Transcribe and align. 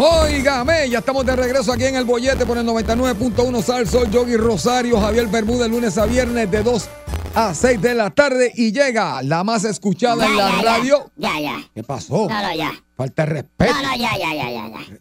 Óigame, 0.00 0.88
ya 0.88 1.00
estamos 1.00 1.26
de 1.26 1.34
regreso 1.34 1.72
aquí 1.72 1.82
en 1.84 1.96
el 1.96 2.04
bollete 2.04 2.46
por 2.46 2.56
el 2.56 2.64
99.1 2.64 3.62
Sal 3.62 3.88
Sol, 3.88 4.08
Yogi 4.08 4.36
Rosario, 4.36 5.00
Javier 5.00 5.26
Bermúdez, 5.26 5.68
lunes 5.68 5.98
a 5.98 6.06
viernes 6.06 6.48
de 6.48 6.62
2 6.62 6.88
a 7.34 7.52
6 7.52 7.82
de 7.82 7.94
la 7.96 8.10
tarde 8.10 8.52
y 8.54 8.70
llega 8.70 9.20
la 9.24 9.42
más 9.42 9.64
escuchada 9.64 10.24
en 10.24 10.36
la 10.36 10.50
ya, 10.50 10.62
radio. 10.62 11.10
Ya, 11.16 11.40
ya. 11.40 11.56
¿Qué 11.74 11.82
pasó? 11.82 12.28
No, 12.28 12.40
no, 12.42 12.54
ya. 12.54 12.70
Falta 12.96 13.26
de 13.26 13.32
respeto. 13.32 13.74
No, 13.74 13.82
no, 13.82 13.96
ya, 13.96 14.10
ya, 14.16 14.34
ya, 14.34 14.50
ya, 14.50 14.68
ya. 14.68 14.98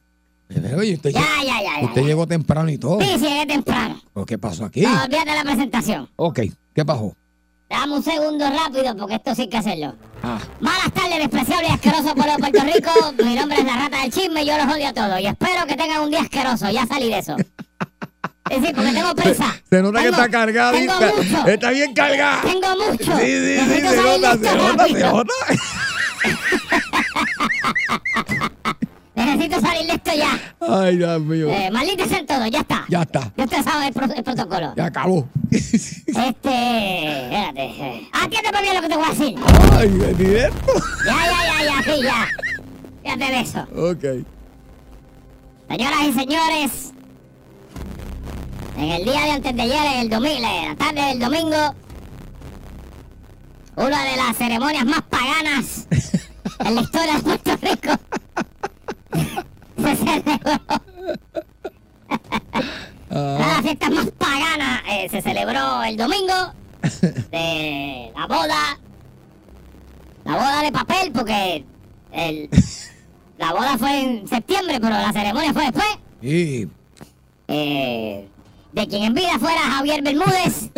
Pero, 0.48 0.78
Oye, 0.80 0.94
usted, 0.96 1.12
Ya, 1.12 1.20
llegó- 1.20 1.44
ya, 1.46 1.62
ya, 1.62 1.80
ya, 1.82 1.86
usted 1.86 2.02
llegó 2.04 2.26
temprano 2.26 2.70
y 2.72 2.78
todo. 2.80 3.00
Sí, 3.00 3.08
sí, 3.20 3.26
llegué 3.28 3.46
temprano. 3.46 4.02
¿Pero 4.16 4.26
¿Qué 4.26 4.38
pasó 4.40 4.66
aquí? 4.66 4.82
No, 4.82 5.04
olvídate 5.04 5.36
la 5.36 5.44
presentación. 5.44 6.10
Ok, 6.16 6.40
¿qué 6.74 6.84
pasó? 6.86 7.16
Dame 7.70 7.96
un 7.96 8.04
segundo 8.04 8.50
rápido 8.50 8.96
porque 8.96 9.16
esto 9.16 9.36
sí 9.36 9.42
hay 9.44 9.50
que 9.50 9.58
hacerlo. 9.58 9.96
Ah, 10.24 10.40
Malas 10.62 10.92
tardes, 10.94 11.20
despreciable 11.20 11.68
y 11.68 11.72
asqueroso 11.72 12.16
pueblo 12.16 12.34
de 12.34 12.40
Puerto 12.40 12.62
Rico. 12.74 12.92
Mi 13.24 13.36
nombre 13.36 13.58
es 13.60 13.66
la 13.66 13.76
rata 13.78 14.02
del 14.02 14.12
chisme 14.12 14.44
y 14.44 14.46
yo 14.48 14.58
los 14.58 14.74
odio 14.74 14.88
a 14.88 14.94
todos. 14.94 15.20
Y 15.20 15.28
espero 15.28 15.66
que 15.68 15.76
tengan 15.76 16.02
un 16.02 16.10
día 16.10 16.22
asqueroso. 16.22 16.70
Ya 16.70 16.86
salí 16.86 17.10
de 17.10 17.20
eso. 17.20 17.36
Es 18.50 18.62
decir, 18.62 18.74
porque 18.76 18.94
tengo 18.94 19.14
prisa. 19.14 19.62
se 19.70 19.82
nota 19.82 20.02
que 20.02 20.08
está 20.08 20.30
cargada. 20.30 20.72
Tengo 20.72 20.94
está, 20.94 21.08
mucho. 21.16 21.48
está 21.48 21.70
bien 21.72 21.94
cargada. 21.94 22.42
Tengo 22.42 22.68
mucho. 22.78 23.18
Sí, 23.18 23.26
sí, 23.26 23.60
sí, 23.60 23.82
se 23.82 23.96
nota, 23.98 24.38
se 24.38 24.56
nota, 24.56 24.86
se 24.88 25.00
nota. 25.04 25.34
Necesito 29.36 29.62
salir 29.62 29.88
de 29.88 29.94
esto 29.94 30.12
ya. 30.16 30.56
Ay, 30.60 30.98
Dios 30.98 31.22
mío. 31.22 31.50
Eh, 31.50 31.70
maldita 31.72 32.06
sean 32.08 32.26
todos, 32.26 32.50
ya 32.50 32.60
está. 32.60 32.86
Ya 32.90 33.02
está, 33.02 33.32
Ya 33.36 33.44
usted 33.44 33.64
sabe 33.64 33.88
el, 33.88 33.94
pro- 33.94 34.14
el 34.14 34.24
protocolo. 34.24 34.74
ya 34.76 34.86
acabó. 34.86 35.28
Este. 35.52 37.24
Espérate. 37.26 38.10
Atiende 38.14 38.50
para 38.52 38.62
bien 38.62 38.76
lo 38.76 38.82
que 38.82 38.88
te 38.90 38.96
voy 38.96 39.06
a 39.06 39.10
decir. 39.10 39.36
Ay, 39.74 39.88
¿en 39.88 40.18
directo? 40.18 40.74
Ya, 41.06 41.16
ya, 41.26 41.46
ya, 41.46 41.64
ya, 41.64 41.84
sí, 41.96 42.02
ya. 42.04 42.28
Fíjate 43.04 43.32
de 43.32 43.40
eso. 43.42 43.68
Ok. 43.76 44.26
Señoras 45.70 46.00
y 46.08 46.14
señores, 46.14 46.94
en 48.78 48.84
el 48.90 49.04
día 49.04 49.22
de 49.26 49.32
antes 49.32 49.56
de 49.56 49.62
ayer, 49.62 49.86
en 49.96 50.00
el 50.00 50.10
domingo, 50.10 50.40
la 50.42 50.76
tarde 50.76 51.02
del 51.02 51.20
domingo, 51.20 51.76
una 53.76 54.04
de 54.06 54.16
las 54.16 54.38
ceremonias 54.38 54.86
más 54.86 55.02
paganas 55.04 55.88
en 56.60 56.76
la 56.76 56.82
historia 56.82 57.16
de 57.16 57.20
Puerto 57.22 57.58
Rico 57.62 57.90
de 63.10 63.40
las 63.40 63.62
fiestas 63.62 63.90
más 63.92 64.12
paganas 64.18 64.82
eh, 64.90 65.08
se 65.10 65.22
celebró 65.22 65.84
el 65.84 65.98
domingo 65.98 66.34
de 67.32 68.12
la 68.16 68.28
boda. 68.28 68.80
La 70.26 70.34
boda 70.34 70.62
de 70.62 70.72
papel, 70.74 71.12
porque 71.14 71.64
el, 72.12 72.50
la 73.38 73.54
boda 73.54 73.78
fue 73.78 74.02
en 74.02 74.28
septiembre, 74.28 74.78
pero 74.82 74.90
la 74.96 75.14
ceremonia 75.14 75.54
fue 75.54 75.64
después. 75.64 75.88
Y 76.22 76.68
Eh, 77.48 78.28
de 78.74 78.88
quien 78.88 79.04
en 79.04 79.14
vida 79.14 79.40
fuera 79.40 79.62
Javier 79.62 80.02
Bermúdez 80.04 80.70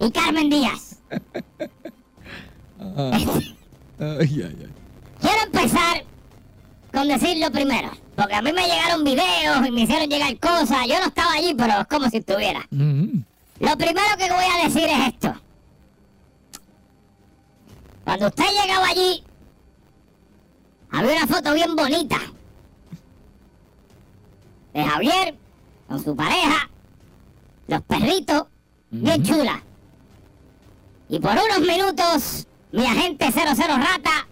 y 0.00 0.10
Carmen 0.10 0.48
Díaz. 0.48 1.00
Ay. 2.96 3.56
Quiero 3.98 5.42
empezar 5.44 6.04
con 7.04 7.20
decir 7.20 7.36
lo 7.38 7.50
primero, 7.50 7.90
porque 8.16 8.34
a 8.34 8.40
mí 8.40 8.52
me 8.52 8.62
llegaron 8.62 9.04
videos 9.04 9.66
y 9.66 9.70
me 9.70 9.82
hicieron 9.82 10.08
llegar 10.08 10.38
cosas. 10.38 10.86
Yo 10.88 10.98
no 11.00 11.06
estaba 11.06 11.32
allí, 11.32 11.54
pero 11.54 11.80
es 11.80 11.86
como 11.86 12.08
si 12.08 12.18
estuviera. 12.18 12.66
Mm. 12.70 13.18
Lo 13.60 13.76
primero 13.76 14.16
que 14.18 14.30
voy 14.30 14.44
a 14.44 14.64
decir 14.64 14.84
es 14.84 15.08
esto. 15.08 15.34
Cuando 18.04 18.26
usted 18.28 18.44
llegaba 18.44 18.88
allí, 18.88 19.22
había 20.90 21.16
una 21.16 21.26
foto 21.26 21.54
bien 21.54 21.76
bonita 21.76 22.18
de 24.72 24.84
Javier 24.84 25.34
con 25.88 26.02
su 26.02 26.16
pareja, 26.16 26.70
los 27.66 27.82
perritos, 27.82 28.44
bien 28.90 29.22
chula. 29.22 29.62
Y 31.08 31.18
por 31.18 31.32
unos 31.32 31.60
minutos, 31.60 32.46
mi 32.72 32.86
agente 32.86 33.30
00 33.30 33.76
Rata 33.76 34.26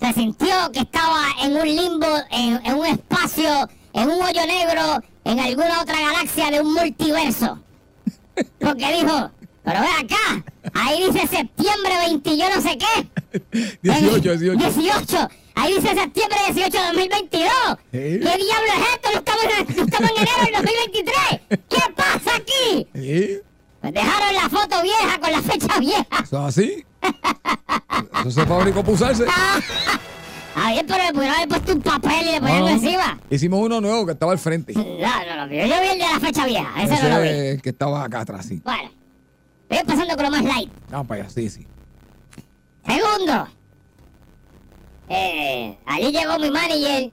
se 0.00 0.12
sintió 0.12 0.70
que 0.72 0.80
estaba 0.80 1.24
en 1.42 1.56
un 1.56 1.64
limbo, 1.66 2.06
en, 2.30 2.64
en 2.64 2.74
un 2.74 2.86
espacio, 2.86 3.68
en 3.92 4.10
un 4.10 4.22
hoyo 4.22 4.46
negro, 4.46 5.02
en 5.24 5.40
alguna 5.40 5.80
otra 5.82 6.00
galaxia 6.00 6.50
de 6.50 6.60
un 6.60 6.72
multiverso. 6.74 7.60
Porque 8.60 8.92
dijo, 8.92 9.30
pero 9.64 9.80
ve 9.80 9.88
acá, 9.88 10.44
ahí 10.74 11.10
dice 11.10 11.26
septiembre 11.26 11.92
20 12.06 12.36
yo 12.36 12.44
no 12.54 12.60
sé 12.60 12.78
qué. 12.78 13.08
18, 13.82 14.36
18. 14.38 14.56
18. 14.58 15.28
Ahí 15.54 15.74
dice 15.74 15.88
septiembre 15.94 16.38
18 16.52 16.70
de 16.70 16.86
2022. 16.86 17.50
Sí. 17.90 17.98
¿Qué 17.98 18.18
diablo 18.18 18.72
es 18.74 18.88
esto? 18.94 19.10
No 19.12 19.18
estamos, 19.18 19.44
en, 19.44 19.76
no 19.76 19.84
estamos 19.84 20.10
en 20.10 20.16
enero 20.18 20.44
del 20.44 20.52
2023. 20.52 21.60
¿Qué 21.68 21.92
pasa 21.96 22.36
aquí? 22.36 22.86
¿Sí? 22.94 23.38
Pues 23.80 23.94
dejaron 23.94 24.34
la 24.34 24.48
foto 24.50 24.82
vieja 24.82 25.18
con 25.18 25.32
la 25.32 25.42
fecha 25.42 25.78
vieja. 25.80 26.06
¿Eso 26.22 26.48
es 26.48 26.58
así? 26.58 26.85
Eso 28.26 28.46
fabricó 28.46 28.82
para. 28.82 29.26
Ah, 29.28 29.60
bien, 30.72 30.86
pero 30.86 31.02
le 31.04 31.12
pudieron 31.12 31.36
haber 31.36 31.48
puesto 31.48 31.72
un 31.72 31.80
papel 31.82 32.26
y 32.28 32.32
le 32.32 32.40
no. 32.40 32.68
encima. 32.68 33.18
Hicimos 33.30 33.60
uno 33.60 33.80
nuevo 33.80 34.04
que 34.06 34.12
estaba 34.12 34.32
al 34.32 34.38
frente. 34.38 34.72
No, 34.72 34.82
no 34.84 35.36
lo 35.36 35.48
vi. 35.48 35.56
Yo 35.58 35.64
vi 35.80 35.88
el 35.92 35.98
de 35.98 36.06
la 36.12 36.20
fecha 36.20 36.46
vieja. 36.46 36.82
Ese, 36.82 36.94
Ese 36.94 37.08
no 37.08 37.16
lo 37.16 37.22
vi. 37.22 37.28
es 37.28 37.54
el 37.54 37.62
que 37.62 37.68
estaba 37.70 38.04
acá 38.04 38.20
atrás, 38.20 38.46
sí. 38.46 38.60
Bueno, 38.64 38.90
voy 39.68 39.78
pasando 39.86 40.14
con 40.16 40.24
lo 40.24 40.30
más 40.30 40.44
light. 40.44 40.70
Vamos 40.90 41.06
para 41.06 41.22
allá, 41.22 41.30
sí, 41.30 41.48
sí. 41.50 41.66
Segundo, 42.86 43.48
eh, 45.08 45.78
allí 45.86 46.12
llegó 46.12 46.38
mi 46.38 46.50
manager. 46.50 47.12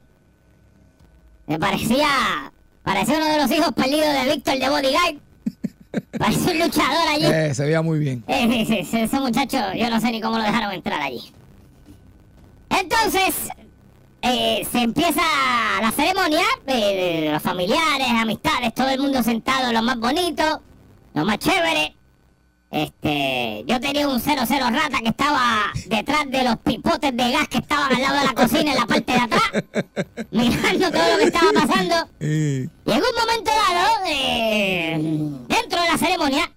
Me 1.48 1.60
parecía, 1.60 2.52
parecía 2.84 3.18
uno 3.18 3.26
de 3.26 3.38
los 3.40 3.52
hijos 3.52 3.72
perdidos 3.74 4.14
de 4.14 4.34
Víctor 4.36 4.58
de 4.60 4.70
Bodyguard. 4.70 5.16
Parece 6.18 6.52
un 6.52 6.60
luchador 6.60 7.08
allí. 7.08 7.26
Eh, 7.26 7.54
se 7.54 7.64
veía 7.64 7.82
muy 7.82 8.00
bien. 8.00 8.24
Eh, 8.28 8.48
sí, 8.50 8.66
sí, 8.66 8.86
sí, 8.90 9.00
ese 9.00 9.20
muchacho, 9.20 9.58
yo 9.76 9.90
no 9.90 10.00
sé 10.00 10.12
ni 10.12 10.22
cómo 10.22 10.38
lo 10.38 10.44
dejaron 10.44 10.72
entrar 10.72 11.02
allí. 11.02 11.34
Entonces, 12.70 13.50
eh, 14.22 14.66
se 14.72 14.80
empieza 14.80 15.22
la 15.82 15.92
ceremonia, 15.92 16.46
eh, 16.68 17.30
los 17.32 17.42
familiares, 17.42 18.08
amistades, 18.10 18.74
todo 18.74 18.90
el 18.90 19.00
mundo 19.00 19.22
sentado, 19.22 19.72
lo 19.72 19.82
más 19.82 20.00
bonito, 20.00 20.62
lo 21.14 21.26
más 21.26 21.38
chévere. 21.40 21.96
Este, 22.74 23.64
yo 23.68 23.80
tenía 23.80 24.08
un 24.08 24.20
00 24.20 24.36
rata 24.72 25.00
que 25.00 25.10
estaba 25.10 25.72
detrás 25.86 26.28
de 26.32 26.44
los 26.44 26.58
pipotes 26.58 27.16
de 27.16 27.32
gas 27.32 27.48
que 27.48 27.60
estaban 27.60 27.96
al 27.96 28.02
lado 28.02 28.18
de 28.18 28.26
la 28.26 28.34
cocina 28.34 28.72
en 28.72 28.80
la 28.80 28.88
parte 28.88 29.14
de 29.14 29.20
atrás, 29.20 29.44
mirando 30.32 30.92
todo 30.92 31.12
lo 31.12 31.18
que 31.20 31.24
estaba 31.26 31.52
pasando. 31.54 31.96
Y 32.20 32.64
en 32.64 32.98
un 32.98 33.16
momento 33.16 33.52
dado, 33.52 34.06
eh, 34.08 34.98
dentro 35.50 35.82
de 35.84 35.88
la 35.88 35.98
ceremonia, 36.00 36.52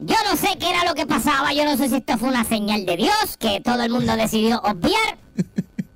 yo 0.00 0.16
no 0.28 0.36
sé 0.36 0.58
qué 0.58 0.70
era 0.70 0.84
lo 0.84 0.94
que 0.96 1.06
pasaba, 1.06 1.52
yo 1.52 1.64
no 1.64 1.76
sé 1.76 1.88
si 1.88 1.94
esto 1.94 2.18
fue 2.18 2.30
una 2.30 2.42
señal 2.42 2.84
de 2.84 2.96
Dios 2.96 3.36
que 3.38 3.60
todo 3.60 3.80
el 3.84 3.92
mundo 3.92 4.16
decidió 4.16 4.58
obviar, 4.58 5.18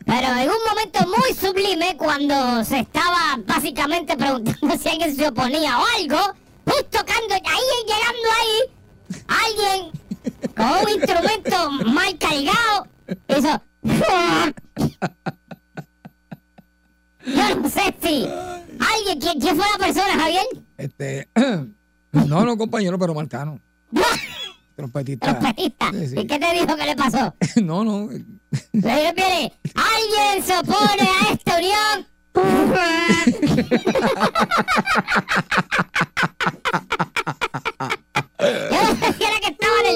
pero 0.07 0.29
en 0.37 0.51
un 0.51 0.65
momento 0.69 1.01
muy 1.09 1.35
sublime, 1.35 1.97
cuando 1.97 2.65
se 2.65 2.79
estaba 2.79 3.41
básicamente 3.45 4.17
preguntando 4.17 4.79
si 4.81 4.89
alguien 4.89 5.17
se 5.17 5.27
oponía 5.27 5.81
o 5.81 5.85
algo, 5.99 6.21
justo 6.65 7.05
cuando 7.05 7.35
ahí 7.35 7.87
llegando 7.87 8.29
ahí, 8.41 8.78
alguien 9.45 9.93
con 10.57 10.67
un 10.67 10.89
instrumento 10.91 11.71
mal 11.93 12.19
cargado 12.19 12.87
hizo... 13.29 13.63
Yo 17.25 17.55
no 17.57 17.69
sé 17.69 17.95
si 18.03 18.27
alguien, 18.79 19.21
¿quién, 19.21 19.41
quién 19.41 19.57
fue 19.57 19.67
la 19.71 19.79
persona, 19.79 20.19
Javier? 20.19 20.45
este. 20.79 21.29
No, 22.11 22.43
no, 22.43 22.57
compañero, 22.57 22.99
pero 22.99 23.13
marcano. 23.15 23.61
Trompetista. 24.77 25.39
Trompetista. 25.39 25.91
Sí, 25.93 26.07
sí. 26.07 26.15
¿Y 26.21 26.27
qué 26.27 26.39
te 26.39 26.53
dijo 26.55 26.75
que 26.75 26.87
le 26.87 26.97
pasó? 26.97 27.35
No, 27.63 27.85
no. 27.85 28.09
Le 28.73 29.09
¿alguien 29.09 30.43
se 30.43 30.57
opone 30.57 31.03
a 31.03 31.33
esta 31.33 31.59
unión? 31.59 32.07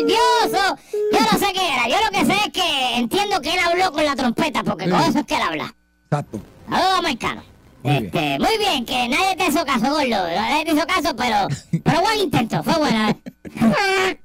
nervioso, 0.07 0.77
yo 1.13 1.21
no 1.21 1.39
sé 1.39 1.53
qué 1.53 1.69
era. 1.73 1.89
Yo 1.89 1.97
lo 2.05 2.11
que 2.19 2.27
sé 2.27 2.33
es 2.47 2.53
que 2.53 2.97
entiendo 2.97 3.41
que 3.41 3.53
él 3.53 3.59
habló 3.61 3.93
con 3.93 4.05
la 4.05 4.15
trompeta, 4.17 4.63
porque 4.63 4.89
con 4.89 5.01
eso 5.01 5.19
es 5.21 5.27
que 5.27 5.35
él 5.37 5.43
habla. 5.43 5.75
Exacto. 6.05 6.41
Saludos 6.69 6.99
americano. 6.99 7.43
Muy 7.83 7.97
Este, 7.97 8.39
muy 8.39 8.59
bien, 8.59 8.85
que 8.85 9.09
nadie 9.09 9.35
te 9.37 9.47
hizo 9.49 9.65
caso, 9.65 9.87
gordo. 9.91 10.09
Nadie 10.09 10.65
te 10.65 10.73
hizo 10.73 10.87
caso, 10.87 11.17
pero, 11.17 11.49
pero 11.83 12.01
buen 12.01 12.19
intento, 12.21 12.63
fue 12.63 12.75
buena. 12.79 13.17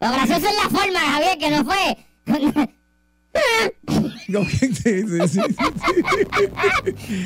Lo 0.00 0.10
gracioso 0.12 0.48
es 0.48 0.56
la 0.56 0.70
forma, 0.70 0.98
Javier, 0.98 1.38
que 1.38 1.50
no 1.50 1.64
fue. 1.64 1.96
Que- 3.32 3.72
sí, 4.50 4.72
sí, 4.74 5.28
sí. 5.28 5.40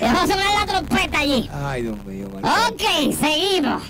Dejó 0.00 0.26
sonar 0.26 0.54
la 0.60 0.66
trompeta 0.66 1.18
allí. 1.20 1.48
Ay, 1.52 1.82
Dios 1.82 2.04
mío. 2.04 2.28
Marco. 2.30 2.48
Ok, 2.74 2.82
seguimos. 3.18 3.82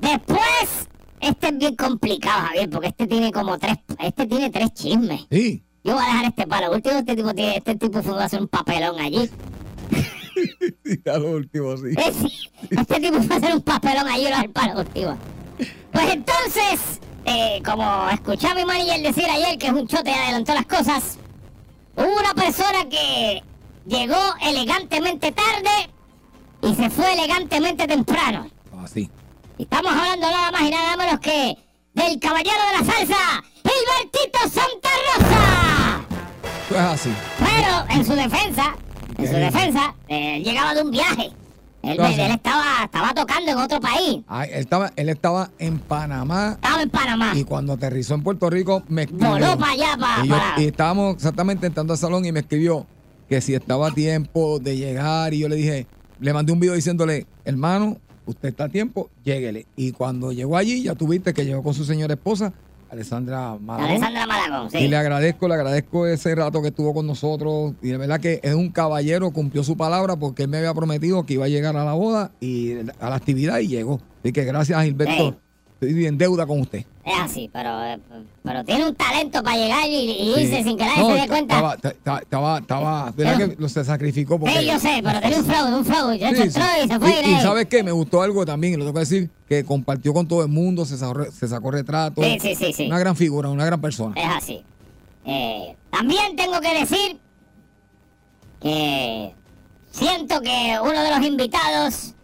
Después, 0.00 0.88
este 1.20 1.48
es 1.48 1.58
bien 1.58 1.76
complicado, 1.76 2.46
Javier, 2.48 2.70
porque 2.70 2.88
este 2.88 3.06
tiene 3.06 3.32
como 3.32 3.58
tres, 3.58 3.78
este 3.98 4.26
tiene 4.26 4.50
tres 4.50 4.72
chismes. 4.74 5.26
Sí. 5.30 5.62
Yo 5.84 5.94
voy 5.94 6.02
a 6.02 6.06
dejar 6.06 6.24
este 6.26 6.46
para 6.46 6.66
lo 6.66 6.74
último, 6.74 6.96
este 6.98 7.16
tipo 7.16 7.32
tiene, 7.34 7.56
este 7.56 7.76
tipo 7.76 8.02
fue 8.02 8.20
a 8.20 8.24
hacer 8.24 8.40
un 8.40 8.48
papelón 8.48 8.98
allí. 9.00 9.30
Sí, 10.84 11.00
a 11.10 11.16
lo 11.16 11.30
último, 11.30 11.74
sí. 11.78 11.94
Eh, 11.96 12.12
sí, 12.12 12.50
este 12.70 13.00
tipo 13.00 13.22
fue 13.22 13.36
a 13.36 13.38
hacer 13.38 13.54
un 13.54 13.62
papelón 13.62 14.06
allí, 14.06 14.26
lo 14.28 14.52
para 14.52 14.74
lo 14.74 14.80
último. 14.80 15.16
Pues 15.92 16.12
entonces, 16.12 17.00
eh, 17.24 17.62
como 17.64 18.08
escuché 18.10 18.48
a 18.48 18.54
mi 18.54 18.64
manager 18.64 19.00
decir 19.00 19.24
ayer 19.24 19.56
que 19.58 19.68
es 19.68 19.72
un 19.72 19.86
chote 19.88 20.10
y 20.10 20.12
adelantó 20.12 20.52
las 20.52 20.66
cosas, 20.66 21.18
hubo 21.96 22.20
una 22.20 22.34
persona 22.34 22.86
que 22.90 23.42
llegó 23.86 24.18
elegantemente 24.42 25.32
tarde 25.32 25.90
y 26.62 26.74
se 26.74 26.90
fue 26.90 27.12
elegantemente 27.14 27.86
temprano. 27.86 28.48
Así. 28.78 29.00
Y 29.02 29.25
Estamos 29.58 29.92
hablando 29.92 30.30
nada 30.30 30.50
más 30.52 30.62
y 30.62 30.70
nada 30.70 30.96
menos 30.96 31.20
que 31.20 31.56
del 31.94 32.20
caballero 32.20 32.56
de 32.72 32.78
la 32.86 32.92
salsa, 32.92 33.42
Gilbertito 33.64 34.38
Santa 34.42 34.88
Rosa. 35.16 36.04
Eso 36.66 36.74
es 36.74 36.80
así. 36.80 37.10
Pero 37.38 37.86
en 37.98 38.04
su 38.04 38.12
defensa, 38.14 38.76
en 39.16 39.26
su 39.26 39.34
defensa, 39.34 39.94
él 40.08 40.44
llegaba 40.44 40.74
de 40.74 40.82
un 40.82 40.90
viaje. 40.90 41.30
Él, 41.82 41.98
estaba, 42.00 42.84
estaba 42.84 43.14
tocando 43.14 43.52
en 43.52 43.58
otro 43.58 43.80
país. 43.80 44.18
Ay, 44.26 44.50
él, 44.52 44.60
estaba, 44.60 44.92
él 44.96 45.08
estaba 45.08 45.50
en 45.60 45.78
Panamá 45.78 46.54
Estaba 46.54 46.82
en 46.82 46.90
Panamá. 46.90 47.32
y 47.36 47.44
cuando 47.44 47.74
aterrizó 47.74 48.14
en 48.14 48.24
Puerto 48.24 48.50
Rico 48.50 48.82
me 48.88 49.02
escribió. 49.02 49.28
Voló 49.30 49.56
para 49.56 49.72
allá, 49.72 49.96
para... 49.98 50.24
Y, 50.24 50.28
yo- 50.28 50.34
para- 50.36 50.60
y 50.60 50.64
estábamos 50.66 51.14
exactamente 51.14 51.66
entrando 51.68 51.92
al 51.92 51.98
salón 51.98 52.24
y 52.24 52.32
me 52.32 52.40
escribió 52.40 52.86
que 53.28 53.40
si 53.40 53.54
estaba 53.54 53.88
a 53.88 53.90
tiempo 53.92 54.58
de 54.58 54.76
llegar 54.76 55.32
y 55.32 55.38
yo 55.38 55.48
le 55.48 55.54
dije, 55.56 55.86
le 56.18 56.32
mandé 56.32 56.52
un 56.52 56.58
video 56.58 56.74
diciéndole, 56.74 57.26
hermano, 57.44 57.98
usted 58.26 58.50
está 58.50 58.64
a 58.64 58.68
tiempo, 58.68 59.10
lléguele. 59.24 59.66
Y 59.76 59.92
cuando 59.92 60.32
llegó 60.32 60.56
allí, 60.56 60.82
ya 60.82 60.94
tuviste 60.94 61.32
que 61.32 61.44
llegó 61.44 61.62
con 61.62 61.74
su 61.74 61.84
señora 61.84 62.14
esposa, 62.14 62.52
Alessandra 62.90 63.56
Malagón. 63.60 63.90
Alessandra 63.90 64.26
Malagón, 64.26 64.70
sí. 64.70 64.78
Y 64.78 64.88
le 64.88 64.96
agradezco, 64.96 65.48
le 65.48 65.54
agradezco 65.54 66.06
ese 66.06 66.34
rato 66.34 66.62
que 66.62 66.68
estuvo 66.68 66.94
con 66.94 67.06
nosotros. 67.06 67.74
Y 67.82 67.88
de 67.88 67.96
verdad 67.96 68.20
que 68.20 68.40
es 68.42 68.54
un 68.54 68.70
caballero, 68.70 69.30
cumplió 69.32 69.64
su 69.64 69.76
palabra 69.76 70.16
porque 70.16 70.44
él 70.44 70.48
me 70.48 70.58
había 70.58 70.72
prometido 70.74 71.24
que 71.26 71.34
iba 71.34 71.46
a 71.46 71.48
llegar 71.48 71.76
a 71.76 71.84
la 71.84 71.94
boda 71.94 72.32
y 72.40 72.74
a 73.00 73.10
la 73.10 73.16
actividad 73.16 73.58
y 73.58 73.68
llegó. 73.68 74.00
Así 74.20 74.32
que 74.32 74.44
gracias, 74.44 74.82
Gilberto. 74.84 75.30
Sí. 75.30 75.45
Estoy 75.80 76.06
en 76.06 76.16
deuda 76.16 76.46
con 76.46 76.60
usted. 76.60 76.84
Es 77.04 77.20
así, 77.20 77.50
pero, 77.52 77.70
pero 78.42 78.64
tiene 78.64 78.86
un 78.86 78.94
talento 78.94 79.42
para 79.42 79.56
llegar 79.58 79.86
y, 79.86 79.94
y 79.94 80.30
irse 80.40 80.64
sin 80.64 80.76
que 80.78 80.84
nadie 80.86 81.02
No, 81.02 81.14
se 81.14 81.20
dé 81.20 81.28
cuenta. 81.28 81.54
Estaba, 81.54 81.74
estaba, 81.74 82.18
estaba, 82.20 82.58
estaba- 82.58 83.10
¿verdad 83.12 83.34
Pero- 83.36 83.50
que 83.50 83.62
lo 83.62 83.68
se 83.68 83.84
sacrificó? 83.84 84.38
Porque, 84.40 84.58
Sí, 84.58 84.66
yo 84.66 84.78
sé, 84.80 85.00
pero 85.04 85.20
tenía 85.20 85.38
un 85.38 85.44
flow, 85.44 85.78
un 85.78 85.84
flow. 85.84 86.12
Y 86.14 86.18
Sí, 86.18 86.24
entró 86.24 86.44
sí. 86.62 86.68
y 86.84 86.88
se 86.88 86.98
fue 86.98 87.10
Y- 87.10 87.30
y, 87.30 87.34
y 87.34 87.40
¿sabes 87.42 87.66
qué? 87.66 87.82
Me 87.82 87.92
gustó 87.92 88.22
algo 88.22 88.46
también, 88.46 88.72
y 88.72 88.76
lo 88.78 88.84
tengo 88.84 88.94
que 88.94 89.00
decir, 89.00 89.30
que 89.48 89.64
compartió 89.66 90.14
con 90.14 90.26
todo 90.26 90.42
el 90.42 90.48
mundo, 90.48 90.86
se 90.86 90.96
sacó, 90.96 91.26
se 91.30 91.46
sacó 91.46 91.70
retratos. 91.70 92.24
Sí, 92.24 92.38
sí, 92.40 92.54
sí, 92.54 92.72
sí. 92.72 92.86
Una 92.86 92.98
gran 92.98 93.14
figura, 93.14 93.50
una 93.50 93.66
gran 93.66 93.80
persona. 93.80 94.14
Es 94.18 94.28
así. 94.34 94.62
Eh, 95.26 95.76
también 95.90 96.36
tengo 96.36 96.58
que 96.60 96.72
decir 96.80 97.18
que 98.60 99.34
siento 99.90 100.40
que 100.40 100.78
uno 100.82 101.02
de 101.02 101.10
los 101.16 101.26
invitados 101.26 102.14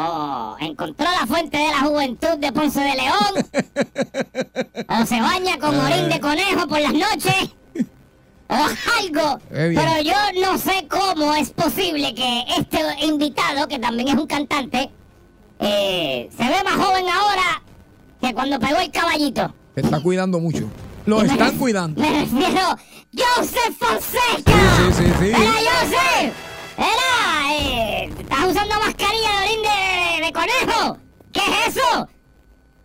o 0.00 0.56
encontró 0.60 1.06
la 1.10 1.26
fuente 1.26 1.58
de 1.58 1.68
la 1.68 1.80
juventud 1.80 2.38
de 2.38 2.52
Ponce 2.52 2.80
de 2.80 2.94
León 2.94 3.46
o 4.88 5.06
se 5.06 5.20
baña 5.20 5.58
con 5.58 5.78
orín 5.78 6.08
de 6.08 6.20
conejo 6.20 6.66
por 6.66 6.80
las 6.80 6.94
noches 6.94 7.50
o 8.48 8.54
algo. 8.54 9.38
Pero 9.50 10.02
yo 10.02 10.40
no 10.40 10.58
sé 10.58 10.86
cómo 10.88 11.34
es 11.34 11.50
posible 11.50 12.14
que 12.14 12.44
este 12.58 12.80
invitado, 13.04 13.68
que 13.68 13.78
también 13.78 14.08
es 14.08 14.14
un 14.14 14.26
cantante, 14.26 14.90
eh, 15.58 16.30
se 16.36 16.44
ve 16.44 16.64
más 16.64 16.74
joven 16.74 17.04
ahora 17.08 17.62
que 18.20 18.34
cuando 18.34 18.58
pegó 18.58 18.78
el 18.80 18.90
caballito. 18.90 19.54
Se 19.74 19.82
está 19.82 20.00
cuidando 20.00 20.40
mucho. 20.40 20.68
Lo 21.06 21.22
están 21.22 21.56
cuidando. 21.58 22.00
Me 22.00 22.20
refiero, 22.20 22.76
Joseph 23.14 23.76
Fonseca. 23.78 24.52
Sí, 24.52 24.92
sí, 24.92 25.04
sí, 25.04 25.12
sí. 25.18 25.28
Era 25.28 25.52
Joseph. 25.52 26.49
Era, 26.80 27.54
eh, 27.54 28.04
estás 28.18 28.44
usando 28.46 28.74
mascarilla 28.80 29.30
de 29.30 29.46
orín 29.46 29.62
de, 29.62 30.26
de 30.26 30.32
conejo. 30.32 30.96
¿Qué 31.32 31.40
es 31.40 31.76
eso? 31.76 32.08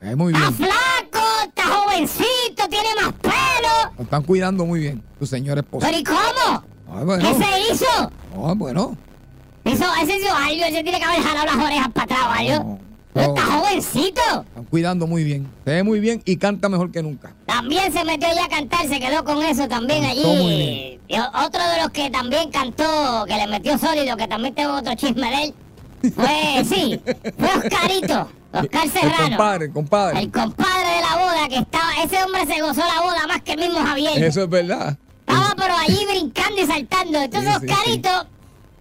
Eh, 0.02 0.16
muy 0.16 0.34
Está 0.34 0.50
bien. 0.50 0.70
flaco, 0.70 1.26
está 1.48 1.64
jovencito, 1.64 2.68
tiene 2.70 2.90
más 3.02 3.14
pelo. 3.14 3.94
Lo 3.98 4.04
están 4.04 4.24
cuidando 4.24 4.66
muy 4.66 4.82
bien, 4.82 5.04
tu 5.18 5.26
señora 5.26 5.62
esposa. 5.62 5.88
¿Pero 5.88 6.00
y 6.00 6.04
cómo? 6.04 6.64
Ah, 6.92 7.04
bueno. 7.04 7.24
¿Qué 7.28 7.34
se 7.44 7.74
hizo? 7.74 7.86
Ah, 8.38 8.54
bueno. 8.56 8.96
Eso, 9.64 9.86
ese 10.02 10.18
hizo 10.18 10.32
algo, 10.36 10.64
ese 10.66 10.84
tiene 10.84 11.00
que 11.00 11.06
haber 11.06 11.24
jalado 11.24 11.46
las 11.46 11.66
orejas 11.66 11.88
para 11.94 12.04
atrás. 12.04 12.60
No, 12.60 12.80
Pero 13.16 13.28
está 13.34 13.46
jovencito. 13.46 14.22
Están 14.50 14.66
cuidando 14.66 15.08
muy 15.08 15.24
bien. 15.24 15.48
Se 15.64 15.72
ve 15.72 15.84
muy 15.84 16.02
bien 16.02 16.22
y 16.26 16.36
canta 16.36 16.68
mejor 16.68 16.92
que 16.92 17.02
nunca. 17.02 17.34
También 17.46 17.92
se 17.94 18.04
metió 18.04 18.28
ya 18.36 18.44
a 18.46 18.50
cantar, 18.50 18.86
se 18.88 19.00
quedó 19.00 19.24
con 19.24 19.42
eso 19.42 19.68
también 19.70 20.04
Cantó 20.04 20.28
muy 20.28 20.52
allí. 20.52 21.00
Y 21.08 21.18
otro 21.18 21.62
de 21.70 21.82
los 21.82 21.92
que 21.92 22.10
también 22.10 22.52
cantó, 22.52 23.24
que 23.26 23.36
le 23.38 23.48
metió 23.48 23.78
sólido, 23.78 24.18
que 24.18 24.28
también 24.28 24.54
tengo 24.54 24.74
otro 24.74 24.94
chisme 24.96 25.30
de 25.30 25.44
él, 25.44 25.54
fue, 26.14 26.66
sí, 26.70 27.02
fue 27.38 27.48
Oscarito, 27.56 28.30
Oscar 28.52 28.84
El 28.84 28.92
Serrano. 28.92 29.28
compadre, 29.30 29.66
el 29.66 29.72
compadre. 29.72 30.20
El 30.20 30.32
compadre 30.32 30.90
de 30.96 31.02
la 31.02 31.16
boda, 31.16 31.48
que 31.48 31.58
estaba, 31.58 32.04
ese 32.04 32.22
hombre 32.22 32.46
se 32.46 32.62
gozó 32.62 32.82
la 32.82 33.02
boda 33.02 33.28
más 33.28 33.42
que 33.44 33.54
el 33.54 33.60
mismo 33.62 33.80
Javier. 33.80 34.24
Eso 34.24 34.44
es 34.44 34.50
verdad. 34.50 34.98
Estaba 35.26 35.56
pero 35.56 35.74
allí 35.78 36.06
brincando 36.06 36.62
y 36.62 36.66
saltando. 36.66 37.20
Entonces 37.22 37.54
Sí, 37.54 37.60
sí, 37.62 37.74
Oscarito, 37.74 38.28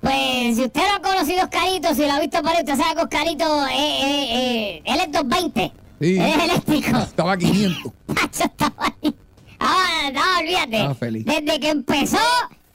pues 0.04 0.56
si 0.56 0.64
usted 0.64 0.80
no 0.82 0.94
ha 0.96 1.00
conocido 1.00 1.40
a 1.40 1.44
Oscarito, 1.44 1.94
si 1.94 2.02
lo 2.06 2.12
ha 2.12 2.20
visto 2.20 2.40
por 2.42 2.50
ahí, 2.50 2.58
usted 2.60 2.76
sabe 2.76 2.94
que 2.94 3.02
Oscarito, 3.02 3.66
eh, 3.66 3.72
eh, 3.74 4.28
eh, 4.32 4.82
él 4.84 5.00
es 5.00 5.12
220. 5.12 5.72
Sí. 6.00 6.18
Él 6.18 6.22
es 6.26 6.44
eléctrico. 6.44 6.98
Estaba 6.98 7.32
a 7.32 7.36
500. 7.36 7.92
Pacho 8.06 8.44
estaba 8.44 8.74
ahí. 9.02 9.14
Ah, 9.60 10.10
no, 10.12 10.20
olvídate. 10.40 10.76
Estaba 10.76 10.94
feliz. 10.94 11.25
Desde 11.25 11.61
que 11.61 11.68
empezó 11.70 12.18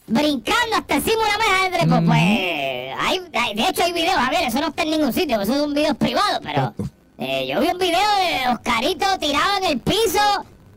brincando 0.07 0.75
hasta 0.77 0.95
encima 0.95 1.15
de 1.23 1.29
una 1.29 1.37
mesa 1.37 1.63
de 1.63 1.77
trepo, 1.77 1.95
Ujú. 1.97 2.05
pues. 2.05 2.19
Hay, 2.19 3.21
hay- 3.33 3.55
de 3.55 3.63
hecho, 3.69 3.83
hay 3.83 3.93
videos, 3.93 4.15
Javier, 4.15 4.43
eso 4.47 4.59
no 4.59 4.67
está 4.69 4.83
en 4.83 4.89
ningún 4.91 5.13
sitio, 5.13 5.39
eso 5.41 5.53
son 5.53 5.73
videos 5.73 5.95
privados, 5.97 6.39
pero. 6.41 6.57
Exacto. 6.61 6.83
eh, 7.19 7.47
yo 7.47 7.61
vi 7.61 7.67
un 7.67 7.77
video 7.77 7.99
de 8.17 8.53
Oscarito 8.53 9.05
tirado 9.19 9.57
en 9.57 9.63
el 9.65 9.79
piso, 9.79 10.19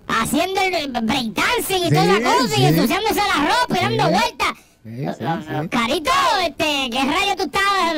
haciendo 0.09 0.61
el 0.61 0.89
breakdancing 0.93 1.85
y 1.85 1.89
Sí, 1.89 1.95
toda 1.95 2.05
la 2.05 2.21
cosa, 2.21 2.61
y 2.61 2.65
ensuciándose 2.67 3.15
la 3.21 3.45
ropa 3.49 3.79
y 3.79 3.83
dando 3.83 4.11
vueltas. 4.11 4.53
Sí, 4.85 4.91
sí, 4.97 5.05
Los- 5.05 5.17
sí. 5.17 5.55
Oscarito, 5.55 6.11
este, 6.45 6.91
¿qué 6.91 6.99
rayo 7.05 7.37
tú 7.37 7.45
estabas? 7.45 7.95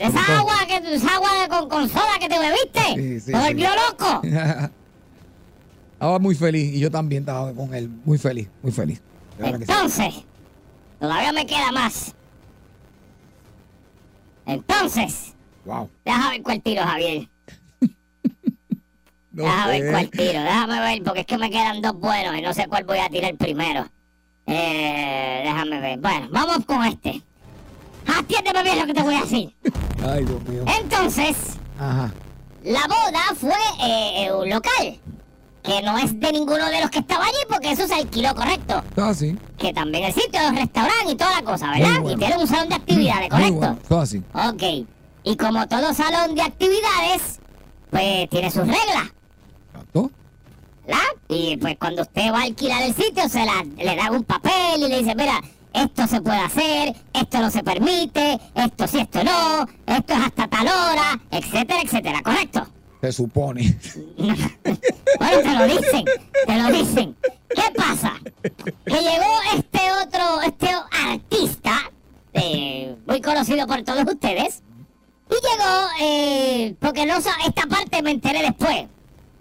Esa 0.00 0.38
agua, 0.38 0.54
que, 0.68 0.94
esa 0.94 1.14
agua 1.16 1.30
con, 1.48 1.68
con 1.68 1.88
soda 1.88 2.18
que 2.20 2.28
te 2.28 2.38
bebiste. 2.38 3.20
Sí, 3.20 3.32
volvió 3.32 3.68
loco. 3.88 4.22
estaba 5.94 6.18
muy 6.20 6.36
feliz 6.36 6.74
y 6.74 6.78
yo 6.78 6.90
también 6.92 7.22
estaba 7.22 7.52
con 7.52 7.74
él. 7.74 7.88
Muy 8.04 8.18
feliz, 8.18 8.48
muy 8.62 8.70
feliz. 8.70 9.02
Entonces, 9.40 10.14
todavía 11.00 11.32
me 11.32 11.44
queda 11.44 11.72
más. 11.72 12.14
Entonces, 14.46 15.34
Wow. 15.64 15.90
déjame 16.04 16.30
ver 16.30 16.42
cuál 16.42 16.62
tiro, 16.62 16.82
Javier. 16.84 17.28
No 19.32 19.44
déjame 19.44 19.72
sé. 19.72 19.82
ver 19.82 19.92
cuál 19.92 20.10
tiro, 20.10 20.42
déjame 20.42 20.80
ver, 20.80 21.02
porque 21.04 21.20
es 21.20 21.26
que 21.26 21.38
me 21.38 21.50
quedan 21.50 21.80
dos 21.82 21.94
buenos 21.98 22.36
y 22.36 22.42
no 22.42 22.52
sé 22.54 22.66
cuál 22.68 22.84
voy 22.84 22.98
a 22.98 23.08
tirar 23.08 23.34
primero. 23.36 23.86
Eh, 24.48 25.42
déjame 25.44 25.80
ver. 25.80 25.98
Bueno, 25.98 26.28
vamos 26.30 26.64
con 26.66 26.84
este. 26.84 27.22
Atiéndeme 28.06 28.62
bien 28.62 28.78
lo 28.78 28.86
que 28.86 28.94
te 28.94 29.02
voy 29.02 29.14
a 29.14 29.20
decir. 29.20 29.54
Ay, 30.02 30.24
Dios 30.24 30.42
mío. 30.44 30.64
Entonces, 30.80 31.36
Ajá. 31.78 32.10
la 32.64 32.80
boda 32.86 33.20
fue 33.36 33.52
eh, 33.82 34.24
eh, 34.26 34.32
un 34.32 34.48
local. 34.48 34.98
Que 35.62 35.82
no 35.82 35.98
es 35.98 36.18
de 36.18 36.32
ninguno 36.32 36.64
de 36.70 36.80
los 36.80 36.88
que 36.88 37.00
estaba 37.00 37.24
allí 37.26 37.36
porque 37.48 37.72
eso 37.72 37.86
se 37.86 37.94
alquiló 37.94 38.34
correcto. 38.34 38.82
Está 38.88 39.10
así. 39.10 39.36
Que 39.58 39.72
también 39.74 40.04
el 40.04 40.14
sitio, 40.14 40.40
el 40.48 40.56
restaurante 40.56 41.12
y 41.12 41.14
toda 41.16 41.40
la 41.40 41.42
cosa, 41.42 41.70
¿verdad? 41.72 42.00
Bueno. 42.00 42.12
Y 42.12 42.16
tiene 42.16 42.36
un 42.38 42.46
salón 42.46 42.68
de 42.70 42.74
actividades, 42.76 43.28
¿correcto? 43.28 43.58
bueno. 43.58 43.78
Está 43.82 44.00
así. 44.00 44.22
Ok. 44.32 44.88
Y 45.24 45.36
como 45.36 45.68
todo 45.68 45.92
salón 45.92 46.34
de 46.34 46.42
actividades, 46.42 47.40
pues 47.90 48.30
tiene 48.30 48.50
sus 48.50 48.62
reglas. 48.66 49.12
Y 51.28 51.58
pues 51.58 51.76
cuando 51.78 52.02
usted 52.02 52.32
va 52.32 52.40
a 52.40 52.44
alquilar 52.44 52.82
el 52.82 52.94
sitio, 52.94 53.28
se 53.28 53.44
la, 53.44 53.62
le 53.76 53.96
dan 53.96 54.14
un 54.14 54.24
papel 54.24 54.82
y 54.82 54.88
le 54.88 54.98
dice, 54.98 55.14
mira, 55.14 55.40
esto 55.74 56.06
se 56.06 56.20
puede 56.22 56.38
hacer, 56.38 56.96
esto 57.12 57.38
no 57.38 57.50
se 57.50 57.62
permite, 57.62 58.38
esto 58.54 58.86
sí, 58.88 59.00
esto 59.00 59.22
no, 59.22 59.66
esto 59.86 60.14
es 60.14 60.20
hasta 60.20 60.48
tal 60.48 60.66
hora, 60.66 61.20
etcétera, 61.30 61.80
etcétera, 61.82 62.22
¿correcto? 62.22 62.66
Se 63.00 63.12
supone. 63.12 63.78
Bueno, 65.18 65.38
te 65.42 65.52
lo 65.52 65.66
dicen, 65.66 66.04
te 66.46 66.62
lo 66.62 66.68
dicen. 66.70 67.16
¿Qué 67.48 67.62
pasa? 67.74 68.12
Que 68.42 69.00
llegó 69.00 69.26
este 69.56 69.80
otro, 70.04 70.42
este 70.42 70.68
artista, 71.08 71.90
eh, 72.34 72.94
muy 73.06 73.20
conocido 73.20 73.66
por 73.66 73.82
todos 73.82 74.04
ustedes, 74.04 74.62
y 75.28 75.34
llegó, 75.34 75.88
eh, 76.00 76.76
porque 76.78 77.04
no 77.04 77.16
esta 77.16 77.66
parte 77.68 78.00
me 78.02 78.12
enteré 78.12 78.42
después. 78.42 78.86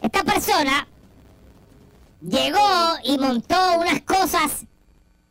Esta 0.02 0.24
persona 0.24 0.88
llegó 2.22 2.96
y 3.04 3.18
montó 3.18 3.56
unas 3.80 4.02
cosas 4.02 4.66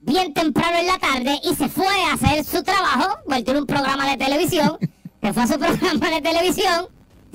bien 0.01 0.33
temprano 0.35 0.79
en 0.79 0.87
la 0.87 0.99
tarde 0.99 1.41
y 1.43 1.55
se 1.55 1.69
fue 1.69 1.87
a 2.05 2.15
hacer 2.15 2.45
su 2.45 2.63
trabajo, 2.63 3.19
él 3.29 3.45
tiene 3.45 3.61
un 3.61 3.67
programa 3.67 4.09
de 4.09 4.17
televisión, 4.17 4.79
se 5.21 5.33
fue 5.33 5.43
a 5.43 5.47
su 5.47 5.59
programa 5.59 6.11
de 6.11 6.23
televisión, 6.23 6.89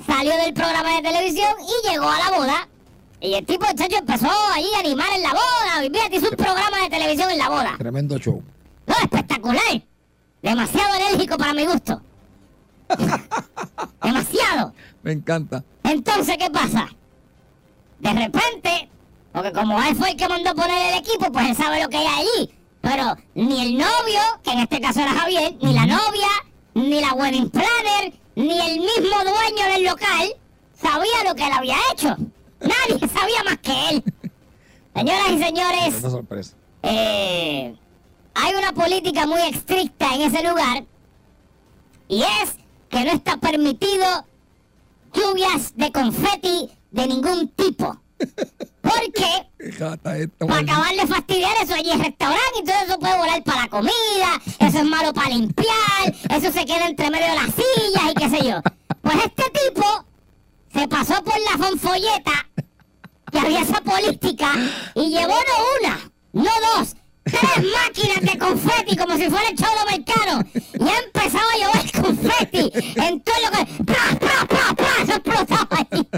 salió 0.06 0.36
del 0.36 0.54
programa 0.54 0.96
de 0.96 1.02
televisión 1.02 1.52
y 1.60 1.88
llegó 1.88 2.08
a 2.08 2.18
la 2.18 2.36
boda. 2.36 2.68
Y 3.20 3.34
el 3.34 3.46
tipo, 3.46 3.64
chacho, 3.76 3.98
empezó 3.98 4.28
ahí 4.52 4.66
a 4.74 4.80
animar 4.80 5.06
en 5.14 5.22
la 5.22 5.30
boda. 5.30 5.84
Y 5.84 5.90
mira, 5.90 6.08
hizo 6.10 6.28
un 6.28 6.36
programa 6.36 6.78
de 6.82 6.90
televisión 6.90 7.30
en 7.30 7.38
la 7.38 7.48
boda. 7.48 7.76
Tremendo 7.78 8.18
show. 8.18 8.42
No, 8.84 8.94
espectacular. 9.00 9.82
Demasiado 10.42 10.94
enérgico 10.96 11.36
para 11.36 11.54
mi 11.54 11.64
gusto. 11.64 12.02
Demasiado. 14.02 14.74
Me 15.04 15.12
encanta. 15.12 15.62
Entonces, 15.84 16.36
¿qué 16.36 16.50
pasa? 16.50 16.88
De 18.00 18.12
repente, 18.12 18.81
porque 19.32 19.52
como 19.52 19.80
él 19.82 19.94
fue 19.96 20.10
el 20.10 20.16
que 20.16 20.28
mandó 20.28 20.54
poner 20.54 20.92
el 20.92 20.98
equipo, 21.00 21.30
pues 21.32 21.48
él 21.48 21.56
sabe 21.56 21.82
lo 21.82 21.88
que 21.88 21.96
hay 21.98 22.06
allí. 22.06 22.50
Pero 22.80 23.16
ni 23.34 23.60
el 23.62 23.78
novio, 23.78 24.20
que 24.42 24.50
en 24.52 24.58
este 24.60 24.80
caso 24.80 25.00
era 25.00 25.12
Javier, 25.12 25.54
ni 25.62 25.72
la 25.72 25.86
novia, 25.86 26.28
ni 26.74 27.00
la 27.00 27.12
wedding 27.14 27.48
planner, 27.50 28.12
ni 28.34 28.58
el 28.60 28.80
mismo 28.80 29.16
dueño 29.24 29.72
del 29.72 29.84
local 29.84 30.34
sabía 30.80 31.24
lo 31.28 31.34
que 31.34 31.46
él 31.46 31.52
había 31.52 31.76
hecho. 31.92 32.16
Nadie 32.60 33.08
sabía 33.14 33.44
más 33.44 33.58
que 33.58 33.88
él. 33.90 34.04
Señoras 34.94 35.30
y 35.30 35.42
señores, 35.42 35.94
Una 36.00 36.10
sorpresa. 36.10 36.54
eh, 36.82 37.74
hay 38.34 38.54
una 38.54 38.72
política 38.72 39.26
muy 39.26 39.40
estricta 39.42 40.14
en 40.14 40.22
ese 40.22 40.42
lugar 40.46 40.84
y 42.08 42.22
es 42.22 42.56
que 42.90 43.04
no 43.04 43.12
está 43.12 43.36
permitido 43.38 44.04
lluvias 45.14 45.74
de 45.76 45.92
confeti 45.92 46.70
de 46.90 47.06
ningún 47.06 47.48
tipo. 47.48 47.98
Porque 48.82 49.48
para 50.38 50.58
acabar 50.58 50.94
de 50.94 51.06
fastidiar 51.06 51.52
eso 51.62 51.74
allí 51.74 51.90
es 51.90 51.98
restaurante 51.98 52.58
y 52.60 52.64
todo 52.64 52.76
eso 52.84 52.98
puede 52.98 53.16
volar 53.16 53.42
para 53.44 53.62
la 53.62 53.68
comida, 53.68 54.40
eso 54.58 54.78
es 54.78 54.84
malo 54.84 55.12
para 55.12 55.28
limpiar, 55.30 56.14
eso 56.30 56.52
se 56.52 56.64
queda 56.64 56.88
entre 56.88 57.10
medio 57.10 57.26
de 57.26 57.34
las 57.34 57.54
sillas 57.54 58.10
y 58.10 58.14
qué 58.14 58.28
sé 58.28 58.48
yo. 58.48 58.60
Pues 59.02 59.16
este 59.16 59.44
tipo 59.50 60.06
se 60.72 60.88
pasó 60.88 61.22
por 61.22 61.34
la 61.40 61.64
fonfolleta 61.64 62.48
que 63.30 63.38
había 63.38 63.60
esa 63.60 63.80
política 63.80 64.52
y 64.94 65.10
llevó 65.10 65.34
no 65.34 65.88
una, 65.88 66.10
no 66.32 66.50
dos, 66.76 66.96
tres 67.24 67.64
máquinas 67.72 68.20
de 68.20 68.38
confeti 68.38 68.96
como 68.96 69.16
si 69.16 69.30
fuera 69.30 69.48
el 69.48 69.56
show 69.56 69.70
dominicano 69.78 70.44
y 70.54 70.88
ha 70.88 70.98
empezado 70.98 71.48
a 71.48 71.58
llover 71.58 71.92
confeti 72.02 72.72
en 73.00 73.20
todo 73.20 73.36
lo 73.44 73.50
que... 73.58 73.84
¡Pra, 73.84 74.18
pra, 74.18 74.46
pra, 74.46 74.74
pra! 74.74 75.02
Eso 75.02 75.12
explotaba 75.12 75.68
ahí. 75.90 76.08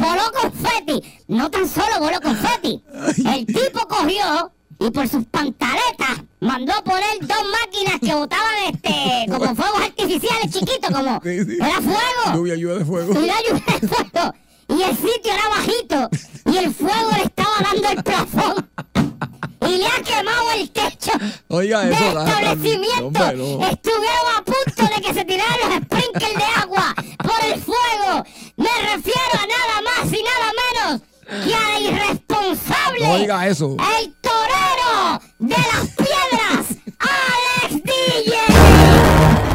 Voló 0.00 0.22
confeti, 0.40 1.02
no 1.28 1.50
tan 1.50 1.68
solo 1.68 1.98
voló 2.00 2.20
confeti. 2.20 2.82
El 3.26 3.44
tipo 3.46 3.80
cogió 3.86 4.52
y 4.78 4.90
por 4.90 5.06
sus 5.08 5.24
pantaletas 5.26 6.22
mandó 6.40 6.72
poner 6.84 7.18
dos 7.20 7.36
máquinas 7.60 8.00
que 8.00 8.14
botaban 8.14 8.54
este 8.72 9.26
como 9.30 9.54
fuegos 9.54 9.80
artificiales 9.82 10.50
chiquitos, 10.52 10.90
como 10.90 11.20
Sí, 11.22 11.44
sí. 11.44 11.56
era 11.60 11.80
fuego. 11.82 12.34
Lluvia, 12.36 12.54
lluvia 12.56 12.78
de 12.78 12.84
fuego. 12.84 13.12
La 13.14 13.36
lluvia 13.48 13.78
de 13.80 13.88
fuego. 13.88 14.34
Y 14.68 14.82
el 14.82 14.96
sitio 14.96 15.32
era 15.34 15.48
bajito. 15.48 16.08
Y 16.52 16.56
el 16.56 16.72
fuego 16.74 17.10
le 17.16 17.24
estaba 17.24 17.56
dando 17.70 17.88
el 17.90 18.02
plafón. 18.02 18.70
Y 19.66 19.76
le 19.76 19.86
ha 19.86 20.02
quemado 20.02 20.50
el 20.52 20.70
techo 20.70 21.12
Oiga, 21.48 21.80
del 21.80 21.92
eso. 21.92 22.12
da- 22.14 22.24
establecimiento. 22.28 23.06
hombre, 23.06 23.36
no. 23.36 23.66
Estuvieron 23.68 24.26
a 24.36 24.42
punto 24.44 24.94
de 24.94 25.02
que 25.02 25.14
se 25.14 25.24
tiraran 25.24 25.58
los 25.60 25.74
sprinkles 25.84 26.34
de 26.34 26.44
agua 26.62 26.94
por 27.18 27.44
el 27.44 27.60
fuego. 27.60 28.24
Me 28.56 28.68
refiero 28.94 29.34
a 29.34 29.46
nada 29.46 29.82
más 29.84 30.12
y 30.12 30.22
nada 30.22 30.52
menos 30.62 31.02
que 31.46 31.54
a 31.54 31.60
la 31.68 31.80
irresponsable. 31.80 33.06
No 33.06 33.16
diga 33.18 33.46
eso. 33.48 33.76
El 33.98 34.14
torero 34.20 35.20
de 35.38 35.56
las 35.56 35.88
piedras, 35.96 36.76
Alex 36.98 37.82
DJ. 37.84 39.50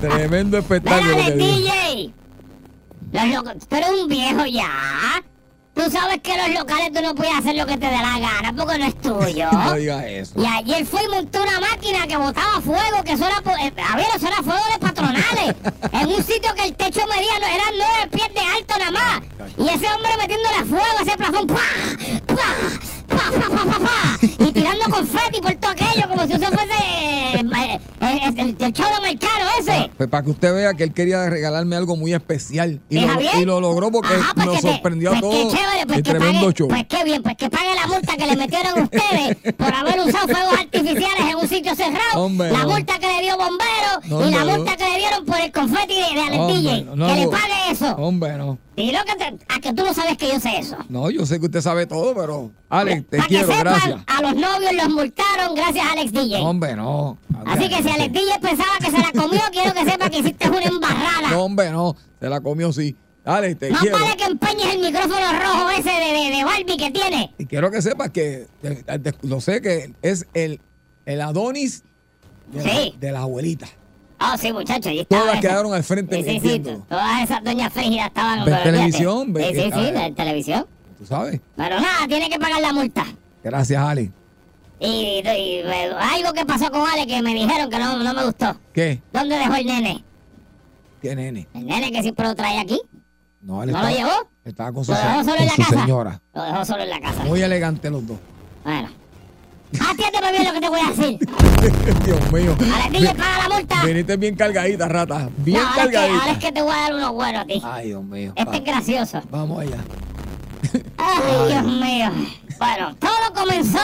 Tremendo 0.00 0.58
espectáculo. 0.58 1.16
Dale. 1.16 1.36
DJ. 1.36 2.12
Los 3.12 3.68
tú 3.68 3.76
eres 3.76 3.90
un 3.90 4.08
viejo 4.08 4.46
ya. 4.46 5.22
Tú 5.74 5.90
sabes 5.90 6.18
que 6.22 6.36
los 6.36 6.50
locales 6.50 6.92
tú 6.92 7.00
no 7.02 7.14
puedes 7.14 7.34
hacer 7.34 7.56
lo 7.56 7.64
que 7.64 7.78
te 7.78 7.86
dé 7.86 7.92
la 7.92 8.18
gana 8.18 8.52
porque 8.54 8.78
no 8.78 8.84
es 8.86 9.00
tuyo. 9.00 9.48
No 9.52 9.74
diga 9.74 10.06
eso. 10.06 10.32
Y 10.40 10.44
ayer 10.46 10.84
fue 10.86 11.02
y 11.04 11.08
montó 11.08 11.42
una 11.42 11.60
máquina 11.60 12.06
que 12.06 12.16
botaba 12.16 12.60
fuego, 12.60 13.02
que 13.04 13.12
eso 13.12 13.26
era, 13.26 13.38
eh, 13.38 13.72
a 13.90 13.96
ver, 13.96 14.06
eso 14.14 14.26
era 14.26 14.36
fuego 14.36 14.62
de 14.72 14.78
patronales. 14.78 15.54
en 15.92 16.08
un 16.08 16.22
sitio 16.22 16.54
que 16.54 16.64
el 16.64 16.74
techo 16.74 17.00
medía, 17.06 17.38
no, 17.40 17.46
eran 17.46 17.74
nueve 17.76 18.08
pies 18.12 18.34
de 18.34 18.40
alto 18.40 18.74
nada 18.78 18.90
más. 18.90 19.22
Y 19.56 19.68
ese 19.68 19.94
hombre 19.94 20.10
metiéndole 20.18 20.64
fuego 20.64 20.98
a 20.98 21.02
ese 21.02 21.16
plafón, 21.16 21.46
¡pah! 21.46 21.56
¡pah! 22.26 22.36
¡pah! 23.08 23.30
¡pah! 23.30 23.48
¡pah! 23.48 23.64
¡pah! 23.64 23.78
¡pah! 23.78 24.44
Y 24.46 24.52
tirando 24.52 24.84
confeti 24.90 25.40
por 25.40 25.54
todo 25.54 25.70
aquello, 25.70 26.08
como 26.08 26.26
si 26.26 26.32
eso 26.34 26.46
fuese 26.46 26.74
eh, 26.74 27.40
eh, 27.40 27.80
el, 28.26 28.38
el, 28.40 28.56
el 28.58 28.72
show 28.72 28.94
americano 28.94 29.46
ese. 29.58 29.90
Pues 30.02 30.10
para 30.10 30.24
que 30.24 30.30
usted 30.30 30.52
vea 30.52 30.74
que 30.74 30.82
él 30.82 30.92
quería 30.92 31.30
regalarme 31.30 31.76
algo 31.76 31.96
muy 31.96 32.12
especial. 32.12 32.80
Y, 32.90 32.98
¿Y 32.98 33.06
lo, 33.06 33.20
y 33.40 33.44
lo 33.44 33.60
logró 33.60 33.92
porque 33.92 34.14
Ajá, 34.14 34.32
pues 34.34 34.46
nos 34.46 34.56
que 34.56 34.62
te- 34.62 34.72
sorprendió 34.72 35.10
pues 35.10 35.18
a 35.18 35.20
todos. 35.20 35.34
Qué 35.36 35.42
chévere, 35.58 35.86
pues 35.86 35.98
el 35.98 36.02
que 36.02 36.10
tremendo 36.10 36.40
pague, 36.40 36.52
show. 36.54 36.68
Pues 36.68 36.84
qué 36.88 37.04
bien, 37.04 37.22
pues 37.22 37.36
que 37.36 37.50
pague 37.50 37.74
la 37.76 37.86
multa 37.86 38.16
que 38.16 38.26
le 38.26 38.36
metieron 38.36 38.82
ustedes 38.82 39.54
por 39.54 39.72
haber 39.72 40.00
usado 40.00 40.26
fuegos 40.26 40.54
artificiales 40.58 41.20
en 41.30 41.36
un 41.36 41.48
sitio 41.48 41.76
cerrado. 41.76 42.24
Hombre, 42.24 42.50
la 42.50 42.66
multa 42.66 42.98
que 42.98 43.06
le 43.06 43.22
dio 43.22 43.36
bombero 43.36 44.00
No, 44.08 44.28
y 44.28 44.32
la 44.32 44.44
multa 44.56 44.70
no. 44.72 44.76
que 44.76 44.90
le 44.90 44.98
dieron 44.98 45.24
por 45.24 45.40
el 45.40 45.52
confeti 45.52 45.94
de, 45.94 46.00
de 46.14 46.20
Alex 46.20 46.38
Hombre, 46.40 46.56
DJ. 46.56 46.84
no, 46.84 46.96
no, 46.96 47.06
que 47.06 47.20
le 47.20 47.28
pague 47.28 47.70
eso. 47.70 47.96
Hombre, 47.96 48.32
no. 48.38 48.58
Y 48.82 48.90
lo 48.92 49.04
que 49.04 49.14
te, 49.14 49.24
a 49.48 49.60
que 49.60 49.72
tú 49.72 49.84
no 49.84 49.94
sabes 49.94 50.16
que 50.18 50.28
yo 50.28 50.40
sé 50.40 50.58
eso. 50.58 50.76
No, 50.88 51.08
yo 51.10 51.24
sé 51.24 51.38
que 51.38 51.46
usted 51.46 51.60
sabe 51.60 51.86
todo, 51.86 52.14
pero. 52.14 52.50
Alex, 52.68 53.04
te 53.08 53.16
Para 53.18 53.28
que 53.28 53.34
quiero, 53.36 53.46
sepan, 53.48 53.64
gracias. 53.64 54.00
a 54.06 54.22
los 54.22 54.34
novios 54.34 54.72
los 54.74 54.88
multaron 54.90 55.54
gracias 55.54 55.86
a 55.86 55.92
Alex 55.92 56.12
DJ. 56.12 56.36
Hombre, 56.40 56.74
no. 56.74 57.18
Así 57.46 57.68
que 57.68 57.82
si 57.82 57.88
Alex 57.88 58.12
DJ 58.12 58.38
pensaba 58.40 58.78
que 58.80 58.90
se 58.90 58.98
la 58.98 59.12
comió, 59.12 59.40
quiero 59.52 59.72
que 59.74 59.84
sepa 59.84 60.10
que 60.10 60.18
hiciste 60.18 60.48
una 60.50 60.62
embarrada. 60.62 61.30
No, 61.30 61.44
hombre, 61.44 61.70
no. 61.70 61.94
Se 62.20 62.28
la 62.28 62.40
comió, 62.40 62.72
sí. 62.72 62.96
Alex, 63.24 63.56
te 63.60 63.70
No 63.70 63.78
quiero. 63.78 63.98
vale 64.00 64.16
que 64.16 64.24
empeñes 64.24 64.74
el 64.74 64.80
micrófono 64.80 65.14
rojo 65.40 65.70
ese 65.70 65.90
de, 65.90 66.12
de, 66.12 66.36
de 66.36 66.44
Barbie 66.44 66.76
que 66.76 66.90
tiene. 66.90 67.32
Y 67.38 67.46
quiero 67.46 67.70
que 67.70 67.80
sepas 67.80 68.10
que. 68.10 68.48
lo 69.22 69.40
sé 69.40 69.60
que 69.60 69.94
es 70.02 70.26
el, 70.34 70.60
el 71.06 71.20
Adonis 71.20 71.84
de, 72.52 72.64
la- 72.64 72.70
Sí. 72.72 72.94
de 72.98 73.12
la 73.12 73.24
Oh, 74.24 74.36
sí, 74.38 74.52
muchachos. 74.52 74.92
Todas 75.08 75.32
esa. 75.32 75.40
quedaron 75.40 75.74
al 75.74 75.82
frente 75.82 76.22
Sí, 76.22 76.38
sí, 76.40 76.62
sí. 76.64 76.76
Todas 76.88 77.22
esas 77.22 77.42
doñas 77.42 77.72
frígidas 77.72 78.06
estaban... 78.06 78.40
Ve 78.44 78.52
fíjate. 78.52 78.70
televisión, 78.70 79.32
ve- 79.32 79.48
Sí, 79.48 79.54
sí, 79.54 79.62
sí, 79.72 79.92
ah, 79.96 80.02
de 80.02 80.12
televisión. 80.12 80.66
¿Tú 80.98 81.06
sabes? 81.06 81.40
Pero 81.56 81.80
nada, 81.80 82.06
tiene 82.06 82.30
que 82.30 82.38
pagar 82.38 82.60
la 82.60 82.72
multa. 82.72 83.04
Gracias, 83.42 83.82
Alex. 83.82 84.10
Y, 84.78 85.22
y, 85.26 85.62
algo 86.14 86.32
que 86.32 86.44
pasó 86.44 86.70
con 86.70 86.88
Ale 86.88 87.06
que 87.06 87.22
me 87.22 87.34
dijeron 87.34 87.68
que 87.70 87.78
no, 87.78 87.96
no 88.02 88.14
me 88.14 88.24
gustó. 88.24 88.56
¿Qué? 88.72 89.00
¿Dónde 89.12 89.36
dejó 89.36 89.54
el 89.54 89.66
nene? 89.66 90.04
¿Qué 91.00 91.16
nene? 91.16 91.48
El 91.54 91.66
nene 91.66 91.90
que 91.92 92.02
siempre 92.02 92.26
lo 92.26 92.34
trae 92.34 92.58
aquí. 92.60 92.80
No, 93.40 93.60
Alex. 93.60 93.76
¿No 93.78 93.84
lo 93.84 93.90
llevó? 93.96 94.28
Estaba 94.44 94.72
con 94.72 94.84
su, 94.84 94.92
¿Lo 94.92 94.98
dejó 94.98 95.24
solo 95.24 95.36
en 95.36 95.46
la 95.46 95.56
casa? 95.56 95.80
señora. 95.80 96.22
Lo 96.34 96.42
dejó 96.42 96.64
solo 96.64 96.82
en 96.84 96.90
la 96.90 97.00
casa. 97.00 97.24
Muy 97.24 97.42
elegante 97.42 97.90
los 97.90 98.06
dos. 98.06 98.18
Bueno. 98.64 98.88
Atiéndeme 99.80 100.32
bien 100.32 100.44
lo 100.44 100.52
que 100.52 100.60
te 100.60 100.68
voy 100.68 100.80
a 100.80 100.90
decir. 100.90 101.18
Dios 102.04 102.32
mío. 102.32 102.56
Ale, 102.74 102.98
DJ, 102.98 103.14
paga 103.14 103.48
la 103.48 103.54
multa. 103.54 103.84
Viniste 103.84 104.16
bien 104.16 104.36
cargadita, 104.36 104.88
rata. 104.88 105.28
Bien 105.38 105.60
no, 105.60 105.68
ahora 105.68 105.82
es, 105.82 105.88
que, 105.88 105.92
cargadita. 105.92 106.20
ahora 106.20 106.32
es 106.32 106.38
que 106.38 106.52
te 106.52 106.62
voy 106.62 106.74
a 106.74 106.76
dar 106.76 106.94
unos 106.94 107.12
buenos 107.12 107.42
a 107.42 107.44
ti. 107.46 107.62
Ay, 107.64 107.86
Dios 107.88 108.04
mío. 108.04 108.32
Este 108.36 108.56
es 108.56 108.64
gracioso. 108.64 109.22
Vamos 109.30 109.60
allá. 109.60 109.78
Ay, 110.98 111.48
Dios 111.48 111.64
mío. 111.64 112.10
Bueno, 112.58 112.96
todo 112.96 113.32
comenzó 113.34 113.78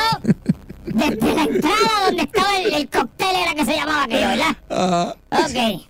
desde 0.85 1.35
la 1.35 1.43
entrada 1.43 2.05
donde 2.07 2.23
estaba 2.23 2.59
el, 2.59 2.75
el 2.75 2.89
cóctel, 2.89 3.37
era 3.37 3.55
que 3.55 3.65
se 3.65 3.75
llamaba 3.75 4.05
aquello, 4.05 4.29
¿verdad? 4.29 4.57
Ajá. 4.71 5.17
Ok. 5.31 5.83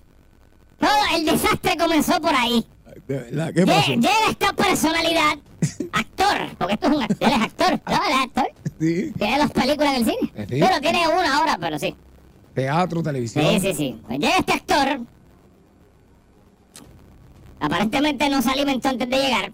Todo 0.79 1.17
el 1.17 1.25
desastre 1.25 1.77
comenzó 1.77 2.21
por 2.21 2.33
ahí. 2.33 2.65
De 3.07 3.17
verdad, 3.17 3.53
¿qué 3.53 3.65
pasó? 3.65 3.91
Llega 3.93 4.29
esta 4.29 4.53
personalidad, 4.53 5.37
actor, 5.93 6.55
porque 6.57 6.73
esto 6.75 6.87
es 6.87 6.95
un 6.95 7.01
actor, 7.03 7.17
él 7.27 7.33
es 7.35 7.41
actor, 7.41 7.81
¿no? 7.87 7.95
Él 7.95 8.11
es 8.11 8.17
actor. 8.25 8.47
Sí. 8.79 9.13
Tiene 9.17 9.37
dos 9.39 9.51
películas 9.51 9.89
en 9.89 9.95
el 9.95 10.05
cine. 10.05 10.31
Eh, 10.35 10.45
sí. 10.49 10.59
Bueno, 10.59 10.81
tiene 10.81 11.07
una 11.07 11.37
ahora, 11.37 11.57
pero 11.59 11.79
sí. 11.79 11.95
Teatro, 12.53 13.03
televisión. 13.03 13.45
Sí, 13.45 13.59
sí, 13.59 13.73
sí. 13.73 14.01
Pues 14.07 14.19
llega 14.19 14.37
este 14.37 14.53
actor. 14.53 14.99
Aparentemente 17.61 18.29
no 18.29 18.41
se 18.41 18.49
alimentó 18.51 18.89
antes 18.89 19.09
de 19.09 19.17
llegar. 19.17 19.51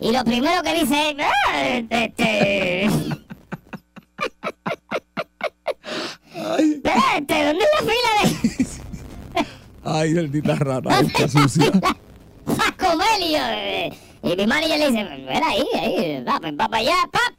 Y 0.00 0.12
lo 0.12 0.24
primero 0.24 0.62
que 0.62 0.74
dice 0.74 1.10
es. 1.10 1.16
"Ah, 1.20 1.58
Este. 1.90 2.88
Ay, 6.34 6.72
Espérate, 6.84 7.44
¿dónde 7.46 7.64
es 7.64 7.70
la 7.74 7.92
fila 7.92 8.10
de.? 8.22 9.46
Ay, 9.84 10.14
maldita 10.14 10.54
rata, 10.56 11.00
esta 11.00 11.28
sucia. 11.28 11.66
a 12.46 12.76
comer 12.76 13.20
y, 14.22 14.36
mi 14.36 14.46
manager 14.46 14.78
le 14.78 14.90
dice, 14.90 15.04
ven 15.04 15.42
ahí, 15.44 15.64
ahí, 15.74 16.24
va, 16.24 16.38
ven, 16.38 16.56
va 16.58 16.68
para 16.68 16.78
allá, 16.82 16.94
pap, 17.10 17.34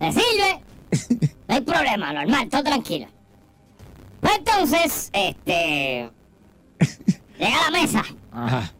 le 0.00 0.12
sirve, 0.12 0.60
no 1.48 1.54
hay 1.54 1.60
problema, 1.60 2.12
normal, 2.12 2.48
todo 2.48 2.62
tranquilo. 2.62 3.06
Pues 4.20 4.38
entonces, 4.38 5.10
este, 5.12 6.10
llega 7.38 7.58
a 7.66 7.70
la 7.70 7.80
mesa, 7.80 8.04
Ajá. 8.32 8.72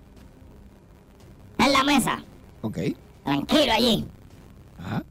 en 1.58 1.72
la 1.72 1.84
mesa, 1.84 2.22
Ok. 2.62 2.78
tranquilo 3.24 3.72
allí, 3.72 4.04
Ajá. 4.80 5.02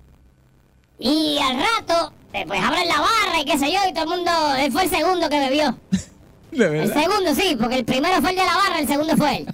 y 1.00 1.38
al 1.40 1.58
rato, 1.60 2.14
eh, 2.34 2.44
pues 2.48 2.62
abren 2.62 2.88
la 2.88 3.00
barra 3.02 3.42
y 3.42 3.46
qué 3.46 3.58
sé 3.58 3.72
yo, 3.72 3.80
y 3.90 3.94
todo 3.94 4.04
el 4.04 4.10
mundo, 4.18 4.32
él 4.60 4.72
fue 4.72 4.84
el 4.84 4.90
segundo 4.90 5.30
que 5.30 5.40
bebió. 5.40 5.78
De 6.52 6.64
El 6.66 6.72
verdad. 6.72 7.02
segundo 7.04 7.36
sí, 7.36 7.58
porque 7.60 7.76
el 7.80 7.86
primero 7.86 8.22
fue 8.22 8.30
el 8.32 8.38
de 8.38 8.46
la 8.46 8.56
barra, 8.56 8.80
el 8.80 8.88
segundo 8.88 9.18
fue 9.18 9.38
él. 9.40 9.54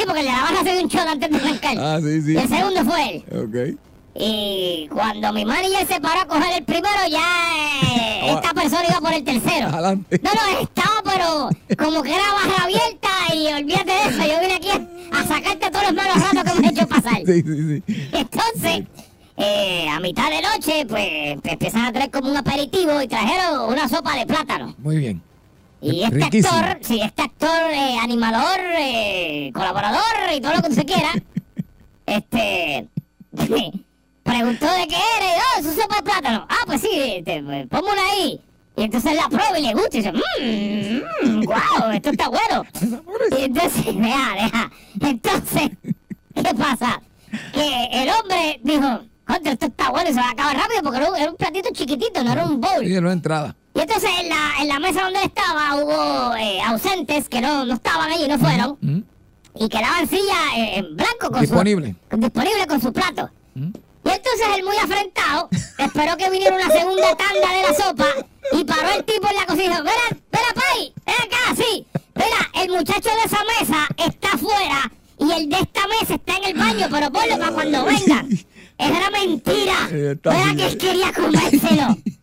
Sí, 0.00 0.06
porque 0.06 0.22
la 0.22 0.32
barra 0.42 0.62
se 0.64 0.72
dio 0.72 0.82
un 0.82 0.88
shot 0.88 1.06
antes 1.06 1.30
de 1.30 1.36
arrancar. 1.36 1.76
Ah, 1.78 1.98
sí, 2.00 2.22
sí. 2.22 2.32
Y 2.32 2.36
el 2.38 2.48
segundo 2.48 2.84
fue 2.86 3.16
él. 3.16 3.24
Ok. 3.38 3.78
Y 4.14 4.88
cuando 4.92 5.32
mi 5.32 5.44
manager 5.44 5.86
se 5.86 6.00
paró 6.00 6.22
a 6.22 6.26
coger 6.26 6.56
el 6.58 6.64
primero, 6.64 7.06
ya 7.10 7.22
eh, 7.82 8.32
esta 8.34 8.54
persona 8.54 8.82
iba 8.88 9.00
por 9.00 9.12
el 9.12 9.22
tercero. 9.24 9.68
Adelante. 9.68 10.20
No, 10.22 10.30
no, 10.32 10.60
estaba, 10.60 11.02
pero 11.04 11.50
como 11.76 12.02
que 12.02 12.14
era 12.14 12.22
barra 12.32 12.64
abierta 12.64 13.08
y 13.34 13.46
olvídate 13.52 13.92
de 13.92 14.00
eso. 14.08 14.18
Yo 14.18 14.40
vine 14.40 14.54
aquí 14.54 14.68
a, 14.70 15.18
a 15.20 15.24
sacarte 15.26 15.70
todos 15.70 15.84
los 15.84 15.94
malos 15.94 16.16
ratos 16.32 16.52
que 16.54 16.60
me 16.60 16.66
has 16.66 16.72
hecho 16.72 16.88
pasar. 16.88 17.20
Sí, 17.26 17.42
sí, 17.42 17.82
sí. 17.86 18.08
Entonces, 18.12 18.86
eh, 19.36 19.88
a 19.88 20.00
mitad 20.00 20.30
de 20.30 20.40
noche, 20.42 20.86
pues 20.86 21.38
empiezan 21.44 21.84
a 21.84 21.92
traer 21.92 22.10
como 22.10 22.30
un 22.30 22.36
aperitivo 22.36 23.00
y 23.02 23.06
trajeron 23.06 23.68
una 23.70 23.86
sopa 23.88 24.16
de 24.16 24.26
plátano. 24.26 24.74
Muy 24.78 24.96
bien. 24.96 25.22
Y 25.82 26.02
este 26.02 26.14
Riquísimo. 26.16 26.54
actor, 26.54 26.78
sí, 26.82 27.00
este 27.02 27.22
actor, 27.22 27.70
eh, 27.72 27.96
animador, 28.02 28.58
eh, 28.78 29.50
colaborador 29.54 30.02
y 30.34 30.40
todo 30.40 30.54
lo 30.54 30.62
que 30.62 30.74
se 30.74 30.84
quiera, 30.84 31.10
este, 32.06 32.86
preguntó 34.22 34.66
de 34.66 34.86
qué 34.88 34.96
era 35.16 35.26
y, 35.26 35.38
oh, 35.38 35.60
eso 35.60 35.70
es 35.70 35.76
sopa 35.76 35.96
de 35.96 36.02
plátano. 36.02 36.46
Ah, 36.48 36.62
pues 36.66 36.80
sí, 36.82 36.90
este, 36.92 37.42
pues, 37.42 37.66
ponme 37.68 37.92
una 37.92 38.02
ahí. 38.12 38.40
Y 38.76 38.82
entonces 38.84 39.14
la 39.14 39.28
prueba 39.28 39.58
y 39.58 39.62
le 39.62 39.72
gusta 39.74 39.96
y 39.96 40.00
dice, 40.00 40.12
mmm, 40.12 41.40
wow, 41.44 41.90
esto 41.92 42.10
está 42.10 42.28
bueno. 42.28 42.64
Y 43.38 43.42
entonces, 43.44 43.84
deja, 43.84 44.34
deja. 44.34 44.70
Entonces, 45.00 45.70
¿qué 46.34 46.54
pasa? 46.54 47.00
Que 47.52 47.88
el 47.92 48.08
hombre 48.10 48.60
dijo, 48.62 49.00
contra, 49.26 49.52
esto 49.52 49.66
está 49.66 49.90
bueno 49.90 50.10
y 50.10 50.14
se 50.14 50.20
va 50.20 50.28
a 50.28 50.32
acabar 50.32 50.56
rápido 50.56 50.82
porque 50.82 50.98
era 50.98 51.10
un, 51.10 51.16
era 51.16 51.30
un 51.30 51.36
platito 51.36 51.68
chiquitito, 51.72 52.24
no 52.24 52.32
era 52.32 52.44
un 52.46 52.60
bowl. 52.60 52.84
Sí, 52.86 53.00
no 53.00 53.10
entrada. 53.10 53.54
Y 53.74 53.80
entonces 53.80 54.10
en 54.20 54.28
la, 54.28 54.52
en 54.60 54.68
la 54.68 54.78
mesa 54.80 55.02
donde 55.04 55.22
estaba 55.22 55.76
hubo 55.76 56.34
eh, 56.36 56.60
ausentes 56.62 57.28
que 57.28 57.40
no, 57.40 57.64
no 57.64 57.74
estaban 57.74 58.10
allí, 58.10 58.26
no 58.28 58.38
fueron, 58.38 58.76
¿Mm? 58.80 59.00
y 59.56 59.68
quedaban 59.68 60.08
sillas 60.08 60.36
eh, 60.56 60.78
en 60.78 60.96
blanco 60.96 61.30
con 61.30 61.40
Disponible. 61.40 61.94
su... 62.10 62.16
Disponible 62.16 62.66
con 62.66 62.80
su 62.80 62.92
plato. 62.92 63.30
¿Mm? 63.54 63.68
Y 64.02 64.08
entonces 64.08 64.46
él 64.56 64.64
muy 64.64 64.76
afrentado 64.76 65.48
esperó 65.78 66.16
que 66.16 66.30
viniera 66.30 66.54
una 66.56 66.68
segunda 66.70 67.16
tanda 67.16 67.52
de 67.52 67.62
la 67.62 67.74
sopa 67.74 68.06
y 68.52 68.64
paró 68.64 68.90
el 68.96 69.04
tipo 69.04 69.28
en 69.28 69.36
la 69.36 69.46
cocina 69.46 69.78
y 69.78 69.82
mira, 69.82 69.92
mira, 70.10 70.46
Pai, 70.54 70.92
ven 71.06 71.14
acá, 71.14 71.54
sí. 71.56 71.86
Mira, 72.14 72.64
el 72.64 72.70
muchacho 72.70 73.08
de 73.08 73.24
esa 73.24 73.38
mesa 73.60 73.86
está 73.98 74.32
afuera 74.32 74.90
y 75.18 75.30
el 75.32 75.48
de 75.48 75.56
esta 75.58 75.82
mesa 75.86 76.14
está 76.14 76.36
en 76.38 76.44
el 76.44 76.54
baño, 76.54 76.86
pero 76.90 77.12
ponlo 77.12 77.38
para 77.38 77.52
cuando 77.52 77.84
venga. 77.84 78.24
Era 78.78 79.10
mentira. 79.10 79.88
Eh, 79.92 80.12
está 80.16 80.40
Era 80.42 80.54
que 80.56 80.66
él 80.66 80.78
quería 80.78 81.12
comérselo. 81.12 81.96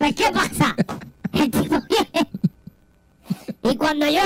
Pues, 0.00 0.14
¿qué 0.14 0.30
pasa? 0.32 0.74
El 1.34 1.50
tipo 1.50 1.76
viene. 1.90 2.30
Y 3.62 3.76
cuando 3.76 4.06
yo, 4.06 4.22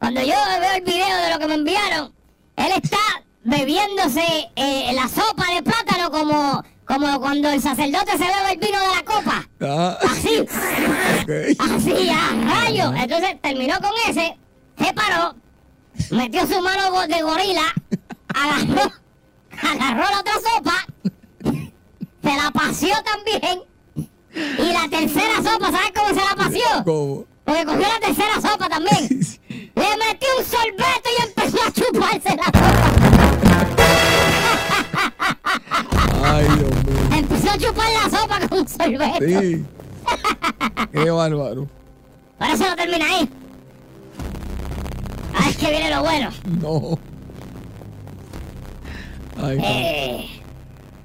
cuando 0.00 0.20
yo 0.20 0.34
veo 0.60 0.72
el 0.74 0.82
video 0.82 1.16
de 1.16 1.30
lo 1.32 1.38
que 1.38 1.46
me 1.46 1.54
enviaron, 1.54 2.12
él 2.56 2.72
está 2.82 2.98
bebiéndose 3.44 4.50
eh, 4.56 4.90
la 4.92 5.06
sopa 5.06 5.46
de 5.54 5.62
plátano 5.62 6.10
como, 6.10 6.64
como 6.84 7.20
cuando 7.20 7.50
el 7.50 7.62
sacerdote 7.62 8.10
se 8.18 8.24
bebe 8.24 8.52
el 8.54 8.58
vino 8.58 8.80
de 8.80 8.88
la 8.88 9.04
copa. 9.04 9.48
Ah, 9.60 9.96
Así, 10.10 10.44
así, 11.56 12.08
a 12.10 12.30
rayo. 12.44 12.92
Entonces 12.96 13.40
terminó 13.40 13.76
con 13.80 13.92
ese, 14.08 14.36
se 14.76 14.92
paró, 14.92 15.36
metió 16.10 16.44
su 16.48 16.60
mano 16.60 17.06
de 17.06 17.22
gorila, 17.22 17.72
agarró, 18.34 18.92
agarró 19.62 20.02
la 20.10 20.18
otra 20.18 20.32
sopa, 20.34 20.86
se 22.22 22.36
la 22.36 22.50
paseó 22.50 22.96
también. 23.04 23.71
Y 24.34 24.72
la 24.72 24.88
tercera 24.88 25.36
sopa, 25.36 25.70
¿sabes 25.70 25.92
cómo 25.94 26.08
se 26.08 26.14
la 26.14 26.34
paseó? 26.36 26.84
¿Cómo? 26.84 27.24
Porque 27.44 27.64
cogió 27.64 27.80
la 27.80 28.00
tercera 28.00 28.34
sopa 28.40 28.68
también. 28.68 29.08
Le 29.74 29.96
metió 29.96 30.28
un 30.38 30.44
sorbeto 30.44 31.08
y 31.18 31.22
empezó 31.22 31.58
a 31.66 31.72
chuparse 31.72 32.36
la 32.36 32.44
sopa. 32.44 32.92
Ay, 36.24 36.44
Dios 36.44 36.84
mío. 36.84 37.18
Empezó 37.18 37.50
a 37.50 37.58
chupar 37.58 37.86
la 37.90 38.18
sopa 38.18 38.40
con 38.48 38.58
un 38.60 38.68
sorbeto. 38.68 39.26
Sí. 39.26 39.64
Qué 40.92 41.10
bárbaro. 41.10 41.68
Por 42.38 42.48
eso 42.48 42.64
no 42.68 42.76
termina 42.76 43.06
ahí. 43.06 43.28
Ah, 45.34 45.48
es 45.48 45.56
que 45.56 45.70
viene 45.70 45.90
lo 45.90 46.02
bueno. 46.02 46.30
No. 46.60 46.98
Ay. 49.42 49.58
Eh, 49.62 50.42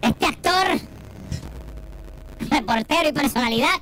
este 0.02 0.26
actor, 0.26 0.80
reportero 2.40 3.10
y 3.10 3.14
personalidad, 3.14 3.82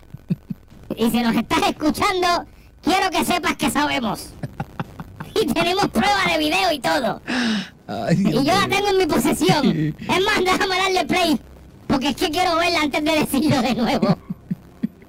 y 0.96 1.10
si 1.12 1.22
nos 1.22 1.36
estás 1.36 1.60
escuchando, 1.70 2.46
quiero 2.84 3.10
que 3.10 3.26
sepas 3.26 3.56
que 3.58 3.70
sabemos. 3.70 4.30
Y 5.34 5.46
tenemos 5.48 5.88
prueba 5.90 6.24
de 6.32 6.38
video 6.38 6.72
y 6.72 6.80
todo. 6.80 7.22
Ay, 7.88 8.16
Y 8.20 8.32
yo 8.32 8.54
la 8.54 8.68
tengo 8.68 8.88
en 8.88 8.98
mi 8.98 9.06
posesión. 9.06 9.96
Es 10.00 10.24
más, 10.24 10.40
déjame 10.44 10.78
darle 10.78 11.06
play. 11.06 11.40
Porque 11.88 12.10
es 12.10 12.16
que 12.16 12.30
quiero 12.30 12.56
verla 12.56 12.82
antes 12.82 13.04
de 13.04 13.12
decirlo 13.12 13.62
de 13.62 13.76
nuevo. 13.76 14.18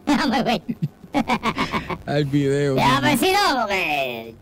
Déjame 0.05 0.43
ver. 0.43 0.63
Al 2.07 2.25
video. 2.25 2.75
Déjame 2.75 3.17
si 3.17 3.33
no, 3.33 3.61
porque... 3.61 4.35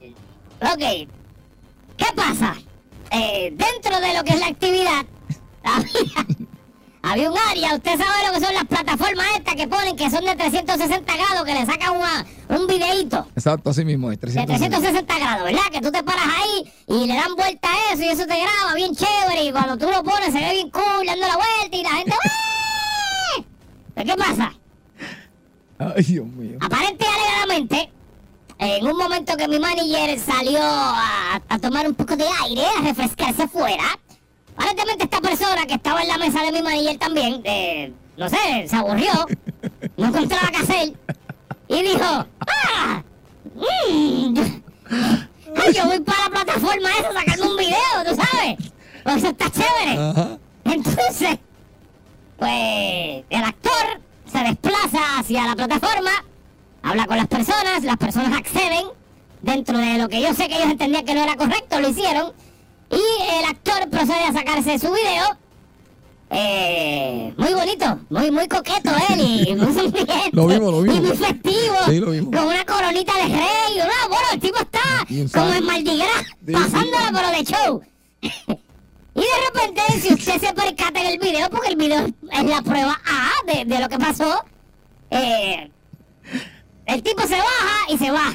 Ok. 0.61 1.09
¿Qué 1.97 2.07
pasa? 2.17 2.57
Eh, 3.11 3.53
dentro 3.55 4.01
de 4.01 4.15
lo 4.15 4.25
que 4.25 4.33
es 4.33 4.41
la 4.41 4.47
actividad, 4.47 5.07
había, 5.65 6.27
había 7.05 7.31
un 7.31 7.39
área, 7.51 7.75
usted 7.75 7.91
sabe 7.99 8.27
lo 8.27 8.33
que 8.33 8.45
son 8.45 8.55
las 8.55 8.65
plataformas 8.65 9.27
estas 9.37 9.55
que 9.55 9.69
ponen, 9.69 9.95
que 9.97 10.11
son 10.11 10.25
de 10.25 10.35
360 10.37 11.13
grados, 11.17 11.45
que 11.45 11.55
le 11.55 11.67
sacan 11.67 11.97
una- 11.97 12.25
un 12.49 12.67
videíto. 12.67 13.27
Exacto, 13.37 13.71
así 13.71 13.85
mismo 13.85 14.11
es. 14.11 14.19
De 14.21 14.27
360. 14.27 14.79
360 14.81 15.19
grados, 15.19 15.45
¿verdad? 15.45 15.63
Que 15.73 15.81
tú 15.81 15.93
te 15.93 16.03
paras 16.03 16.25
ahí 16.27 16.73
y 16.89 17.07
le 17.07 17.15
dan 17.15 17.35
vuelta 17.37 17.69
a 17.71 17.93
eso 17.93 18.03
y 18.03 18.09
eso 18.09 18.27
te 18.27 18.37
graba 18.41 18.75
bien 18.75 18.95
chévere 18.95 19.45
y 19.45 19.53
cuando 19.53 19.77
tú 19.77 19.91
lo 19.91 20.03
pones 20.03 20.33
se 20.33 20.41
ve 20.41 20.51
bien 20.53 20.71
cool 20.71 21.07
dando 21.07 21.27
la 21.29 21.37
vuelta 21.37 21.77
y 21.77 21.83
la 21.83 21.91
gente... 21.91 22.13
¡eh! 22.13 23.45
¿Pero 23.95 24.11
qué 24.11 24.17
pasa? 24.17 24.53
Ay, 25.79 26.03
Dios 26.05 26.27
mío. 26.27 26.59
Aparente 26.61 27.05
y 27.05 27.09
alegadamente, 27.21 27.91
en 28.59 28.87
un 28.87 28.97
momento 28.97 29.37
que 29.37 29.49
mi 29.49 29.59
manager 29.59 30.19
salió 30.19 30.59
a, 30.63 31.41
a 31.49 31.59
tomar 31.59 31.87
un 31.87 31.95
poco 31.95 32.17
de 32.17 32.25
aire, 32.45 32.63
a 32.79 32.83
refrescarse 32.83 33.47
fuera, 33.49 33.85
aparentemente 34.57 35.05
esta 35.05 35.21
persona 35.21 35.67
que 35.67 35.75
estaba 35.75 36.03
en 36.03 36.09
la 36.09 36.19
mesa 36.19 36.43
de 36.43 36.53
mi 36.53 36.63
manager 36.63 36.99
también, 36.99 37.41
eh, 37.45 37.93
no 38.17 38.29
sé, 38.29 38.67
se 38.69 38.77
aburrió, 38.77 39.13
no 39.97 40.07
encontraba 40.07 40.49
qué 40.51 40.57
hacer, 40.59 40.93
y 41.69 41.83
dijo, 41.83 42.05
¡ah! 42.05 43.03
mm, 43.55 44.35
yo- 44.35 44.43
ay, 45.57 45.73
yo 45.75 45.87
voy 45.87 46.01
para 46.01 46.25
la 46.25 46.31
plataforma 46.31 46.91
esa 46.99 47.09
a 47.09 47.13
sacarme 47.13 47.47
un 47.47 47.57
video, 47.57 48.05
tú 48.07 48.15
sabes, 48.15 48.57
porque 49.03 49.19
eso 49.19 49.29
está 49.29 49.51
chévere. 49.51 49.99
Ajá. 50.11 50.39
Entonces, 50.65 51.39
pues 52.39 53.25
el 53.31 53.45
actor 53.45 54.01
se 54.31 54.39
desplaza 54.39 55.19
hacia 55.19 55.47
la 55.47 55.55
plataforma, 55.57 56.11
habla 56.83 57.07
con 57.07 57.17
las 57.17 57.29
personas, 57.29 57.83
las 57.83 57.97
personas 57.97 58.37
acceden, 58.37 58.87
dentro 59.43 59.77
de 59.79 59.99
lo 59.99 60.09
que 60.09 60.21
yo 60.23 60.33
sé 60.35 60.49
que 60.49 60.57
ellos 60.57 60.71
entendían 60.71 61.05
que 61.05 61.15
no 61.15 61.23
era 61.23 61.37
correcto, 61.37 61.81
lo 61.81 61.89
hicieron, 61.89 62.33
y 62.91 63.39
el 63.39 63.45
actor 63.45 63.89
procede 63.91 64.25
a 64.25 64.33
sacarse 64.33 64.79
su 64.79 64.93
video. 64.93 65.39
Eh, 66.31 67.33
muy 67.37 67.53
bonito, 67.55 68.01
muy 68.11 68.31
muy 68.31 68.49
coqueto 68.49 68.91
él 69.11 69.21
y 69.21 69.55
muy 69.57 69.73
sonriente. 69.73 70.15
Lo 70.33 70.47
vimos, 70.47 70.73
lo 70.73 70.83
vimos. 70.83 70.99
Y 70.99 71.01
muy 71.03 71.17
festivo. 71.17 71.77
Sí, 71.87 72.01
lo 72.01 72.11
vimos. 72.11 72.35
Con 72.35 72.47
una 72.47 72.65
coronita 72.65 73.13
de 73.15 73.23
rey. 73.25 73.79
No, 73.79 74.09
bueno, 74.09 74.27
el 74.33 74.41
tipo 74.41 74.59
está 74.59 74.81
como 75.33 75.53
en 75.53 75.65
Mardi 75.65 75.99
Gras, 75.99 76.25
Sí, 76.47 76.53
pasándola 76.53 77.09
sí. 77.09 77.15
pero 77.15 77.31
de 77.31 77.45
show. 77.45 77.83
Y 79.17 79.21
de 79.21 79.27
repente, 79.47 79.81
si 80.01 80.13
usted 80.13 80.41
se 80.41 80.53
percata 80.53 81.01
en 81.01 81.07
el 81.07 81.19
video, 81.21 81.49
porque 81.49 81.69
el 81.69 81.77
video 81.77 82.05
es 82.33 82.45
la 82.47 82.63
prueba 82.63 83.01
A 83.07 83.31
de, 83.47 83.65
de 83.65 83.79
lo 83.79 83.89
que 83.89 83.97
pasó, 83.97 84.45
eh, 85.11 85.71
el 86.87 87.01
tipo 87.05 87.23
se 87.23 87.37
baja 87.37 87.77
y 87.91 87.97
se 87.97 88.11
va. 88.11 88.35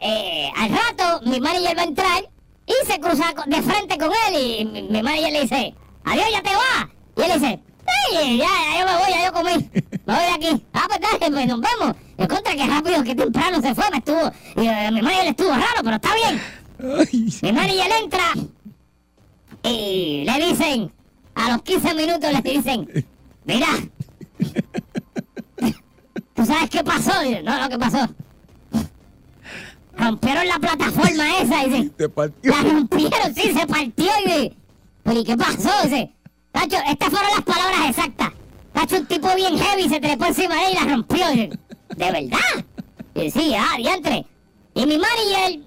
Eh, 0.00 0.50
al 0.56 0.68
rato, 0.68 1.20
mi 1.26 1.38
manager 1.38 1.78
va 1.78 1.82
a 1.82 1.84
entrar 1.84 2.28
y 2.82 2.86
se 2.86 3.00
cruza 3.00 3.32
de 3.46 3.62
frente 3.62 3.98
con 3.98 4.10
él 4.28 4.40
y 4.40 4.64
mi, 4.64 4.82
mi 4.82 5.02
manager 5.02 5.32
le 5.32 5.40
dice, 5.42 5.74
adiós, 6.04 6.26
ya 6.32 6.42
te 6.42 6.50
vas. 6.54 6.88
Y 7.16 7.22
él 7.22 7.40
dice, 7.40 7.60
sí, 8.10 8.38
ya, 8.38 8.46
ya 8.46 8.80
yo 8.80 8.86
me 8.86 8.96
voy, 8.98 9.10
ya 9.10 9.24
yo 9.26 9.32
comí, 9.32 9.70
me 10.06 10.14
voy 10.14 10.24
de 10.24 10.30
aquí. 10.32 10.64
Ah, 10.72 10.84
pues 10.88 11.00
dale, 11.00 11.18
pues 11.34 11.46
nos 11.46 11.60
vemos. 11.60 11.96
De 12.16 12.28
contra 12.28 12.54
que 12.54 12.66
rápido, 12.66 13.02
que 13.02 13.14
temprano 13.14 13.60
se 13.60 13.74
fue, 13.74 13.90
me 13.90 13.98
estuvo. 13.98 14.30
Y 14.56 14.66
eh, 14.66 14.90
mi 14.92 15.02
manager 15.02 15.26
estuvo 15.28 15.50
raro, 15.50 15.80
pero 15.82 15.96
está 15.96 16.14
bien. 16.14 16.40
Ay, 16.98 17.34
Mi 17.42 17.52
manager 17.52 17.92
entra 18.02 18.32
y 19.64 20.24
le 20.24 20.46
dicen, 20.46 20.92
a 21.34 21.52
los 21.52 21.62
15 21.62 21.94
minutos 21.94 22.32
le 22.32 22.42
dicen, 22.42 23.06
mira, 23.44 23.68
¿tú 26.34 26.44
sabes 26.44 26.70
qué 26.70 26.82
pasó? 26.82 27.12
No, 27.44 27.60
no, 27.60 27.68
¿qué 27.68 27.78
pasó? 27.78 28.08
Rompieron 29.96 30.48
la 30.48 30.58
plataforma 30.58 31.38
esa, 31.38 31.64
dice. 31.64 31.90
te 31.90 32.08
partió. 32.08 32.50
La 32.52 32.62
rompieron, 32.62 33.34
sí, 33.34 33.52
se 33.52 33.66
partió 33.66 34.10
y 34.24 34.28
dice, 34.28 34.56
pero 35.02 35.20
¿y 35.20 35.24
qué 35.24 35.36
pasó? 35.36 35.70
Dice, 35.84 36.12
Tacho, 36.52 36.76
estas 36.88 37.08
fueron 37.10 37.30
las 37.30 37.42
palabras 37.42 37.80
exactas. 37.90 38.30
Tacho, 38.72 38.96
un 38.96 39.06
tipo 39.06 39.34
bien 39.34 39.58
heavy 39.58 39.88
se 39.88 40.00
trepó 40.00 40.26
encima 40.26 40.54
de 40.56 40.64
él 40.66 40.72
y 40.72 40.74
la 40.74 40.92
rompió. 40.92 41.28
Dice, 41.30 41.58
¿de 41.96 42.10
verdad? 42.12 42.64
Y 43.14 43.30
sí, 43.30 43.54
ah, 43.54 43.76
diantre. 43.76 44.26
Y 44.74 44.86
mi 44.86 44.98
manager 44.98 45.60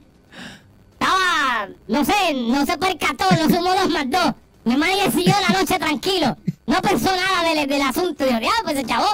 estaba, 0.94 1.68
no 1.88 2.04
sé, 2.06 2.34
no 2.34 2.66
se 2.66 2.78
percató, 2.78 3.26
no 3.32 3.56
sumó 3.56 3.74
dos 3.76 3.90
más 3.90 4.10
dos. 4.10 4.34
Mi 4.64 4.76
manager 4.76 5.12
siguió 5.12 5.36
la 5.48 5.60
noche 5.60 5.78
tranquilo. 5.78 6.36
No 6.66 6.82
pensó 6.82 7.16
nada 7.16 7.48
del, 7.54 7.68
del 7.68 7.82
asunto. 7.84 8.26
Dijo, 8.26 8.40
ya, 8.40 8.50
pues 8.64 8.78
se 8.78 8.86
chavó. 8.86 9.08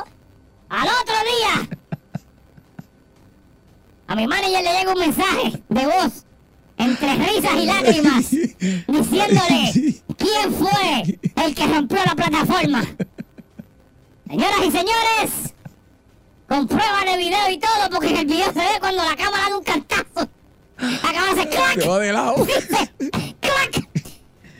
Al 0.69 0.87
otro 0.87 1.15
día, 1.67 1.77
a 4.11 4.15
mi 4.15 4.27
manager 4.27 4.61
le 4.61 4.73
llega 4.73 4.91
un 4.91 4.99
mensaje 4.99 5.63
de 5.69 5.85
voz, 5.85 6.25
entre 6.75 7.15
risas 7.15 7.53
y 7.55 7.65
lágrimas, 7.65 8.29
diciéndole 8.87 9.71
quién 10.17 10.53
fue 10.53 11.17
el 11.45 11.55
que 11.55 11.67
rompió 11.67 11.97
la 12.05 12.13
plataforma. 12.15 12.83
Señoras 14.27 14.59
y 14.67 14.71
señores, 14.71 15.53
con 16.45 16.67
de 17.05 17.17
video 17.17 17.49
y 17.51 17.57
todo, 17.57 17.89
porque 17.89 18.09
en 18.09 18.17
el 18.17 18.25
video 18.25 18.47
se 18.51 18.59
ve 18.59 18.79
cuando 18.81 19.01
la 19.01 19.15
cámara 19.15 19.49
da 19.49 19.57
un 19.57 19.63
cantazo. 19.63 20.29
La 20.77 21.11
cámara 21.13 21.31
hace 21.31 21.47
clac. 21.47 21.75
De 21.77 22.11
lado. 22.11 22.35
¡Clac! 23.39 23.87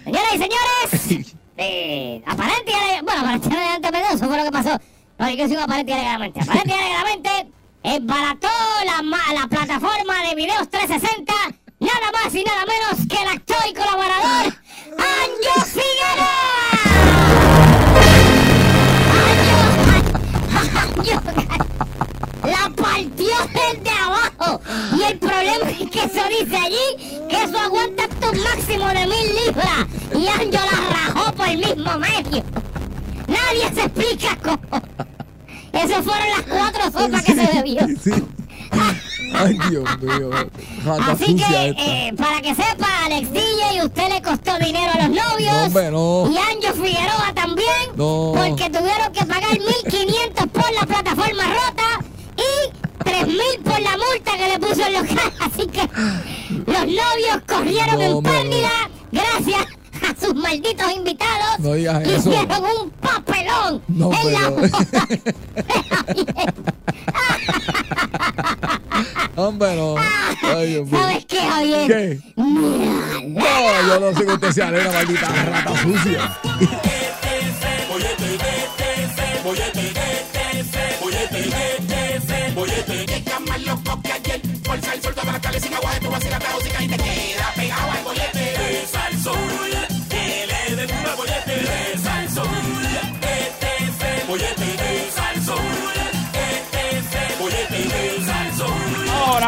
Señoras 0.06 0.34
y 0.34 0.38
señores, 0.38 1.26
eh, 1.58 2.24
aparente 2.26 2.72
y 2.72 2.74
ale- 2.74 3.02
bueno, 3.02 3.20
aparentemente 3.22 4.14
eso 4.14 4.28
fue 4.28 4.38
lo 4.38 4.44
que 4.46 4.52
pasó. 4.52 4.80
No, 5.20 5.30
yo 5.30 5.62
aparente 5.62 5.92
y 5.92 5.96
alegadamente. 5.96 6.40
Aparente 6.42 6.70
y 6.70 6.74
alegadamente, 6.80 7.30
embarató 7.84 8.48
la, 8.86 9.02
la 9.34 9.48
plataforma 9.48 10.28
de 10.30 10.36
videos 10.36 10.70
360, 10.70 11.34
nada 11.80 12.12
más 12.14 12.34
y 12.36 12.44
nada 12.44 12.66
menos 12.66 13.08
que 13.08 13.22
el 13.22 13.28
actor 13.28 13.58
y 13.70 13.74
colaborador, 13.74 14.54
Anjo 14.98 15.66
Figueroa. 15.66 16.52
La 22.44 22.70
partió 22.76 23.36
desde 23.54 23.90
abajo. 23.90 24.62
Y 24.98 25.04
el 25.04 25.20
problema 25.20 25.70
es 25.70 25.90
que 25.90 26.00
eso 26.00 26.28
dice 26.30 26.58
allí 26.58 27.28
que 27.30 27.44
eso 27.44 27.60
aguanta 27.60 28.08
un 28.32 28.44
máximo 28.44 28.88
de 28.88 29.08
mil 29.08 29.36
libras. 29.46 29.88
Y 30.16 30.28
Anjo 30.28 30.52
la 30.52 30.90
rajó 30.90 31.34
por 31.34 31.48
el 31.48 31.58
mismo 31.58 31.98
medio. 32.00 32.44
Nadie 33.28 33.74
se 33.74 33.82
explica 33.82 34.38
cómo. 34.44 35.11
Esas 35.84 36.04
fueron 36.04 36.30
las 36.30 36.42
cuatro 36.44 36.84
sopas 36.86 37.24
que 37.24 37.34
se 37.34 37.48
bebió. 37.54 37.82
Sí. 38.04 38.12
Ay, 39.34 39.58
Dios 39.70 39.86
mío. 40.02 40.30
Así 41.08 41.36
que, 41.36 41.76
eh, 41.78 42.14
para 42.18 42.42
que 42.42 42.54
sepa, 42.54 43.06
Alex 43.06 43.32
DJ, 43.32 43.86
usted 43.86 44.10
le 44.10 44.22
costó 44.22 44.58
dinero 44.60 44.92
a 44.94 45.08
los 45.08 45.10
novios. 45.10 45.54
No, 45.54 45.64
hombre, 45.66 45.92
no. 45.92 46.32
Y 46.32 46.38
Anjo 46.38 46.74
Figueroa 46.74 47.32
también. 47.34 47.68
No. 47.96 48.34
Porque 48.36 48.70
tuvieron 48.70 49.12
que 49.14 49.26
pagar 49.26 49.58
1.500 49.58 50.48
por 50.50 50.72
la 50.74 50.86
plataforma 50.86 51.44
rota 51.46 52.06
y 52.38 53.04
3.000 53.04 53.64
por 53.64 53.82
la 53.82 53.92
multa 53.92 54.38
que 54.38 54.48
le 54.48 54.60
puso 54.60 54.86
el 54.86 54.94
local. 54.94 55.34
Así 55.40 55.68
que 55.68 55.90
los 56.66 56.86
novios 56.86 57.42
corrieron 57.48 58.00
No, 58.00 58.18
en 58.18 58.24
pérdida 58.24 58.70
gracias 59.12 59.66
a 60.12 60.16
sus 60.20 60.36
malditos 60.36 60.92
invitados. 60.94 61.60
No 61.60 61.74
digas 61.74 62.02
eso. 62.08 62.30
Hicieron 62.30 62.64
un 62.82 62.90
papelón 62.92 63.82
No, 63.88 64.12
en 64.14 64.34
la 64.34 64.50
de. 64.50 64.72
Hombre, 69.36 69.76
no. 69.78 69.96
Ay, 70.44 70.68
Dios 70.74 70.88
mío. 70.88 71.00
¿Sabes 71.00 71.26
qué, 71.26 71.40
Javier? 71.40 71.88
¿Qué? 71.88 72.20
No, 72.36 73.88
yo 73.88 74.00
no 74.00 74.18
sé 74.18 74.26
que 74.26 74.34
usted 74.34 74.52
se 74.52 74.64
alegra, 74.64 74.92
maldita 74.92 75.28
rata 75.28 75.82
sucia. 75.82 76.40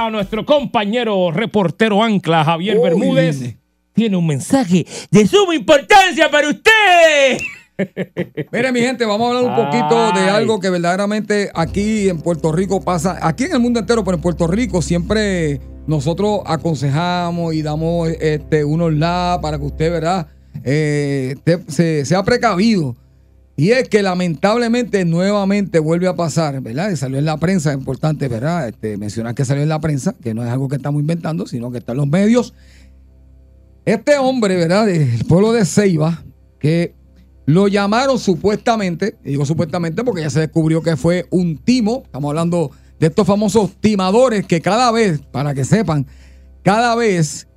Nuestro 0.09 0.45
compañero 0.45 1.31
reportero 1.31 2.03
ancla 2.03 2.43
Javier 2.43 2.77
Uy. 2.77 2.83
Bermúdez 2.83 3.55
tiene 3.93 4.17
un 4.17 4.25
mensaje 4.27 4.85
de 5.11 5.27
suma 5.27 5.55
importancia 5.55 6.29
para 6.31 6.49
usted. 6.49 7.37
Mire, 8.51 8.71
mi 8.71 8.81
gente, 8.81 9.05
vamos 9.05 9.25
a 9.33 9.37
hablar 9.37 9.51
un 9.59 9.65
poquito 9.65 10.11
de 10.13 10.29
algo 10.29 10.59
que 10.59 10.69
verdaderamente 10.69 11.49
aquí 11.55 12.07
en 12.09 12.21
Puerto 12.21 12.51
Rico 12.51 12.81
pasa, 12.81 13.17
aquí 13.21 13.45
en 13.45 13.53
el 13.53 13.59
mundo 13.59 13.79
entero, 13.79 14.03
pero 14.03 14.15
en 14.17 14.21
Puerto 14.21 14.45
Rico 14.47 14.81
siempre 14.81 15.59
nosotros 15.87 16.41
aconsejamos 16.45 17.53
y 17.55 17.61
damos 17.61 18.09
este, 18.09 18.63
unos 18.63 18.93
la 18.93 19.39
para 19.41 19.57
que 19.57 19.65
usted, 19.65 19.91
¿verdad? 19.91 20.27
Eh, 20.63 21.35
te- 21.43 21.59
se, 21.67 22.05
sea 22.05 22.23
precavido. 22.23 22.95
Y 23.55 23.71
es 23.71 23.87
que 23.87 24.01
lamentablemente 24.01 25.05
nuevamente 25.05 25.77
vuelve 25.79 26.07
a 26.07 26.15
pasar, 26.15 26.59
¿verdad? 26.61 26.89
Y 26.89 26.95
salió 26.95 27.19
en 27.19 27.25
la 27.25 27.37
prensa, 27.37 27.71
es 27.71 27.77
importante, 27.77 28.27
¿verdad? 28.27 28.67
Este, 28.67 28.97
mencionar 28.97 29.35
que 29.35 29.45
salió 29.45 29.61
en 29.61 29.69
la 29.69 29.79
prensa, 29.79 30.15
que 30.21 30.33
no 30.33 30.43
es 30.43 30.49
algo 30.49 30.67
que 30.67 30.77
estamos 30.77 30.99
inventando, 31.01 31.45
sino 31.45 31.71
que 31.71 31.77
está 31.77 31.91
en 31.91 31.99
los 31.99 32.07
medios. 32.07 32.55
Este 33.85 34.17
hombre, 34.17 34.55
¿verdad? 34.55 34.87
Del 34.87 35.23
pueblo 35.25 35.53
de 35.53 35.65
Ceiba, 35.65 36.23
que 36.59 36.95
lo 37.45 37.67
llamaron 37.67 38.17
supuestamente, 38.17 39.17
digo 39.23 39.45
supuestamente 39.45 40.03
porque 40.03 40.21
ya 40.21 40.29
se 40.29 40.39
descubrió 40.39 40.81
que 40.81 40.95
fue 40.95 41.27
un 41.29 41.57
timo, 41.57 42.03
estamos 42.05 42.29
hablando 42.29 42.71
de 42.99 43.07
estos 43.07 43.27
famosos 43.27 43.71
timadores 43.81 44.47
que 44.47 44.61
cada 44.61 44.91
vez, 44.91 45.19
para 45.31 45.53
que 45.53 45.65
sepan, 45.65 46.07
cada 46.63 46.95
vez 46.95 47.47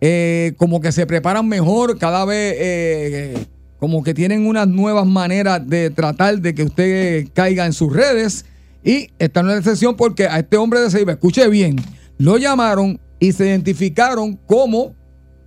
eh, 0.00 0.54
como 0.56 0.80
que 0.80 0.92
se 0.92 1.06
preparan 1.06 1.48
mejor, 1.48 1.98
cada 1.98 2.24
vez 2.24 2.54
eh, 2.56 3.46
como 3.82 4.04
que 4.04 4.14
tienen 4.14 4.46
unas 4.46 4.68
nuevas 4.68 5.04
maneras 5.04 5.68
de 5.68 5.90
tratar 5.90 6.40
de 6.40 6.54
que 6.54 6.62
usted 6.62 7.26
caiga 7.34 7.66
en 7.66 7.72
sus 7.72 7.92
redes. 7.92 8.44
Y 8.84 9.08
esta 9.18 9.42
no 9.42 9.48
es 9.48 9.54
la 9.56 9.58
excepción 9.58 9.96
porque 9.96 10.28
a 10.28 10.38
este 10.38 10.56
hombre 10.56 10.78
de 10.78 10.88
Ceiba, 10.88 11.10
escuche 11.10 11.48
bien, 11.48 11.74
lo 12.16 12.36
llamaron 12.36 13.00
y 13.18 13.32
se 13.32 13.48
identificaron 13.48 14.38
como 14.46 14.94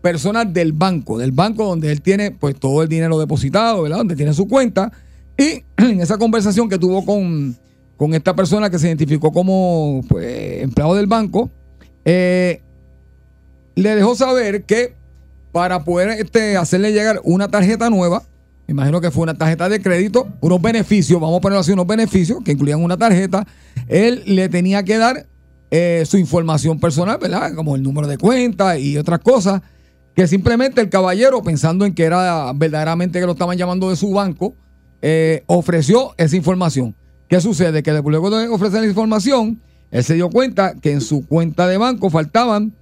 personas 0.02 0.54
del 0.54 0.74
banco, 0.74 1.18
del 1.18 1.32
banco 1.32 1.64
donde 1.64 1.90
él 1.94 2.02
tiene 2.02 2.32
pues 2.32 2.60
todo 2.60 2.84
el 2.84 2.90
dinero 2.90 3.18
depositado, 3.18 3.84
¿verdad? 3.84 4.00
Donde 4.00 4.18
tiene 4.18 4.34
su 4.34 4.50
cuenta. 4.50 4.92
Y 5.38 5.64
en 5.78 6.02
esa 6.02 6.18
conversación 6.18 6.68
que 6.68 6.78
tuvo 6.78 7.06
con, 7.06 7.56
con 7.96 8.14
esta 8.16 8.36
persona 8.36 8.70
que 8.70 8.80
se 8.80 8.88
identificó 8.88 9.32
como 9.32 10.04
pues, 10.10 10.62
empleado 10.62 10.94
del 10.96 11.08
banco, 11.08 11.50
eh, 12.04 12.60
le 13.76 13.96
dejó 13.96 14.14
saber 14.14 14.66
que 14.66 14.94
para 15.56 15.86
poder 15.86 16.10
este, 16.20 16.58
hacerle 16.58 16.92
llegar 16.92 17.22
una 17.24 17.48
tarjeta 17.48 17.90
nueva, 17.90 18.24
imagino 18.68 19.00
que 19.00 19.10
fue 19.10 19.24
una 19.24 19.36
tarjeta 19.36 19.70
de 19.70 19.82
crédito, 19.82 20.28
unos 20.42 20.62
beneficios, 20.62 21.18
vamos 21.22 21.38
a 21.38 21.40
ponerlo 21.40 21.62
así, 21.62 21.72
unos 21.72 21.88
beneficios 21.88 22.40
que 22.44 22.52
incluían 22.52 22.84
una 22.84 22.98
tarjeta, 22.98 23.48
él 23.88 24.22
le 24.26 24.50
tenía 24.50 24.84
que 24.84 24.98
dar 24.98 25.28
eh, 25.72 26.04
su 26.06 26.18
información 26.18 26.78
personal, 26.78 27.20
¿verdad? 27.22 27.56
Como 27.56 27.78
el 27.78 27.84
número 27.84 28.06
de 28.06 28.18
cuenta 28.18 28.78
y 28.78 28.98
otras 28.98 29.20
cosas, 29.20 29.62
que 30.14 30.28
simplemente 30.28 30.82
el 30.82 30.90
caballero, 30.90 31.42
pensando 31.42 31.86
en 31.86 31.94
que 31.94 32.04
era 32.04 32.52
verdaderamente 32.54 33.22
que 33.22 33.26
lo 33.26 33.32
estaban 33.32 33.58
llamando 33.58 33.90
de 33.90 33.96
su 33.96 34.12
banco, 34.12 34.56
eh, 35.02 35.46
ofreció 35.48 36.16
esa 36.18 36.36
información. 36.36 36.94
¿Qué 37.30 37.40
sucede? 37.40 37.82
Que 37.82 37.94
luego 37.94 38.30
de 38.30 38.50
ofrecer 38.50 38.82
la 38.82 38.88
información, 38.88 39.62
él 39.90 40.04
se 40.04 40.16
dio 40.16 40.30
cuenta 40.30 40.74
que 40.74 40.92
en 40.92 41.00
su 41.00 41.26
cuenta 41.26 41.66
de 41.66 41.78
banco 41.78 42.10
faltaban 42.10 42.74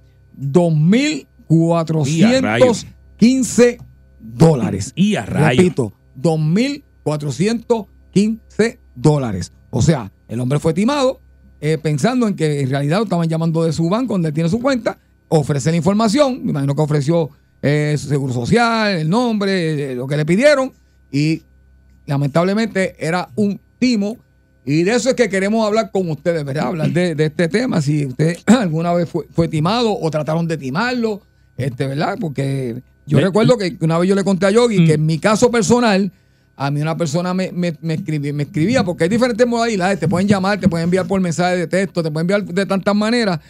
2.415 1.54 3.78
dólares. 4.20 4.92
Y 4.94 5.16
a 5.16 5.26
rayos. 5.26 5.56
Repito, 5.56 5.92
2.415 6.20 8.78
dólares. 8.94 9.52
O 9.70 9.82
sea, 9.82 10.12
el 10.28 10.40
hombre 10.40 10.58
fue 10.58 10.72
timado 10.72 11.20
eh, 11.66 11.78
pensando 11.78 12.28
en 12.28 12.36
que 12.36 12.60
en 12.60 12.68
realidad 12.68 12.98
lo 12.98 13.04
estaban 13.04 13.26
llamando 13.26 13.64
de 13.64 13.72
su 13.72 13.88
banco 13.88 14.12
donde 14.12 14.28
él 14.28 14.34
tiene 14.34 14.50
su 14.50 14.60
cuenta, 14.60 14.98
ofrece 15.28 15.70
la 15.70 15.78
información, 15.78 16.44
me 16.44 16.50
imagino 16.50 16.74
que 16.74 16.82
ofreció 16.82 17.30
eh, 17.62 17.96
su 17.98 18.08
seguro 18.08 18.34
social, 18.34 18.98
el 18.98 19.08
nombre, 19.08 19.92
eh, 19.92 19.94
lo 19.94 20.06
que 20.06 20.18
le 20.18 20.26
pidieron 20.26 20.74
y 21.10 21.40
lamentablemente 22.04 22.94
era 22.98 23.30
un 23.34 23.58
timo 23.78 24.18
Y 24.66 24.82
de 24.82 24.94
eso 24.94 25.08
es 25.08 25.14
que 25.14 25.30
queremos 25.30 25.66
hablar 25.66 25.90
con 25.90 26.10
ustedes, 26.10 26.44
¿verdad? 26.44 26.66
Hablar 26.66 26.90
de, 26.90 27.14
de 27.14 27.24
este 27.24 27.48
tema. 27.48 27.80
Si 27.80 28.04
usted 28.04 28.36
alguna 28.46 28.92
vez 28.92 29.08
fue, 29.08 29.26
fue 29.30 29.48
timado 29.48 29.98
o 29.98 30.10
trataron 30.10 30.46
de 30.46 30.58
timarlo, 30.58 31.22
este, 31.56 31.86
¿verdad? 31.86 32.16
Porque 32.20 32.82
yo 33.06 33.18
Me- 33.18 33.24
recuerdo 33.24 33.56
que 33.58 33.76
una 33.80 33.98
vez 33.98 34.08
yo 34.08 34.14
le 34.14 34.24
conté 34.24 34.46
a 34.46 34.50
Yogi 34.50 34.80
Mm. 34.80 34.86
que 34.86 34.92
en 34.94 35.06
mi 35.06 35.18
caso 35.18 35.50
personal, 35.50 36.10
a 36.56 36.70
mí 36.70 36.80
una 36.80 36.96
persona 36.96 37.34
me, 37.34 37.50
me, 37.52 37.76
me 37.80 37.94
escribía, 37.94 38.32
me 38.32 38.44
escribía, 38.44 38.84
porque 38.84 39.04
hay 39.04 39.10
diferentes 39.10 39.46
modalidades. 39.46 39.98
Te 39.98 40.06
pueden 40.08 40.28
llamar, 40.28 40.60
te 40.60 40.68
pueden 40.68 40.84
enviar 40.84 41.06
por 41.06 41.20
mensaje 41.20 41.56
de 41.56 41.66
texto, 41.66 42.02
te 42.02 42.10
pueden 42.10 42.30
enviar 42.30 42.44
de 42.44 42.66
tantas 42.66 42.94
maneras. 42.94 43.40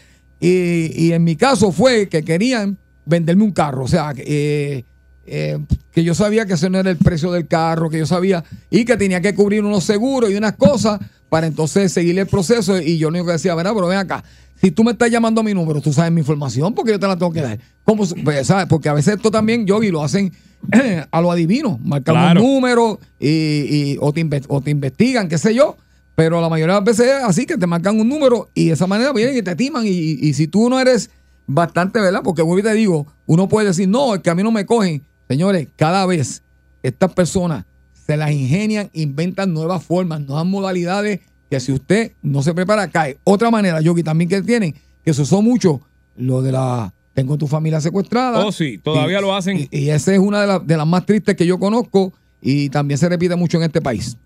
Y, 0.41 0.91
y 0.95 1.13
en 1.13 1.23
mi 1.23 1.37
caso 1.37 1.71
fue 1.73 2.09
que 2.09 2.23
querían 2.23 2.77
venderme 3.07 3.45
un 3.45 3.53
carro. 3.53 3.85
O 3.85 3.89
sea, 3.89 4.13
que, 4.15 4.25
eh, 4.27 4.85
eh, 5.27 5.59
que 5.93 6.03
yo 6.03 6.15
sabía 6.15 6.47
que 6.47 6.55
ese 6.55 6.69
no 6.71 6.79
era 6.79 6.91
el 6.91 6.97
precio 6.97 7.31
del 7.33 7.47
carro, 7.47 7.89
que 7.91 7.99
yo 7.99 8.07
sabía, 8.07 8.43
y 8.71 8.85
que 8.85 8.97
tenía 8.97 9.21
que 9.21 9.35
cubrir 9.35 9.63
unos 9.65 9.85
seguros 9.85 10.31
y 10.31 10.35
unas 10.37 10.55
cosas 10.55 10.99
para 11.29 11.47
entonces 11.47 11.93
seguir 11.93 12.19
el 12.19 12.27
proceso. 12.27 12.81
Y 12.81 12.97
yo 12.99 13.09
lo 13.11 13.17
único 13.19 13.27
que 13.27 13.33
decía, 13.33 13.55
verá, 13.55 13.73
pero 13.75 13.87
ven 13.87 13.99
acá, 13.99 14.25
si 14.65 14.71
tú 14.71 14.83
me 14.83 14.93
estás 14.93 15.11
llamando 15.11 15.43
a 15.43 15.45
mi 15.45 15.53
número, 15.53 15.83
tú 15.83 15.93
sabes 15.93 16.11
mi 16.11 16.21
información, 16.23 16.75
porque 16.75 16.93
yo 16.93 16.99
te 16.99 17.07
la 17.07 17.19
tengo 17.19 17.31
que 17.33 17.43
dar. 17.43 17.59
¿Cómo, 17.83 18.05
pues, 18.25 18.47
¿sabes? 18.47 18.65
Porque 18.67 18.89
a 18.89 18.95
veces 18.95 19.17
esto 19.17 19.31
también, 19.31 19.67
Yogi, 19.67 19.91
lo 19.91 20.03
hacen 20.03 20.33
a 21.11 21.21
lo 21.21 21.31
adivino, 21.31 21.79
marcan 21.85 22.15
Claro. 22.15 22.43
un 22.43 22.47
número 22.55 22.99
y, 23.21 23.29
y- 23.29 23.97
o, 24.01 24.11
te 24.15 24.27
o 24.49 24.63
te 24.63 24.71
investigan, 24.71 25.29
qué 25.29 25.37
sé 25.37 25.55
yo. 25.55 25.77
Pero 26.15 26.41
la 26.41 26.49
mayoría 26.49 26.77
de 26.77 26.81
las 26.81 26.85
veces 26.87 27.07
es 27.19 27.25
así, 27.25 27.45
que 27.45 27.59
te 27.59 27.67
marcan 27.67 28.01
un 28.01 28.09
número 28.09 28.49
y 28.55 28.69
de 28.69 28.73
esa 28.73 28.87
manera 28.87 29.13
vienen 29.13 29.37
y 29.37 29.43
te 29.43 29.55
timan. 29.55 29.85
Y, 29.87 29.91
y 29.91 30.33
si 30.33 30.47
tú 30.47 30.71
no 30.71 30.81
eres 30.81 31.11
bastante, 31.47 32.01
¿verdad? 32.01 32.23
Porque 32.25 32.41
vuelvo 32.41 32.61
y 32.61 32.63
te 32.63 32.73
digo, 32.75 33.07
uno 33.27 33.49
puede 33.49 33.67
decir, 33.67 33.87
no, 33.87 34.15
es 34.15 34.23
que 34.23 34.31
a 34.31 34.35
mí 34.35 34.43
no 34.43 34.51
me 34.51 34.65
cogen. 34.65 35.03
Señores, 35.29 35.69
cada 35.77 36.07
vez 36.07 36.43
estas 36.83 37.13
personas 37.13 37.67
se 37.93 38.17
las 38.17 38.31
ingenian, 38.31 38.89
inventan 38.95 39.53
nuevas 39.53 39.85
formas, 39.85 40.23
nuevas 40.23 40.47
modalidades, 40.47 41.21
que 41.55 41.61
si 41.61 41.73
usted 41.73 42.13
no 42.23 42.43
se 42.43 42.53
prepara, 42.53 42.89
cae. 42.89 43.19
Otra 43.25 43.51
manera, 43.51 43.81
Yogi, 43.81 44.03
también 44.03 44.29
que 44.29 44.43
tienen, 44.43 44.75
que 45.05 45.15
se 45.15 45.23
usó 45.23 45.41
mucho, 45.41 45.81
lo 46.17 46.43
de 46.43 46.51
la, 46.53 46.93
tengo 47.15 47.39
tu 47.39 47.47
familia 47.47 47.81
secuestrada. 47.81 48.45
Oh, 48.45 48.51
sí, 48.51 48.79
todavía 48.79 49.19
Y- 49.19 49.23
lo 49.23 49.35
hacen. 49.35 49.69
Y, 49.71 49.79
y 49.79 49.91
esa 49.91 50.13
es 50.13 50.19
una 50.19 50.41
de, 50.41 50.47
las- 50.49 50.67
de 50.67 50.77
las 50.77 50.87
más 50.87 51.07
tristes 51.07 51.37
que 51.37 51.47
yo 51.47 51.59
conozco 51.61 52.13
y 52.43 52.69
también 52.71 52.99
se 52.99 53.09
repite 53.09 53.37
mucho 53.37 53.57
en 53.59 53.63
este 53.65 53.81
país. 53.81 54.17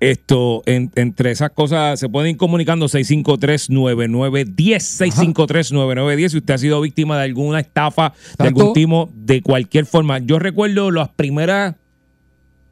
Esto, 0.00 0.62
en- 0.66 0.90
entre 0.96 1.30
esas 1.30 1.50
cosas, 1.50 2.00
se 2.00 2.08
pueden 2.08 2.32
ir 2.32 2.36
comunicando 2.36 2.88
653-9910, 2.88 4.82
653-9910, 4.98 6.28
si 6.32 6.38
usted 6.38 6.54
ha 6.54 6.58
sido 6.58 6.80
víctima 6.80 7.16
de 7.18 7.24
alguna 7.24 7.60
estafa, 7.60 8.12
de 8.38 8.46
algún 8.48 8.72
timo, 8.72 9.10
de 9.14 9.40
cualquier 9.42 9.86
forma. 9.86 10.18
Yo 10.18 10.38
recuerdo 10.38 10.90
las 10.90 11.08
primeras, 11.10 11.76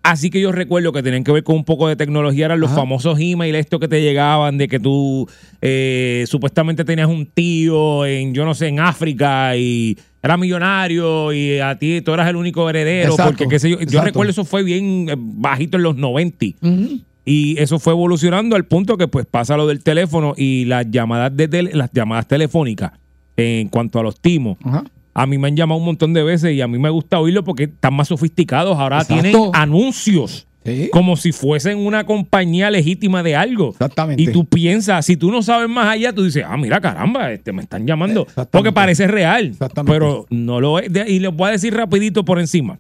así 0.03 0.31
que 0.31 0.41
yo 0.41 0.53
recuerdo 0.53 0.93
que 0.93 1.03
tenían 1.03 1.25
que 1.25 1.33
ver 1.33 1.45
con 1.45 1.57
un 1.57 1.65
poco 1.65 1.89
de 1.89 1.97
tecnología, 1.97 2.47
eran 2.47 2.61
los 2.61 2.71
Ajá. 2.71 2.81
famosos 2.81 3.19
emails, 3.21 3.57
estos 3.59 3.81
que 3.81 3.89
te 3.89 4.01
llegaban 4.03 4.59
de 4.59 4.69
que 4.69 4.79
tú 4.81 5.29
eh, 5.61 6.25
supuestamente 6.27 6.85
tenías 6.85 7.09
un 7.09 7.27
tío 7.27 8.05
en, 8.07 8.35
yo 8.35 8.45
no 8.45 8.55
sé, 8.55 8.69
en 8.69 8.81
África 8.81 9.57
y 9.57 9.97
era 10.23 10.37
millonario 10.37 11.33
y 11.33 11.59
a 11.59 11.79
ti 11.79 12.01
tú 12.01 12.13
eras 12.15 12.29
el 12.29 12.37
único 12.37 12.69
heredero, 12.71 13.11
Exacto, 13.13 13.31
porque 13.33 13.49
qué 13.49 13.59
sé 13.59 13.71
yo. 13.71 13.81
Yo 13.81 14.03
recuerdo 14.03 14.31
eso 14.31 14.45
fue 14.45 14.63
bien 14.63 15.09
eh, 15.11 15.15
bajito 15.17 15.77
en 15.77 15.83
los 15.83 15.97
90. 15.97 16.47
Ujú. 16.63 17.01
Y 17.25 17.57
eso 17.61 17.79
fue 17.79 17.93
evolucionando 17.93 18.57
al 18.57 18.65
punto 18.65 18.97
que 18.97 19.07
pues 19.09 19.27
pasa 19.27 19.57
lo 19.57 19.67
del 19.69 19.83
teléfono 19.83 20.35
y 20.37 20.65
las 20.65 20.91
llamadas 20.91 21.37
de 21.37 21.49
tele- 21.49 21.71
las 21.75 21.91
llamadas 21.93 22.27
telefónicas 22.27 22.93
en 23.37 23.69
cuanto 23.69 23.99
a 24.01 24.03
los 24.03 24.19
timos. 24.21 24.59
Ajá. 24.65 24.85
A 25.15 25.27
mí 25.27 25.37
me 25.39 25.49
han 25.49 25.57
llamado 25.57 25.79
un 25.79 25.85
montón 25.87 26.13
de 26.15 26.23
veces 26.23 26.53
y 26.55 26.61
a 26.61 26.69
mí 26.69 26.79
me 26.79 26.89
gusta 26.91 27.19
oírlo 27.21 27.45
porque 27.45 27.65
están 27.65 27.95
más 27.95 28.09
sofisticados. 28.09 28.79
Ahora 28.79 29.03
Exacto. 29.03 29.23
tienen 29.23 29.51
anuncios 29.55 30.47
Sí. 30.65 30.89
como 30.93 31.17
si 31.17 31.33
fuesen 31.33 31.79
una 31.79 32.05
compañía 32.07 32.71
legítima 32.71 33.25
de 33.25 33.35
algo. 33.35 33.71
Exactamente. 33.71 34.23
Y 34.23 34.29
tú 34.29 34.45
piensas, 34.45 35.05
si 35.05 35.17
tú 35.17 35.33
no 35.33 35.43
sabes 35.43 35.69
más 35.69 35.89
allá, 35.89 36.13
tú 36.13 36.23
dices, 36.23 36.45
ah, 36.49 36.57
mira, 36.57 36.81
caramba, 36.81 37.33
este, 37.33 37.53
me 37.53 37.63
están 37.63 37.85
llamando. 37.85 38.29
Porque 38.53 38.71
parece 38.71 39.09
real. 39.09 39.47
Exactamente. 39.47 39.93
Pero 39.93 40.25
no 40.31 40.61
lo 40.61 40.79
es. 40.79 40.89
Y 41.09 41.19
les 41.19 41.35
voy 41.35 41.49
a 41.49 41.53
decir 41.53 41.75
rapidito 41.75 42.25
por 42.25 42.39
encima. 42.39 42.79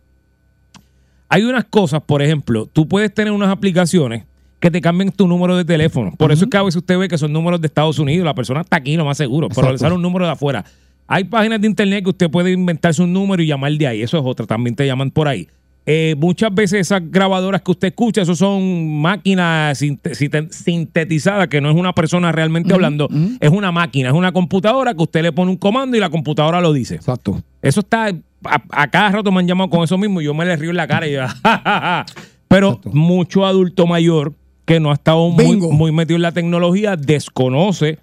Hay 1.29 1.42
unas 1.45 1.64
cosas, 1.64 2.03
por 2.05 2.23
ejemplo, 2.23 2.66
tú 2.73 2.87
puedes 2.87 3.12
tener 3.12 3.33
unas 3.33 3.49
aplicaciones 3.49 4.25
que 4.61 4.71
te 4.71 4.81
cambien 4.81 5.11
tu 5.11 5.27
número 5.27 5.57
de 5.57 5.64
teléfono. 5.64 6.12
Por 6.16 6.31
eso 6.31 6.45
es 6.45 6.51
que 6.51 6.57
a 6.57 6.62
veces 6.62 6.77
usted 6.77 6.97
ve 6.99 7.09
que 7.09 7.18
son 7.18 7.33
números 7.33 7.61
de 7.61 7.66
Estados 7.66 7.99
Unidos, 7.99 8.25
la 8.25 8.35
persona 8.35 8.61
está 8.61 8.77
aquí, 8.77 8.97
lo 8.97 9.05
más 9.05 9.16
seguro, 9.16 9.49
pero 9.49 9.62
Exacto. 9.62 9.73
le 9.73 9.79
sale 9.79 9.95
un 9.97 10.03
número 10.03 10.25
de 10.27 10.31
afuera. 10.33 10.64
Hay 11.07 11.25
páginas 11.25 11.61
de 11.61 11.67
internet 11.67 12.05
que 12.05 12.11
usted 12.11 12.31
puede 12.31 12.53
inventarse 12.53 13.03
un 13.03 13.12
número 13.12 13.43
y 13.43 13.47
llamar 13.47 13.73
de 13.73 13.87
ahí. 13.87 14.03
Eso 14.03 14.19
es 14.19 14.25
otra, 14.27 14.47
también 14.47 14.75
te 14.77 14.87
llaman 14.87 15.11
por 15.11 15.29
ahí. 15.29 15.49
Eh, 15.85 16.15
muchas 16.17 16.55
veces 16.55 16.81
esas 16.81 17.03
grabadoras 17.11 17.61
que 17.61 17.73
usted 17.73 17.88
escucha, 17.88 18.23
eso 18.23 18.37
son 18.37 19.01
máquinas 19.01 19.77
sinte- 19.83 20.15
sinte- 20.15 20.49
sintetizadas, 20.53 21.49
que 21.49 21.61
no 21.61 21.69
es 21.71 21.77
una 21.77 21.93
persona 21.93 22.31
realmente 22.31 22.73
hablando, 22.73 23.09
es 23.41 23.51
una 23.51 23.73
máquina, 23.73 24.09
es 24.11 24.15
una 24.15 24.31
computadora 24.33 24.95
que 24.95 25.03
usted 25.03 25.23
le 25.23 25.33
pone 25.33 25.51
un 25.51 25.57
comando 25.57 25.97
y 25.97 26.01
la 26.01 26.09
computadora 26.09 26.61
lo 26.61 26.73
dice. 26.73 26.95
Exacto. 26.95 27.43
Eso 27.61 27.81
está. 27.81 28.09
A, 28.45 28.62
a 28.71 28.91
cada 28.91 29.11
rato 29.11 29.33
me 29.33 29.41
han 29.41 29.49
llamado 29.49 29.71
con 29.71 29.83
eso 29.83 29.99
mismo 29.99 30.21
y 30.21 30.25
yo 30.25 30.35
me 30.35 30.45
le 30.45 30.55
río 30.57 30.71
en 30.71 30.77
la 30.77 30.87
cara 30.87 31.07
y 31.09 31.12
yo, 31.15 31.21
"Ja, 31.43 31.43
ja, 31.43 31.61
ja". 31.65 32.07
Pero 32.49 32.69
Exacto. 32.69 32.91
mucho 32.93 33.45
adulto 33.45 33.87
mayor 33.87 34.35
que 34.65 34.79
no 34.79 34.91
ha 34.93 34.95
estado 34.95 35.29
muy, 35.31 35.57
muy 35.57 35.91
metido 35.91 36.15
en 36.17 36.23
la 36.23 36.33
tecnología 36.33 36.95
desconoce. 36.97 37.99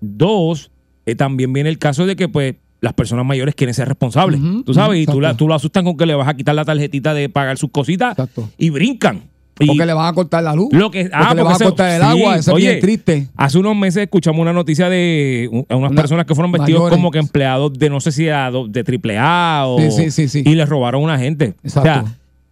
Dos, 0.00 0.70
eh, 1.06 1.14
también 1.14 1.52
viene 1.52 1.68
el 1.68 1.78
caso 1.78 2.06
de 2.06 2.16
que, 2.16 2.28
pues, 2.28 2.54
las 2.80 2.94
personas 2.94 3.24
mayores 3.24 3.54
quieren 3.54 3.74
ser 3.74 3.86
responsables. 3.88 4.40
Tú 4.66 4.74
sabes, 4.74 4.98
y 5.00 5.06
tú, 5.06 5.12
exacto. 5.12 5.20
la- 5.20 5.36
tú 5.36 5.48
lo 5.48 5.54
asustan 5.54 5.84
con 5.84 5.96
que 5.96 6.04
le 6.06 6.14
vas 6.14 6.26
a 6.28 6.34
quitar 6.34 6.54
la 6.54 6.64
tarjetita 6.64 7.14
de 7.14 7.28
pagar 7.28 7.56
sus 7.56 7.70
cositas 7.70 8.12
Exacto. 8.12 8.48
y 8.58 8.70
brincan. 8.70 9.22
Y 9.60 9.66
Porque 9.66 9.86
le 9.86 9.92
van 9.92 10.06
a 10.06 10.12
cortar 10.14 10.42
la 10.42 10.54
luz. 10.54 10.68
lo 10.72 10.90
que, 10.90 11.08
ah, 11.12 11.18
porque 11.28 11.34
le 11.36 11.42
van 11.42 11.52
a 11.52 11.56
porque 11.58 11.64
cortar 11.64 11.90
el 11.92 12.00
sí, 12.02 12.08
agua. 12.08 12.36
Eso 12.36 12.50
es 12.50 12.56
oye, 12.56 12.68
bien 12.70 12.80
triste. 12.80 13.28
Hace 13.36 13.58
unos 13.58 13.76
meses 13.76 14.02
escuchamos 14.04 14.40
una 14.40 14.52
noticia 14.52 14.88
de 14.88 15.48
un- 15.52 15.66
unas 15.68 15.90
Una- 15.92 16.00
personas 16.00 16.26
que 16.26 16.34
fueron 16.34 16.50
vestidos 16.50 16.80
mayores. 16.80 16.96
como 16.96 17.10
que 17.12 17.18
empleados 17.18 17.72
de 17.78 17.90
no 17.90 18.00
sé 18.00 18.10
si 18.10 18.24
de 18.24 18.82
triple 18.84 19.16
A 19.18 19.64
o 19.66 19.78
Sí, 19.78 19.90
sí, 19.90 20.10
sí, 20.10 20.28
sí. 20.28 20.42
y 20.44 20.54
les 20.56 20.68
robaron 20.68 21.02
a 21.02 21.04
una 21.04 21.18
gente. 21.18 21.54
Exacto. 21.62 21.80
O 21.80 21.82
sea, 21.84 22.04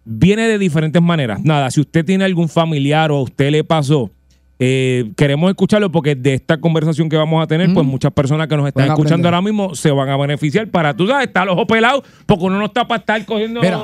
viene 0.05 0.47
de 0.47 0.57
diferentes 0.59 1.01
maneras. 1.01 1.41
Nada, 1.43 1.69
si 1.71 1.81
usted 1.81 2.05
tiene 2.05 2.23
algún 2.23 2.47
familiar 2.47 3.11
o 3.11 3.17
a 3.17 3.21
usted 3.23 3.51
le 3.51 3.63
pasó, 3.65 4.11
eh, 4.63 5.11
queremos 5.17 5.49
escucharlo 5.49 5.91
porque 5.91 6.13
de 6.13 6.35
esta 6.35 6.61
conversación 6.61 7.09
que 7.09 7.17
vamos 7.17 7.43
a 7.43 7.47
tener, 7.47 7.73
pues 7.73 7.83
muchas 7.83 8.13
personas 8.13 8.47
que 8.47 8.55
nos 8.55 8.67
están 8.67 8.89
escuchando 8.89 9.27
aprender. 9.27 9.33
ahora 9.33 9.41
mismo 9.41 9.73
se 9.73 9.89
van 9.89 10.07
a 10.07 10.15
beneficiar 10.17 10.69
para, 10.69 10.95
tú 10.95 11.07
sabes, 11.07 11.29
estar 11.29 11.47
los 11.47 11.53
ojos 11.53 11.65
pelados 11.67 12.03
porque 12.27 12.45
uno 12.45 12.59
no 12.59 12.65
está 12.65 12.87
para 12.87 12.99
estar 12.99 13.25
cogiendo 13.25 13.59
Mira. 13.59 13.81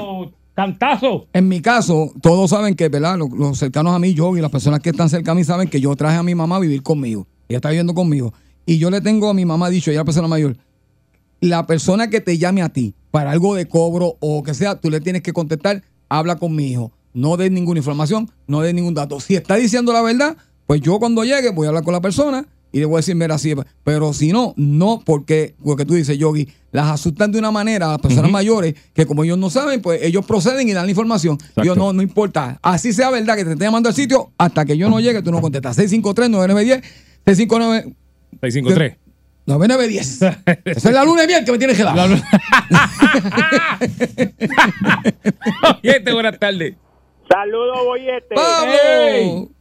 cantazos. 0.54 1.24
En 1.34 1.48
mi 1.48 1.62
caso, 1.62 2.12
todos 2.22 2.52
saben 2.52 2.76
que, 2.76 2.90
¿verdad? 2.90 3.18
Los, 3.18 3.32
los 3.32 3.58
cercanos 3.58 3.96
a 3.96 3.98
mí, 3.98 4.14
yo 4.14 4.38
y 4.38 4.40
las 4.40 4.52
personas 4.52 4.80
que 4.80 4.92
están 4.92 5.10
cerca 5.10 5.32
a 5.32 5.34
mí 5.34 5.44
saben 5.44 5.68
que 5.68 5.82
yo 5.82 5.96
traje 5.96 6.18
a 6.18 6.22
mi 6.22 6.36
mamá 6.36 6.58
a 6.58 6.60
vivir 6.60 6.84
conmigo. 6.84 7.26
Ella 7.50 7.58
está 7.58 7.70
viviendo 7.70 7.96
conmigo. 7.96 8.32
Y 8.68 8.78
yo 8.78 8.92
le 8.92 9.02
tengo 9.02 9.32
a 9.32 9.34
mi 9.34 9.46
mamá 9.46 9.72
dicho, 9.72 9.90
ella 9.90 10.02
es 10.02 10.02
la 10.02 10.06
persona 10.06 10.28
mayor, 10.28 10.58
la 11.42 11.66
persona 11.66 12.12
que 12.12 12.22
te 12.22 12.38
llame 12.38 12.62
a 12.62 12.70
ti 12.70 12.94
para 13.10 13.32
algo 13.32 13.56
de 13.56 13.68
cobro 13.68 14.18
o 14.20 14.44
que 14.44 14.54
sea, 14.54 14.80
tú 14.80 14.92
le 14.92 15.02
tienes 15.02 15.24
que 15.24 15.34
contestar, 15.34 15.82
habla 16.08 16.36
con 16.36 16.56
mi 16.56 16.68
hijo. 16.68 16.92
No 17.16 17.36
des 17.36 17.52
ninguna 17.52 17.80
información, 17.80 18.30
no 18.46 18.62
des 18.62 18.76
ningún 18.76 18.94
dato. 18.94 19.20
Si 19.20 19.36
está 19.36 19.56
diciendo 19.56 19.92
la 19.92 20.04
verdad, 20.04 20.38
pues 20.68 20.82
yo 20.82 21.00
cuando 21.00 21.24
llegue 21.24 21.50
voy 21.50 21.66
a 21.66 21.70
hablar 21.70 21.84
con 21.84 21.94
la 21.94 22.02
persona 22.02 22.46
y 22.72 22.80
le 22.80 22.86
voy 22.86 22.96
a 22.96 22.98
decir, 22.98 23.16
mira, 23.16 23.38
sí. 23.38 23.54
Pero 23.84 24.14
si 24.14 24.32
no, 24.32 24.54
no, 24.58 25.02
porque, 25.06 25.56
porque 25.64 25.86
tú 25.86 25.94
dices, 25.96 26.18
Yogi, 26.18 26.50
las 26.72 26.92
asustan 26.92 27.32
de 27.32 27.40
una 27.40 27.50
manera 27.50 27.88
a 27.88 27.92
las 27.94 28.02
personas 28.02 28.30
mayores 28.30 28.76
que 28.94 29.06
como 29.06 29.24
ellos 29.24 29.38
no 29.38 29.50
saben, 29.50 29.82
pues 29.82 30.04
ellos 30.04 30.26
proceden 30.26 30.68
y 30.68 30.74
dan 30.74 30.86
la 30.86 30.92
información. 30.92 31.38
Yo 31.64 31.76
no, 31.76 31.94
no 31.94 32.02
importa. 32.02 32.60
Así 32.62 32.92
sea 32.92 33.10
verdad 33.10 33.38
que 33.38 33.46
te 33.46 33.54
esté 33.54 33.64
llamando 33.64 33.88
al 33.90 33.96
sitio, 33.96 34.32
hasta 34.38 34.66
que 34.66 34.78
yo 34.78 34.90
no 34.90 35.00
llegue, 35.00 35.22
tú 35.22 35.32
no 35.32 35.42
contestas. 35.42 35.78
653-9910, 35.78 36.84
659 37.26 37.96
653. 38.42 38.98
9910. 39.46 40.22
Esa 40.66 40.90
es 40.90 40.94
la 40.94 41.06
luna 41.06 41.22
de 41.22 41.28
miel 41.28 41.46
que 41.46 41.52
me 41.54 41.58
tienes 41.58 41.78
que 41.78 41.84
dar. 41.84 41.98
Oye, 45.82 46.12
buenas 46.12 46.38
tardes. 46.38 46.76
Saludos, 47.30 47.78
Boyete. 47.86 48.36
¡Vamos! 48.36 49.57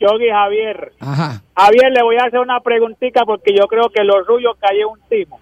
Yogi 0.00 0.28
Javier. 0.30 0.92
Ajá. 1.00 1.42
Javier, 1.56 1.92
le 1.92 2.02
voy 2.02 2.16
a 2.16 2.24
hacer 2.26 2.38
una 2.40 2.60
preguntita 2.60 3.24
porque 3.24 3.54
yo 3.56 3.66
creo 3.66 3.88
que 3.90 4.04
lo 4.04 4.24
suyo 4.24 4.50
cayó 4.60 4.90
un 4.90 5.00
timo. 5.08 5.40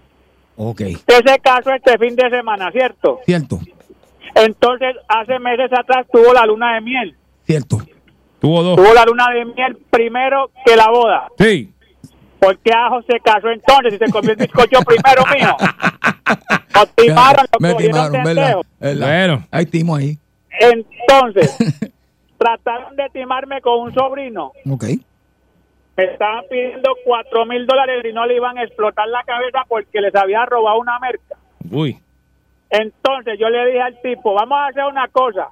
Ok, 0.56 0.80
Ese 0.80 1.38
caso 1.42 1.70
este 1.72 1.98
fin 1.98 2.16
de 2.16 2.30
semana, 2.30 2.70
¿cierto? 2.72 3.20
cierto, 3.26 3.60
Entonces, 4.34 4.96
hace 5.08 5.38
meses 5.38 5.70
atrás 5.72 6.06
tuvo 6.10 6.32
la 6.32 6.46
luna 6.46 6.74
de 6.74 6.80
miel. 6.80 7.16
cierto. 7.44 7.78
Tuvo 8.40 8.62
dos. 8.62 8.76
Tuvo 8.76 8.92
la 8.94 9.04
luna 9.04 9.26
de 9.34 9.44
miel 9.46 9.76
primero 9.90 10.50
que 10.64 10.76
la 10.76 10.88
boda. 10.90 11.28
Sí. 11.38 11.72
¿Por 12.38 12.58
qué 12.58 12.70
Ajo 12.72 13.00
se 13.02 13.18
casó 13.20 13.48
entonces 13.50 13.94
y 13.94 13.98
se 13.98 14.10
comió 14.12 14.30
el 14.32 14.36
bizcocho 14.36 14.78
primero, 14.82 15.22
mijo? 15.34 15.56
Nos 16.74 16.90
timaron, 16.94 17.46
Me 17.60 17.74
timaron. 17.74 18.22
¿verdad? 18.24 18.56
Bueno. 18.80 19.46
Hay 19.50 19.66
timo 19.66 19.96
ahí. 19.96 20.18
Entonces, 20.60 21.56
trataron 22.38 22.96
de 22.96 23.08
timarme 23.10 23.60
con 23.60 23.80
un 23.80 23.94
sobrino. 23.94 24.52
Ok. 24.70 24.84
Me 25.96 26.04
estaban 26.04 26.44
pidiendo 26.50 26.90
cuatro 27.04 27.46
mil 27.46 27.66
dólares 27.66 28.04
y 28.04 28.12
no 28.12 28.26
le 28.26 28.36
iban 28.36 28.58
a 28.58 28.64
explotar 28.64 29.08
la 29.08 29.22
cabeza 29.24 29.64
porque 29.68 30.00
les 30.00 30.14
había 30.14 30.44
robado 30.44 30.78
una 30.78 30.98
merca. 30.98 31.36
Uy. 31.70 31.98
Entonces 32.68 33.38
yo 33.38 33.48
le 33.48 33.66
dije 33.66 33.80
al 33.80 34.00
tipo, 34.02 34.34
vamos 34.34 34.58
a 34.58 34.66
hacer 34.66 34.84
una 34.84 35.08
cosa. 35.08 35.48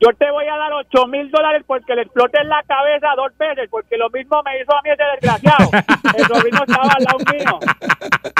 Yo 0.00 0.08
te 0.18 0.30
voy 0.30 0.46
a 0.46 0.56
dar 0.56 0.72
8 0.72 1.06
mil 1.08 1.30
dólares 1.30 1.62
porque 1.66 1.94
le 1.94 2.02
explote 2.02 2.40
en 2.40 2.48
la 2.48 2.62
cabeza 2.66 3.08
dos 3.16 3.36
veces, 3.38 3.68
porque 3.70 3.96
lo 3.98 4.08
mismo 4.10 4.40
me 4.44 4.60
hizo 4.60 4.72
a 4.74 4.80
mí 4.82 4.90
ese 4.90 5.02
desgraciado. 5.14 5.70
El 6.16 6.24
sobrino 6.24 6.58
estaba 6.66 6.88
al 6.88 7.04
lado 7.04 7.18
mío. 7.32 7.58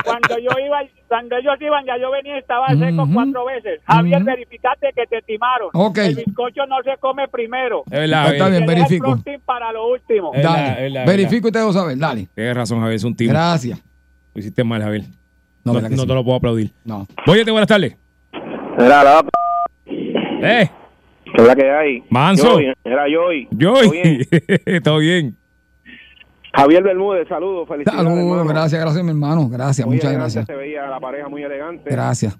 Cuando 0.04 0.38
yo 0.38 0.50
iba, 0.64 0.80
cuando 1.08 1.36
ellos 1.36 1.54
iban, 1.60 1.84
ya 1.84 1.96
yo 1.98 2.10
venía 2.10 2.36
y 2.36 2.38
estaba 2.38 2.68
seco 2.68 3.02
Ujú. 3.02 3.12
cuatro 3.14 3.44
veces. 3.44 3.80
Javier, 3.86 4.16
Ujú. 4.16 4.26
verificate 4.26 4.88
que 4.96 5.06
te 5.06 5.22
timaron. 5.22 5.68
El 5.96 6.14
bizcocho 6.16 6.66
no 6.66 6.76
se 6.82 6.96
come 6.98 7.28
primero. 7.28 7.82
Es 7.86 7.98
verdad, 7.98 8.32
Está 8.32 8.44
es 8.46 8.50
bien, 8.50 8.62
el 8.62 8.66
verifico. 8.68 9.06
protein 9.12 9.40
para 9.42 9.70
lo 9.72 9.88
último. 9.88 10.32
Es 10.34 10.42
Dale. 10.42 10.82
verdad, 10.82 11.06
Verifico 11.06 11.48
y 11.48 11.52
te 11.52 11.58
dejo 11.58 11.72
saber. 11.72 11.98
Dale. 11.98 12.28
Tienes 12.34 12.56
razón, 12.56 12.78
Javier, 12.80 12.96
es 12.96 13.04
un 13.04 13.14
tipo. 13.14 13.32
Gracias. 13.32 13.78
Lo 14.34 14.38
hiciste 14.40 14.64
mal, 14.64 14.82
Javier. 14.82 15.02
No, 15.64 15.74
No, 15.74 15.80
te 16.06 16.14
lo 16.14 16.24
puedo 16.24 16.36
aplaudir. 16.38 16.70
No. 16.84 17.06
Oye, 17.26 17.44
buenas 17.50 17.68
tardes. 17.68 17.96
Era 18.78 19.04
la 19.04 19.24
Eh, 20.42 20.70
que 21.34 21.42
es 21.42 21.48
la 21.48 21.54
que 21.54 21.70
hay. 21.70 22.02
Manso. 22.10 22.52
Joey, 22.52 22.72
era 22.84 23.04
Joy. 23.08 23.48
yo. 23.50 23.74
¿Todo 24.84 24.98
bien? 24.98 25.36
Javier 26.52 26.82
Bermúdez, 26.82 27.28
saludos, 27.28 27.68
felicidades. 27.68 28.02
Saludos, 28.02 28.48
gracias, 28.48 28.80
gracias, 28.80 29.04
mi 29.04 29.10
hermano. 29.10 29.48
Gracias, 29.48 29.86
Muy 29.86 29.96
muchas 29.96 30.10
elegante 30.10 30.34
gracias. 30.34 30.46
Se 30.46 30.56
veía 30.56 30.86
la 30.86 30.98
pareja 30.98 31.28
muy 31.28 31.42
elegante. 31.42 31.90
Gracias. 31.90 32.38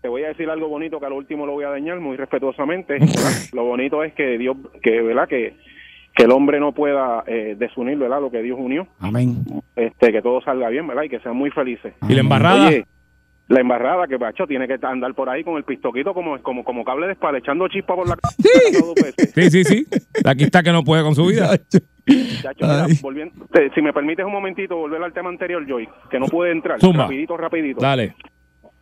Te 0.00 0.08
voy 0.08 0.24
a 0.24 0.28
decir 0.28 0.48
algo 0.48 0.68
bonito 0.68 0.98
que 0.98 1.06
a 1.06 1.10
lo 1.10 1.16
último 1.16 1.44
lo 1.44 1.52
voy 1.52 1.64
a 1.64 1.68
dañar 1.68 2.00
muy 2.00 2.16
respetuosamente. 2.16 2.98
lo 3.52 3.64
bonito 3.64 4.02
es 4.02 4.14
que 4.14 4.38
Dios, 4.38 4.56
que 4.82 5.02
verdad 5.02 5.28
que, 5.28 5.56
que 6.14 6.24
el 6.24 6.30
hombre 6.30 6.58
no 6.58 6.72
pueda 6.72 7.22
eh, 7.26 7.54
desunir, 7.58 7.98
¿verdad? 7.98 8.22
Lo 8.22 8.30
que 8.30 8.40
Dios 8.40 8.58
unió. 8.58 8.86
Amén. 8.98 9.44
Este, 9.76 10.10
que 10.10 10.22
todo 10.22 10.40
salga 10.40 10.70
bien, 10.70 10.86
¿verdad? 10.86 11.02
Y 11.02 11.10
que 11.10 11.20
sean 11.20 11.36
muy 11.36 11.50
felices. 11.50 11.92
¿Y 12.08 12.14
la 12.14 12.20
embarrada? 12.20 12.68
Oye, 12.68 12.86
la 13.50 13.60
embarrada 13.60 14.06
que 14.06 14.18
Pacho 14.18 14.46
tiene 14.46 14.66
que 14.66 14.78
andar 14.82 15.12
por 15.14 15.28
ahí 15.28 15.44
con 15.44 15.56
el 15.56 15.64
pistoquito 15.64 16.14
como 16.14 16.40
como 16.42 16.64
como 16.64 16.84
cable 16.84 17.06
de 17.06 17.12
espalda 17.12 17.38
echando 17.38 17.68
chispa 17.68 17.94
por 17.94 18.08
la 18.08 18.16
cabeza 18.16 18.86
dos 18.86 18.94
veces. 18.94 19.32
Sí, 19.34 19.50
sí, 19.50 19.64
sí. 19.64 19.86
Aquí 20.24 20.44
está 20.44 20.62
que 20.62 20.72
no 20.72 20.82
puede 20.84 21.02
con 21.02 21.14
su 21.14 21.26
vida. 21.26 21.50
Chacho, 22.42 22.64
mira, 22.66 22.86
volviendo- 23.02 23.46
te- 23.52 23.70
si 23.74 23.82
me 23.82 23.92
permites 23.92 24.24
un 24.24 24.32
momentito 24.32 24.76
volver 24.76 25.02
al 25.02 25.12
tema 25.12 25.28
anterior, 25.28 25.64
Joy, 25.68 25.88
que 26.10 26.18
no 26.18 26.26
pude 26.26 26.50
entrar. 26.52 26.80
Zumba. 26.80 27.04
Rapidito, 27.04 27.36
rapidito. 27.36 27.80
Dale. 27.80 28.14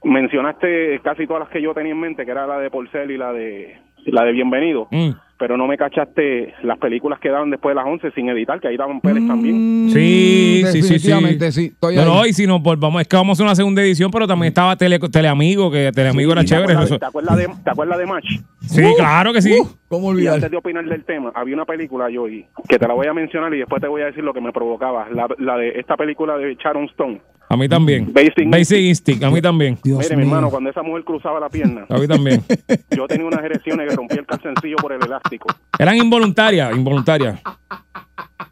Mencionaste 0.04 1.00
casi 1.02 1.26
todas 1.26 1.40
las 1.40 1.48
que 1.50 1.60
yo 1.60 1.74
tenía 1.74 1.92
en 1.92 2.00
mente, 2.00 2.24
que 2.24 2.30
era 2.30 2.46
la 2.46 2.58
de 2.58 2.70
Porcel 2.70 3.10
y 3.10 3.16
la 3.18 3.32
de 3.32 3.78
la 4.06 4.24
de 4.24 4.32
Bienvenido, 4.32 4.86
Mm. 4.90 5.10
Pero 5.38 5.56
no 5.56 5.66
me 5.68 5.76
cachaste 5.78 6.52
las 6.64 6.78
películas 6.78 7.20
que 7.20 7.28
daban 7.28 7.50
después 7.50 7.70
de 7.72 7.76
las 7.80 7.86
11 7.86 8.10
sin 8.10 8.28
editar, 8.28 8.60
que 8.60 8.68
ahí 8.68 8.76
daban 8.76 9.00
peles 9.00 9.26
también. 9.26 9.86
Mm, 9.86 9.90
Sí, 9.90 10.62
sí, 10.66 10.72
sí, 10.72 10.82
sí. 10.82 10.92
Definitivamente, 10.94 11.52
sí. 11.52 11.66
Estoy 11.66 11.96
No, 11.96 12.04
no, 12.04 12.22
ahí. 12.22 12.30
y 12.30 12.32
si 12.32 12.46
nos 12.46 12.60
volvamos, 12.62 13.00
es 13.00 13.08
que 13.08 13.16
vamos 13.16 13.30
a 13.30 13.32
hacer 13.34 13.46
una 13.46 13.54
segunda 13.54 13.82
edición, 13.82 14.10
pero 14.10 14.26
también 14.26 14.48
estaba 14.48 14.74
Tele, 14.76 14.98
Teleamigo, 14.98 15.70
que 15.70 15.92
Teleamigo 15.92 16.32
era 16.32 16.40
¿Y 16.42 16.44
te 16.44 16.48
chévere. 16.50 16.64
acuerdas- 16.72 16.84
eso- 16.86 16.98
¿Te 16.98 17.06
acuerdas 17.06 17.36
de, 17.38 17.46
te 17.64 17.70
acuerdas 17.70 17.98
de 17.98 18.06
Match? 18.06 18.26
Sí, 18.62 18.82
claro 18.96 19.32
que 19.32 19.40
sí. 19.42 19.56
Uh, 19.60 19.66
¿Cómo 19.88 20.08
Y 20.08 20.14
olvidar? 20.16 20.34
antes 20.34 20.50
de 20.50 20.56
opinar 20.56 20.84
del 20.84 21.04
tema, 21.04 21.32
había 21.34 21.54
una 21.54 21.64
película, 21.64 22.08
Joy, 22.12 22.44
que 22.68 22.78
te 22.78 22.86
la 22.88 22.94
voy 22.94 23.06
a 23.06 23.14
mencionar 23.14 23.54
y 23.54 23.58
después 23.58 23.80
te 23.80 23.88
voy 23.88 24.02
a 24.02 24.06
decir 24.06 24.22
lo 24.24 24.34
que 24.34 24.40
me 24.40 24.52
provocaba. 24.52 25.08
La, 25.10 25.26
la 25.38 25.56
de 25.56 25.70
esta 25.78 25.96
película 25.96 26.36
de 26.36 26.54
Sharon 26.56 26.84
Stone. 26.86 27.20
A 27.50 27.56
mí 27.56 27.68
también. 27.68 28.12
Basic 28.12 28.34
Basic 28.46 28.78
Instinct, 28.78 29.24
a 29.24 29.30
mí 29.30 29.40
también. 29.40 29.78
Dios 29.82 29.98
Mire, 30.00 30.16
mi 30.16 30.22
hermano, 30.22 30.50
cuando 30.50 30.68
esa 30.70 30.82
mujer 30.82 31.04
cruzaba 31.04 31.40
la 31.40 31.48
pierna, 31.48 31.86
A 31.88 31.98
mí 31.98 32.06
también. 32.06 32.42
yo 32.90 33.06
tenía 33.06 33.26
unas 33.26 33.42
erecciones 33.44 33.88
que 33.88 33.96
rompía 33.96 34.20
el 34.20 34.26
calzoncillo 34.26 34.76
por 34.76 34.92
el 34.92 35.02
elástico. 35.02 35.48
Eran 35.78 35.96
involuntarias, 35.96 36.76
involuntarias. 36.76 37.40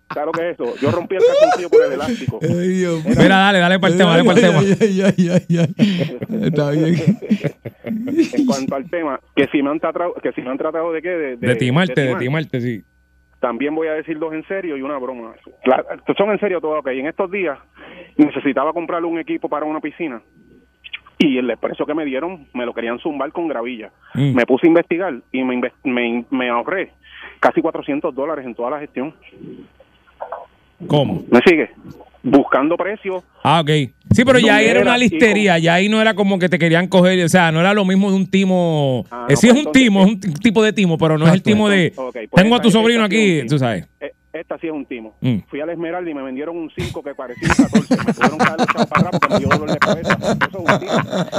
Claro 0.08 0.32
que 0.32 0.48
es 0.50 0.54
eso. 0.58 0.74
Yo 0.80 0.90
rompí 0.90 1.14
el 1.16 1.22
calzoncillo 1.22 1.68
por 1.68 1.84
el 1.84 1.92
elástico. 1.92 2.38
Ay, 2.42 2.68
Dios 2.68 3.04
mío. 3.04 3.14
Mira, 3.18 3.36
dale, 3.36 3.58
dale 3.58 3.78
para 3.78 3.92
el 3.92 3.98
tema, 3.98 4.10
dale 4.16 4.24
para 4.24 4.40
el 4.40 4.46
tema. 4.46 4.60
Ay, 4.60 4.76
ay, 4.80 5.28
ay, 5.28 5.28
ay, 5.28 5.74
ay. 5.78 6.18
Está 6.42 6.70
bien. 6.70 7.18
En 7.84 8.46
cuanto 8.46 8.74
al 8.76 8.88
tema, 8.88 9.20
que 9.34 9.46
si 9.48 9.62
me 9.62 9.70
han 9.70 9.78
tratado, 9.80 10.14
que 10.22 10.32
si 10.32 10.40
me 10.40 10.50
han 10.50 10.56
tratado 10.58 10.90
de 10.92 11.02
qué, 11.02 11.08
de, 11.10 11.36
De 11.36 11.56
timarte, 11.56 12.00
de 12.00 12.06
timar. 12.06 12.20
timarte, 12.22 12.60
sí. 12.62 12.82
También 13.46 13.76
voy 13.76 13.86
a 13.86 13.92
decir 13.92 14.18
dos 14.18 14.32
en 14.34 14.44
serio 14.48 14.76
y 14.76 14.82
una 14.82 14.98
broma. 14.98 15.32
La- 15.66 15.84
son 16.18 16.30
en 16.32 16.40
serio 16.40 16.60
todo, 16.60 16.80
ok. 16.80 16.88
En 16.88 17.06
estos 17.06 17.30
días 17.30 17.56
necesitaba 18.16 18.72
comprarle 18.72 19.06
un 19.06 19.20
equipo 19.20 19.48
para 19.48 19.64
una 19.64 19.78
piscina 19.78 20.20
y 21.16 21.38
el 21.38 21.56
precio 21.58 21.86
que 21.86 21.94
me 21.94 22.04
dieron 22.04 22.48
me 22.54 22.66
lo 22.66 22.74
querían 22.74 22.98
zumbar 22.98 23.30
con 23.30 23.46
gravilla. 23.46 23.92
Mm. 24.14 24.34
Me 24.34 24.44
puse 24.46 24.66
a 24.66 24.68
investigar 24.68 25.14
y 25.30 25.44
me, 25.44 25.60
me, 25.84 26.24
me 26.28 26.48
ahorré 26.50 26.90
casi 27.38 27.60
400 27.62 28.12
dólares 28.12 28.44
en 28.44 28.54
toda 28.56 28.70
la 28.70 28.80
gestión. 28.80 29.14
¿Cómo? 30.88 31.22
¿Me 31.30 31.40
sigue? 31.46 31.70
Buscando 32.24 32.76
precios. 32.76 33.22
Ah, 33.44 33.60
ok. 33.60 33.70
Sí, 34.16 34.24
pero 34.24 34.38
ya 34.38 34.56
ahí 34.56 34.66
era 34.66 34.80
una 34.80 34.96
listería, 34.98 35.58
ya 35.58 35.74
ahí 35.74 35.88
no 35.88 36.00
era 36.00 36.14
como 36.14 36.38
que 36.38 36.48
te 36.48 36.58
querían 36.58 36.88
coger, 36.88 37.22
o 37.24 37.28
sea, 37.28 37.52
no 37.52 37.60
era 37.60 37.74
lo 37.74 37.84
mismo 37.84 38.10
de 38.10 38.16
un 38.16 38.26
timo. 38.26 39.04
Ah, 39.10 39.26
eh, 39.28 39.34
no, 39.34 39.36
sí 39.36 39.36
pues 39.36 39.44
es 39.44 39.50
un 39.52 39.58
entonces, 39.58 39.82
timo, 39.82 40.00
es 40.02 40.06
un 40.08 40.20
tipo 40.20 40.62
de 40.64 40.72
timo, 40.72 40.96
pero 40.98 41.18
no 41.18 41.26
es 41.26 41.32
el 41.34 41.42
timo 41.42 41.68
de. 41.68 41.92
Ok, 41.96 42.12
pues 42.12 42.28
Tengo 42.34 42.54
a 42.54 42.58
esta- 42.58 42.62
tu 42.62 42.70
sobrino 42.70 43.04
aquí, 43.04 43.42
tú 43.48 43.58
sabes. 43.58 43.86
Eh, 44.00 44.12
Esta 44.32 44.58
sí 44.58 44.66
es 44.66 44.72
un 44.74 44.84
timo. 44.84 45.14
Mm. 45.22 45.38
Fui 45.48 45.60
al 45.62 45.70
Esmeralda 45.70 46.10
y 46.10 46.14
me 46.14 46.22
vendieron 46.22 46.58
un 46.58 46.70
5 46.76 47.02
que 47.02 47.14
parecía 47.14 47.48
un 47.48 47.54
14. 47.54 47.96
Me 47.96 48.04
darle 48.44 48.64
echado 48.64 48.86
para 48.86 49.08
atrás 49.08 49.20
porque 49.20 49.34
me 49.34 49.38
dio 49.40 49.48
dolor 49.48 49.70
de 49.72 49.78
cabeza. 49.78 50.18
Eso 50.20 50.36
es 50.36 50.54
un 50.54 50.66
timo. 50.78 50.92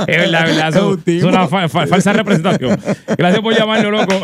Es 0.08 0.18
verdad, 0.18 0.50
es 0.50 0.56
verdad. 0.56 0.70
Es 0.70 0.76
Eso, 0.76 0.90
un 0.90 1.02
timo. 1.04 1.18
es 1.20 1.24
una 1.26 1.48
fa- 1.48 1.70
fa- 1.70 1.86
falsa 1.86 2.14
representación. 2.14 2.80
Gracias 3.16 3.42
por 3.42 3.54
llamarlo, 3.56 3.92
loco. 3.92 4.16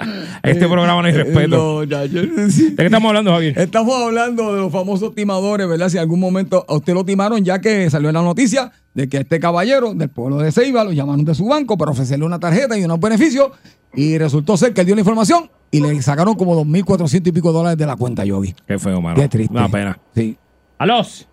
este 0.42 0.66
programa 0.66 1.00
no 1.02 1.08
hay 1.08 1.12
respeto. 1.14 1.56
No, 1.56 1.84
ya, 1.84 2.04
yo- 2.06 2.22
sí. 2.50 2.70
¿De 2.70 2.76
qué 2.76 2.84
estamos 2.86 3.08
hablando, 3.08 3.32
Javier? 3.32 3.58
Estamos 3.58 3.94
hablando 4.02 4.54
de 4.54 4.60
los 4.60 4.72
famosos 4.72 5.14
timadores, 5.14 5.68
¿verdad? 5.68 5.88
Si 5.88 5.96
en 5.96 6.02
algún 6.02 6.20
momento 6.20 6.64
a 6.68 6.74
usted 6.74 6.94
lo 6.94 7.04
timaron, 7.04 7.44
ya 7.44 7.60
que 7.60 7.88
salió 7.90 8.08
en 8.08 8.14
la 8.14 8.22
noticia 8.22 8.72
de 8.94 9.08
que 9.08 9.18
este 9.18 9.38
caballero 9.40 9.94
del 9.94 10.08
pueblo 10.08 10.38
de 10.38 10.50
Ceiba 10.52 10.82
lo 10.84 10.92
llamaron 10.92 11.24
de 11.24 11.34
su 11.34 11.46
banco 11.46 11.76
para 11.78 11.90
ofrecerle 11.92 12.24
una 12.24 12.38
tarjeta 12.40 12.76
y 12.78 12.84
unos 12.84 12.98
beneficios 13.00 13.50
y 13.94 14.18
resultó 14.18 14.56
ser 14.56 14.72
que 14.74 14.80
él 14.80 14.86
dio 14.86 14.94
la 14.96 15.00
información 15.02 15.50
y 15.70 15.80
le 15.80 16.00
sacaron 16.02 16.34
como 16.34 16.60
2.400 16.64 17.26
y 17.28 17.32
pico 17.32 17.52
dólares 17.52 17.78
de 17.78 17.86
la 17.86 17.96
cuenta 17.96 18.24
Yogi. 18.24 18.54
Qué 18.66 18.78
feo, 18.78 19.00
mano. 19.00 19.16
Qué 19.16 19.28
triste. 19.28 19.52
Una 19.52 19.68
pena. 19.68 19.98
Sí. 20.14 20.36
¡Alos! 20.78 21.28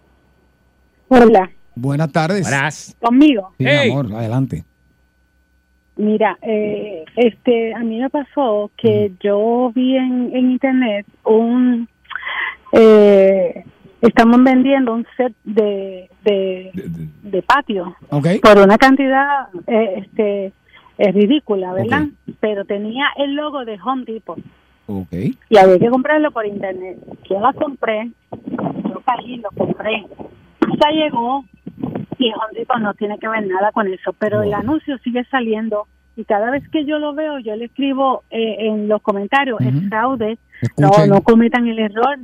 Hola, 1.08 1.49
Buenas 1.75 2.12
tardes. 2.12 2.41
Buenas. 2.41 2.95
conmigo. 2.99 3.49
Sí, 3.58 3.65
Hey. 3.67 3.88
mi 3.91 3.91
amor, 3.99 4.13
adelante. 4.15 4.65
Mira, 5.97 6.38
eh, 6.43 7.05
este, 7.15 7.73
a 7.73 7.79
mí 7.79 7.99
me 7.99 8.10
pasó 8.10 8.69
que 8.77 9.12
yo 9.19 9.71
vi 9.73 9.97
en, 9.97 10.29
en 10.33 10.51
internet 10.51 11.07
un, 11.23 11.88
eh, 12.71 13.63
estamos 14.01 14.43
vendiendo 14.43 14.93
un 14.93 15.07
set 15.17 15.33
de, 15.43 16.10
de, 16.23 16.71
de 17.23 17.41
patio 17.41 17.95
¿Ok? 18.12 18.27
por 18.43 18.60
una 18.60 18.77
cantidad, 18.77 19.47
eh, 19.65 20.03
este, 20.05 20.53
es 20.99 21.15
ridícula, 21.15 21.73
¿verdad? 21.73 22.05
Pero 22.39 22.65
tenía 22.65 23.07
el 23.17 23.36
logo 23.36 23.65
de 23.65 23.79
Home 23.83 24.03
Depot 24.05 24.39
Ok. 24.86 25.13
y 25.49 25.57
había 25.57 25.79
que 25.79 25.89
comprarlo 25.89 26.31
por 26.31 26.45
internet. 26.45 26.97
Yo 27.29 27.39
la 27.39 27.53
compré, 27.53 28.12
yo 28.88 29.01
caí, 29.05 29.38
lo 29.38 29.49
compré. 29.51 30.05
Hasta 30.71 30.89
llegó 30.91 31.43
y 32.27 32.31
Home 32.33 32.53
Depot 32.59 32.79
no 32.79 32.93
tiene 32.93 33.17
que 33.19 33.27
ver 33.27 33.45
nada 33.47 33.71
con 33.71 33.87
eso, 33.91 34.13
pero 34.19 34.41
el 34.43 34.53
anuncio 34.53 34.97
sigue 34.99 35.23
saliendo 35.31 35.87
y 36.15 36.25
cada 36.25 36.49
vez 36.51 36.67
que 36.69 36.85
yo 36.85 36.97
lo 36.99 37.13
veo, 37.13 37.39
yo 37.39 37.55
le 37.55 37.65
escribo 37.65 38.23
eh, 38.31 38.67
en 38.67 38.87
los 38.87 39.01
comentarios, 39.01 39.59
Ujú. 39.61 39.69
es 39.69 39.89
fraude, 39.89 40.37
no, 40.77 40.87
Escuchen. 40.87 41.09
no 41.09 41.21
cometan 41.21 41.67
el 41.67 41.79
error, 41.79 42.17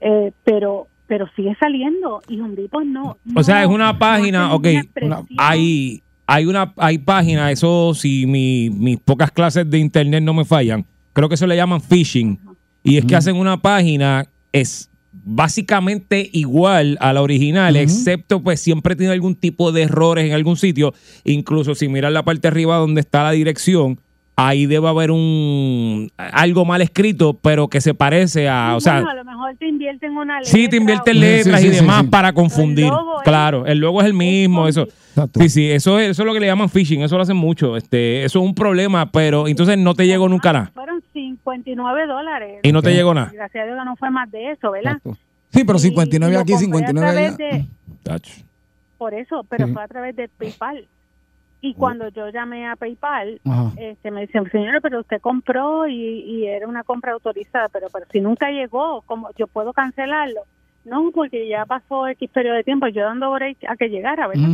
eh, 0.00 0.32
pero 0.44 0.86
pero 1.06 1.26
sigue 1.34 1.56
saliendo 1.58 2.22
y 2.28 2.40
Home 2.40 2.54
Depot 2.54 2.84
no. 2.84 3.16
O 3.34 3.42
sea, 3.42 3.56
no- 3.56 3.60
es 3.62 3.66
una 3.74 3.92
no 3.94 3.98
página, 3.98 4.46
hace 4.46 4.54
ok, 4.54 4.66
una-. 5.02 5.22
Hay, 5.38 6.02
hay 6.26 6.46
una 6.46 6.72
hay 6.76 6.98
página, 6.98 7.50
eso 7.50 7.94
si 7.94 8.26
mi- 8.26 8.70
mis 8.70 8.98
pocas 8.98 9.32
clases 9.32 9.68
de 9.68 9.78
internet 9.78 10.22
no 10.22 10.32
me 10.34 10.44
fallan, 10.44 10.84
creo 11.12 11.28
que 11.28 11.34
eso 11.34 11.46
le 11.48 11.56
llaman 11.56 11.80
phishing. 11.80 12.38
Y 12.84 12.96
es 12.96 13.04
que 13.04 13.16
hacen 13.16 13.36
una 13.36 13.56
página, 13.56 14.24
es 14.52 14.89
básicamente 15.24 16.28
igual 16.32 16.96
a 17.00 17.12
la 17.12 17.22
original, 17.22 17.76
excepto 17.76 18.40
pues 18.42 18.60
siempre 18.60 18.96
tiene 18.96 19.12
algún 19.12 19.34
tipo 19.34 19.72
de 19.72 19.82
errores 19.82 20.24
en 20.26 20.32
algún 20.32 20.56
sitio. 20.56 20.94
Incluso 21.24 21.74
si 21.74 21.88
miras 21.88 22.12
la 22.12 22.22
parte 22.24 22.42
de 22.42 22.48
arriba 22.48 22.76
donde 22.76 23.00
está 23.00 23.22
la 23.24 23.30
dirección, 23.32 23.98
ahí 24.36 24.66
debe 24.66 24.88
haber 24.88 25.10
un 25.10 26.10
algo 26.16 26.64
mal 26.64 26.80
escrito, 26.82 27.34
pero 27.34 27.68
que 27.68 27.80
se 27.80 27.92
parece 27.94 28.48
a, 28.48 28.74
o 28.76 28.80
sea, 28.80 28.94
Bueno, 28.94 29.10
a 29.10 29.14
lo 29.14 29.24
mejor 29.24 29.54
te 29.58 29.68
invierten 29.68 30.16
una 30.16 30.38
letra. 30.40 30.50
Sí, 30.52 30.68
te 30.68 30.76
invierten 30.76 31.20
letras 31.20 31.60
Sí, 31.60 31.66
sí, 31.66 31.72
y 31.72 31.74
sí, 31.74 31.80
demás 31.80 32.02
sí. 32.02 32.08
para 32.08 32.32
confundir. 32.32 32.84
El 32.86 32.90
logo 32.90 33.18
es- 33.20 33.24
claro, 33.24 33.66
el 33.66 33.78
logo 33.78 34.00
es 34.00 34.06
el 34.06 34.14
mismo, 34.14 34.66
eso. 34.68 34.82
Exacto. 35.10 35.40
Sí, 35.40 35.48
sí, 35.48 35.70
eso 35.70 35.98
es, 35.98 36.10
eso 36.10 36.22
es 36.22 36.26
lo 36.26 36.32
que 36.32 36.40
le 36.40 36.46
llaman 36.46 36.70
phishing, 36.70 37.02
eso 37.02 37.16
lo 37.16 37.22
hacen 37.22 37.36
mucho. 37.36 37.76
Este, 37.76 38.24
eso 38.24 38.38
es 38.38 38.44
un 38.44 38.54
problema, 38.54 39.10
pero 39.10 39.48
entonces 39.48 39.76
no 39.76 39.94
te 39.94 40.06
llegó 40.06 40.28
nunca 40.28 40.52
nada. 40.52 40.72
Fueron 41.42 41.64
59 41.64 42.06
dólares. 42.06 42.60
Y 42.62 42.72
no 42.72 42.82
te 42.82 42.92
llegó 42.94 43.14
nada. 43.14 43.30
Gracias 43.32 43.62
a 43.62 43.66
Dios 43.66 43.78
no 43.84 43.96
fue 43.96 44.10
más 44.10 44.30
de 44.30 44.52
eso, 44.52 44.70
¿verdad? 44.70 44.96
Exacto. 44.96 45.18
Sí, 45.50 45.64
pero 45.64 45.78
Y- 45.78 45.82
59 45.82 46.32
y 46.32 46.36
aquí, 46.36 46.52
compré 46.52 46.64
59 46.66 47.06
a 47.06 47.10
allá. 47.10 47.36
través 47.36 47.38
de- 47.38 47.66
por 48.98 49.14
eso, 49.14 49.44
pero 49.48 49.66
Sí. 49.66 49.72
fue 49.72 49.82
a 49.82 49.88
través 49.88 50.16
de 50.16 50.28
PayPal. 50.28 50.86
Y 51.62 51.74
cuando 51.74 52.08
yo 52.08 52.28
llamé 52.30 52.66
a 52.68 52.76
PayPal, 52.76 53.40
Ajá. 53.44 53.72
este, 53.76 54.10
me 54.10 54.22
dicen, 54.22 54.50
señora, 54.50 54.80
pero 54.80 55.00
usted 55.00 55.20
compró 55.20 55.86
y, 55.88 55.94
y 55.94 56.46
era 56.46 56.66
una 56.66 56.84
compra 56.84 57.12
autorizada, 57.12 57.68
pero, 57.68 57.88
pero 57.92 58.06
si 58.10 58.20
nunca 58.20 58.50
llegó, 58.50 59.02
como 59.02 59.28
yo 59.36 59.46
puedo 59.46 59.72
cancelarlo? 59.74 60.40
No, 60.84 61.10
porque 61.14 61.46
ya 61.48 61.66
pasó 61.66 62.08
X 62.08 62.30
periodo 62.32 62.56
de 62.56 62.64
tiempo, 62.64 62.86
yo 62.88 63.02
dando 63.02 63.30
break 63.32 63.58
a 63.68 63.76
que 63.76 63.88
llegara, 63.88 64.26
¿verdad? 64.26 64.48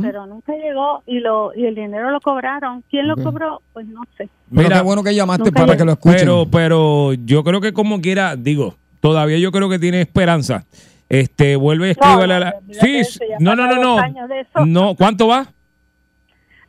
Pero 0.00 0.26
nunca 0.26 0.52
llegó 0.54 1.02
y 1.06 1.18
lo 1.20 1.52
y 1.54 1.66
el 1.66 1.74
dinero 1.74 2.10
lo 2.10 2.20
cobraron. 2.20 2.84
¿Quién 2.88 3.08
lo 3.08 3.16
cobró? 3.16 3.62
Pues 3.72 3.86
no 3.86 4.02
sé. 4.16 4.28
Pero 4.50 4.62
Mira, 4.62 4.76
qué 4.76 4.82
bueno 4.82 5.02
que 5.02 5.14
llamaste 5.14 5.50
para 5.50 5.66
llegó. 5.66 5.78
que 5.78 5.84
lo 5.84 5.92
escuchen. 5.92 6.18
Pero, 6.20 6.46
pero 6.50 7.12
yo 7.14 7.42
creo 7.42 7.60
que 7.60 7.72
como 7.72 8.00
quiera, 8.00 8.36
digo, 8.36 8.76
todavía 9.00 9.38
yo 9.38 9.50
creo 9.50 9.68
que 9.68 9.78
tiene 9.78 10.00
esperanza. 10.00 10.64
Este, 11.08 11.56
vuelve 11.56 11.88
y 11.88 11.90
escríbele 11.90 12.34
a 12.34 12.40
la. 12.40 12.54
Sí, 12.70 13.02
no, 13.38 13.54
no, 13.54 13.66
no, 13.66 13.76
no. 13.76 14.64
No, 14.64 14.94
¿cuánto 14.94 15.26
va? 15.26 15.46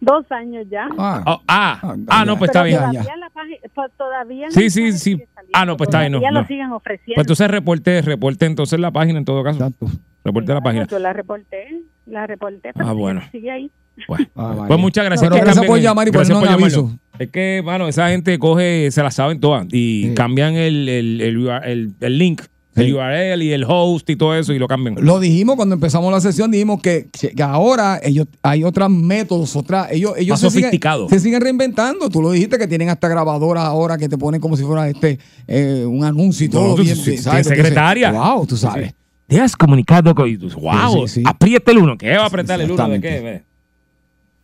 Dos 0.04 0.30
años 0.32 0.66
ya. 0.70 0.88
Ah, 0.98 1.24
Ah, 1.26 1.40
ah, 1.48 1.80
Ah, 1.84 1.96
ah, 2.10 2.26
no, 2.26 2.38
pues 2.38 2.50
está 2.50 2.64
bien. 2.64 2.78
todavía 2.80 3.16
la 3.18 3.30
pues, 3.74 3.92
todavía 3.98 4.52
Sí, 4.52 4.64
no 4.66 4.70
sí, 4.70 4.92
sí. 4.94 5.24
Ah, 5.54 5.66
no, 5.66 5.78
pues 5.78 5.88
está 5.88 6.00
bien, 6.02 6.12
no, 6.12 6.20
no. 6.20 6.32
lo 6.42 6.46
siguen 6.48 6.72
ofreciendo. 6.72 7.16
Pues 7.16 7.24
entonces 7.26 7.48
reporte, 7.50 8.02
reporte 8.02 8.46
entonces 8.46 8.80
la 8.80 8.92
página 8.92 9.20
en 9.20 9.26
todo 9.26 9.44
caso. 9.44 9.58
exacto. 9.66 9.88
Reporte 10.26 10.54
la 10.54 10.60
Bueno, 10.60 10.64
página. 10.64 10.88
Yo 10.88 11.00
la 11.00 11.14
reporté, 11.14 11.82
la 12.06 12.28
reporté. 12.28 12.70
Ah, 12.70 12.74
pero 12.76 12.96
bueno. 12.96 13.22
Sigue 13.32 13.52
ahí. 13.52 13.72
Bueno. 14.08 14.26
Ah, 14.36 14.54
vale. 14.56 14.68
Pues 14.68 14.80
muchas 14.80 15.06
gracias. 15.06 15.30
Pero 15.30 15.44
gracias 15.44 15.66
por 15.66 15.80
llamar 15.80 16.08
y 16.08 16.12
por 16.12 16.26
llamarlo. 16.26 16.52
aviso. 16.52 16.92
Es 17.20 17.30
que, 17.30 17.62
mano, 17.64 17.88
esa 17.88 18.10
gente 18.10 18.38
coge, 18.40 18.90
se 18.92 19.04
la 19.04 19.12
saben 19.12 19.40
todas 19.40 19.68
y 19.72 20.08
Sí. 20.10 20.14
cambian 20.16 20.56
el, 20.56 20.90
el, 20.90 21.22
el- 21.22 21.94
el 22.00 22.18
link, 22.18 22.42
Sí. 22.76 22.82
el 22.86 22.96
URL 22.96 23.42
y 23.44 23.52
el 23.54 23.66
host 23.68 24.10
y 24.10 24.16
todo 24.16 24.36
eso 24.36 24.52
y 24.52 24.58
lo 24.60 24.68
cambian. 24.68 24.96
Lo 25.00 25.20
dijimos 25.20 25.56
cuando 25.56 25.76
empezamos 25.76 26.12
la 26.12 26.20
sesión, 26.22 26.50
dijimos 26.50 26.82
que, 26.82 27.08
que 27.12 27.44
ahora 27.44 28.00
ellos 28.04 28.26
hay 28.42 28.64
otros 28.64 28.90
métodos, 28.90 29.56
otras, 29.56 29.92
ellos, 29.92 30.14
ellos 30.18 30.32
Más 30.34 30.40
se 30.40 30.50
siguen, 30.50 30.64
sofisticados. 30.64 31.10
se 31.12 31.20
siguen 31.20 31.42
reinventando. 31.42 32.10
Tú 32.10 32.22
lo 32.22 32.32
dijiste 32.32 32.58
que 32.58 32.68
tienen 32.68 32.90
hasta 32.90 33.08
grabadoras 33.08 33.64
ahora 33.66 33.98
que 33.98 34.10
te 34.10 34.18
ponen 34.18 34.42
como 34.42 34.58
si 34.58 34.64
fuera 34.64 34.90
este 34.90 35.20
eh, 35.48 35.86
un 35.88 36.04
anuncio 36.04 36.46
y 36.46 36.50
No, 36.50 36.60
todo. 36.60 36.76
tú- 36.76 36.84
bien, 36.84 36.96
sí, 36.96 37.18
secretaria. 37.18 38.12
Wow, 38.12 38.48
tú 38.48 38.58
sabes. 38.58 38.90
Sí. 38.90 38.96
Te 39.28 39.40
has 39.40 39.56
comunicado 39.56 40.14
con. 40.16 40.26
Wow, 40.38 41.08
Sí, 41.08 41.08
sí, 41.08 41.08
sí. 41.22 41.24
apriete 41.26 41.72
el 41.72 41.78
uno. 41.78 41.98
¿Qué 41.98 42.16
va 42.18 42.24
a 42.24 42.28
apretar 42.28 42.60
el 42.60 42.72
uno? 42.72 42.90
¿De 42.90 43.00
qué? 43.00 43.20
Ve. 43.20 43.44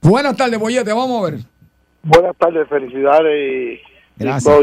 Buenas 0.02 0.38
tardes, 0.38 0.60
Boyete, 0.60 0.94
vamos 0.94 1.20
a 1.28 1.32
ver. 1.32 1.40
Buenas 2.04 2.36
tardes, 2.38 2.68
felicidades. 2.70 3.80
y- 3.86 3.90
Gracias. 4.20 4.62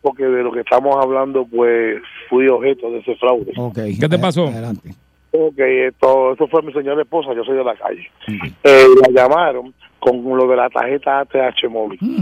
porque 0.00 0.24
de 0.24 0.42
lo 0.42 0.52
que 0.52 0.60
estamos 0.60 0.96
hablando, 1.02 1.46
pues 1.46 2.02
fui 2.28 2.46
objeto 2.48 2.90
de 2.90 2.98
ese 2.98 3.16
fraude. 3.16 3.52
Ok. 3.56 3.78
¿Qué 3.98 4.08
te 4.08 4.18
pasó? 4.18 4.46
Adelante. 4.48 4.90
Ok, 5.32 5.58
esto, 5.58 6.34
eso 6.34 6.46
fue 6.48 6.62
mi 6.62 6.72
señora 6.72 7.00
esposa, 7.00 7.32
yo 7.34 7.42
soy 7.42 7.56
de 7.56 7.64
la 7.64 7.74
calle. 7.74 8.10
Ok. 8.22 8.52
Eh, 8.64 8.86
la 9.00 9.22
llamaron 9.22 9.72
con 9.98 10.22
lo 10.36 10.46
de 10.46 10.56
la 10.56 10.68
tarjeta 10.68 11.20
ATH 11.20 11.68
móvil. 11.70 11.98
Mm. 12.02 12.20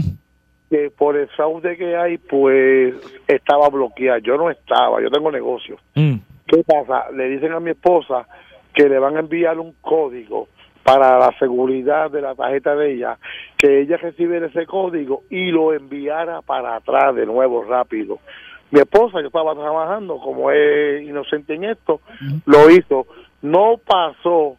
Que 0.69 0.89
por 0.89 1.17
el 1.17 1.27
fraude 1.27 1.75
que 1.75 1.97
hay, 1.97 2.17
pues 2.17 2.95
estaba 3.27 3.67
bloqueada. 3.67 4.19
Yo 4.19 4.37
no 4.37 4.49
estaba, 4.49 5.01
yo 5.01 5.09
tengo 5.09 5.29
negocio. 5.29 5.77
Mm. 5.95 6.15
¿Qué 6.47 6.63
pasa? 6.63 7.11
Le 7.11 7.27
dicen 7.27 7.51
a 7.51 7.59
mi 7.59 7.71
esposa 7.71 8.25
que 8.73 8.87
le 8.87 8.97
van 8.97 9.17
a 9.17 9.19
enviar 9.19 9.59
un 9.59 9.73
código 9.81 10.47
para 10.83 11.19
la 11.19 11.31
seguridad 11.39 12.09
de 12.11 12.21
la 12.21 12.35
tarjeta 12.35 12.75
de 12.75 12.93
ella, 12.93 13.17
que 13.57 13.81
ella 13.81 13.97
recibiera 13.97 14.47
ese 14.47 14.65
código 14.65 15.23
y 15.29 15.51
lo 15.51 15.73
enviara 15.73 16.41
para 16.41 16.75
atrás 16.75 17.15
de 17.15 17.25
nuevo 17.25 17.63
rápido. 17.63 18.19
Mi 18.71 18.79
esposa, 18.79 19.19
yo 19.19 19.27
estaba 19.27 19.53
trabajando, 19.53 20.17
como 20.19 20.49
es 20.51 21.03
inocente 21.03 21.55
en 21.55 21.65
esto, 21.65 21.99
lo 22.45 22.69
hizo. 22.69 23.05
No 23.41 23.75
pasó 23.85 24.55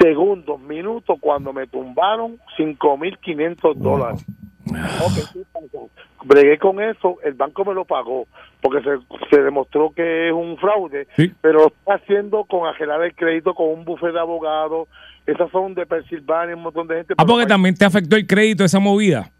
segundos, 0.00 0.60
minutos, 0.60 1.18
cuando 1.20 1.52
me 1.52 1.66
tumbaron 1.66 2.38
5.500 2.58 3.74
dólares. 3.74 4.24
Ok, 4.66 5.14
¿qué 5.32 5.40
pasó? 5.52 5.88
Bregué 6.24 6.58
con 6.58 6.80
eso, 6.82 7.18
el 7.24 7.34
banco 7.34 7.64
me 7.64 7.72
lo 7.74 7.84
pagó, 7.84 8.26
porque 8.60 8.82
se, 8.82 8.98
se 9.30 9.42
demostró 9.42 9.90
que 9.94 10.28
es 10.28 10.32
un 10.34 10.56
fraude, 10.58 11.06
Sí. 11.16 11.32
pero 11.40 11.60
lo 11.60 11.66
está 11.68 11.94
haciendo 11.94 12.44
con 12.44 12.66
agelar 12.68 13.02
el 13.02 13.14
crédito 13.14 13.54
con 13.54 13.68
un 13.68 13.84
bufete 13.84 14.12
de 14.14 14.20
abogados. 14.20 14.88
Esas 15.26 15.50
son 15.50 15.74
de 15.74 15.86
Pensilvania, 15.86 16.54
un 16.56 16.62
montón 16.62 16.86
de 16.88 16.96
gente. 16.96 17.14
Ah, 17.18 17.24
porque 17.26 17.46
también 17.46 17.74
te 17.76 17.84
afectó 17.84 18.16
el 18.16 18.26
crédito 18.26 18.64
esa 18.64 18.78
movida. 18.80 19.30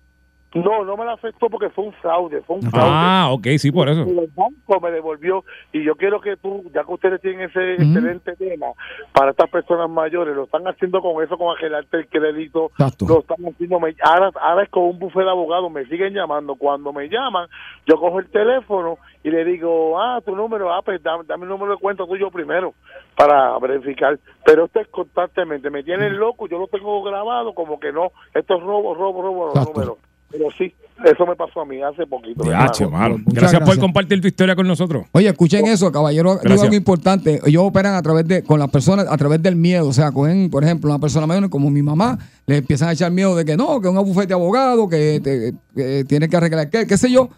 No, 0.62 0.84
no 0.84 0.96
me 0.96 1.04
la 1.04 1.12
afectó 1.12 1.48
porque 1.48 1.70
fue 1.70 1.84
un 1.84 1.92
fraude, 1.94 2.40
fue 2.42 2.56
un 2.56 2.62
fraude. 2.62 2.90
Ah, 2.92 3.28
ok, 3.32 3.46
sí, 3.58 3.70
por 3.72 3.88
eso. 3.88 4.04
Y 4.06 4.18
el 4.18 4.30
banco 4.34 4.80
me 4.80 4.90
devolvió 4.90 5.44
y 5.72 5.82
yo 5.84 5.94
quiero 5.96 6.20
que 6.20 6.36
tú, 6.36 6.64
ya 6.74 6.84
que 6.84 6.92
ustedes 6.92 7.20
tienen 7.20 7.48
ese 7.50 7.74
excelente 7.74 8.36
tema 8.36 8.66
para 9.12 9.30
estas 9.32 9.50
personas 9.50 9.88
mayores, 9.90 10.34
lo 10.34 10.44
están 10.44 10.66
haciendo 10.66 11.00
con 11.00 11.22
eso, 11.22 11.36
con 11.36 11.56
agelarte 11.56 11.98
el 11.98 12.08
crédito, 12.08 12.66
Exacto. 12.72 13.06
lo 13.08 13.20
están 13.20 13.38
haciendo, 13.46 13.80
me- 13.80 13.94
ahora, 14.02 14.30
ahora 14.40 14.62
es 14.64 14.70
con 14.70 14.84
un 14.84 14.98
bufete 14.98 15.24
de 15.24 15.30
abogados, 15.30 15.70
me 15.70 15.84
siguen 15.86 16.14
llamando, 16.14 16.54
cuando 16.56 16.92
me 16.92 17.08
llaman, 17.08 17.48
yo 17.86 17.96
cojo 17.98 18.18
el 18.20 18.30
teléfono 18.30 18.98
y 19.22 19.30
le 19.30 19.44
digo, 19.44 20.00
ah, 20.00 20.20
tu 20.24 20.34
número, 20.36 20.72
ah, 20.72 20.82
pues 20.82 21.02
dame, 21.02 21.24
dame 21.26 21.44
el 21.44 21.48
número 21.50 21.72
de 21.72 21.78
cuenta 21.78 22.06
tuyo 22.06 22.30
primero 22.30 22.74
para 23.16 23.58
verificar, 23.58 24.18
pero 24.44 24.66
esto 24.66 24.80
es 24.80 24.88
constantemente, 24.88 25.70
me 25.70 25.82
tienen 25.82 26.16
loco, 26.18 26.46
yo 26.48 26.58
lo 26.58 26.66
tengo 26.68 27.02
grabado 27.02 27.54
como 27.54 27.80
que 27.80 27.92
no, 27.92 28.12
esto 28.34 28.56
es 28.56 28.62
robo, 28.62 28.94
robo, 28.94 29.22
robo 29.22 29.46
los 29.46 29.54
números, 29.64 29.98
pero 30.30 30.46
sí, 30.56 30.72
eso 31.04 31.26
me 31.26 31.36
pasó 31.36 31.60
a 31.60 31.64
mí 31.66 31.80
hace 31.82 32.06
poquito. 32.06 32.42
Diache. 32.42 32.86
Muchas 32.86 33.20
Gracias, 33.26 33.52
por 33.52 33.66
gracias. 33.66 33.78
compartir 33.78 34.20
tu 34.20 34.28
historia 34.28 34.56
con 34.56 34.66
nosotros. 34.66 35.04
Oye, 35.12 35.28
escuchen 35.28 35.66
eso, 35.66 35.92
caballero, 35.92 36.30
digo 36.30 36.40
Gracias. 36.42 36.62
algo 36.64 36.74
importante. 36.74 37.40
Ellos 37.44 37.62
operan 37.64 37.94
a 37.94 38.02
través 38.02 38.26
de, 38.26 38.42
con 38.42 38.58
las 38.58 38.70
personas, 38.70 39.06
a 39.08 39.16
través 39.16 39.42
del 39.42 39.56
miedo. 39.56 39.86
O 39.88 39.92
sea, 39.92 40.10
cogen, 40.12 40.50
por 40.50 40.64
ejemplo, 40.64 40.90
una 40.90 40.98
persona 40.98 41.26
mayor 41.26 41.48
como 41.50 41.70
mi 41.70 41.82
mamá, 41.82 42.18
le 42.46 42.56
empiezan 42.58 42.88
a 42.88 42.92
echar 42.92 43.12
miedo 43.12 43.36
de 43.36 43.44
que 43.44 43.56
no, 43.56 43.80
que 43.80 43.88
es 43.88 43.94
un 43.94 44.04
bufete 44.04 44.28
de 44.28 44.34
abogado, 44.34 44.88
que, 44.88 45.20
te- 45.22 45.54
que 45.74 46.04
tiene 46.04 46.28
que 46.28 46.36
arreglar 46.36 46.70
qué, 46.70 46.86
qué 46.86 46.96
sé 46.96 47.10
yo. 47.10 47.28